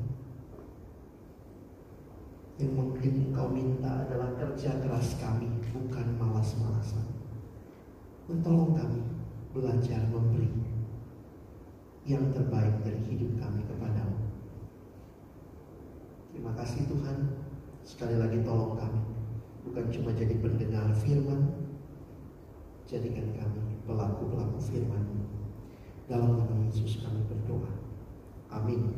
Yang 2.62 2.72
mungkin 2.78 3.12
engkau 3.32 3.50
minta 3.50 4.06
adalah 4.06 4.32
kerja 4.38 4.78
keras 4.80 5.18
kami, 5.18 5.50
bukan 5.74 6.08
malas-malasan. 6.22 7.10
Mentolong 8.30 8.78
kami 8.78 9.02
belajar 9.52 10.06
memberi 10.14 10.50
yang 12.06 12.30
terbaik 12.30 12.86
dari 12.86 13.02
hidup 13.10 13.42
kami 13.42 13.66
kepadamu. 13.66 14.20
Terima 16.32 16.54
kasih 16.54 16.86
Tuhan. 16.86 17.18
Sekali 17.82 18.16
lagi 18.22 18.46
tolong 18.46 18.78
kami. 18.78 19.02
Bukan 19.66 19.90
cuma 19.90 20.14
jadi 20.14 20.38
pendengar 20.38 20.94
firman. 21.02 21.50
Jadikan 22.86 23.34
kami 23.34 23.75
pelaku-pelaku 23.86 24.58
firman. 24.60 25.06
Dalam 26.10 26.38
nama 26.38 26.66
Yesus 26.70 27.02
kami 27.02 27.22
berdoa. 27.30 27.70
Amin. 28.50 28.94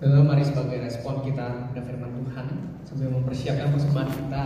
Lalu 0.00 0.24
mari 0.24 0.40
sebagai 0.40 0.80
respon 0.80 1.20
kita 1.20 1.70
pada 1.70 1.82
firman 1.84 2.08
Tuhan 2.16 2.46
sambil 2.88 3.12
mempersiapkan 3.30 3.70
persembahan 3.70 4.10
kita. 4.10 4.44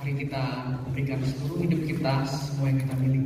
Mari 0.00 0.12
kita 0.24 0.42
berikan 0.88 1.20
seluruh 1.20 1.60
hidup 1.68 1.80
kita 1.84 2.24
semua 2.24 2.72
yang 2.72 2.80
kita 2.80 2.94
miliki 2.96 3.17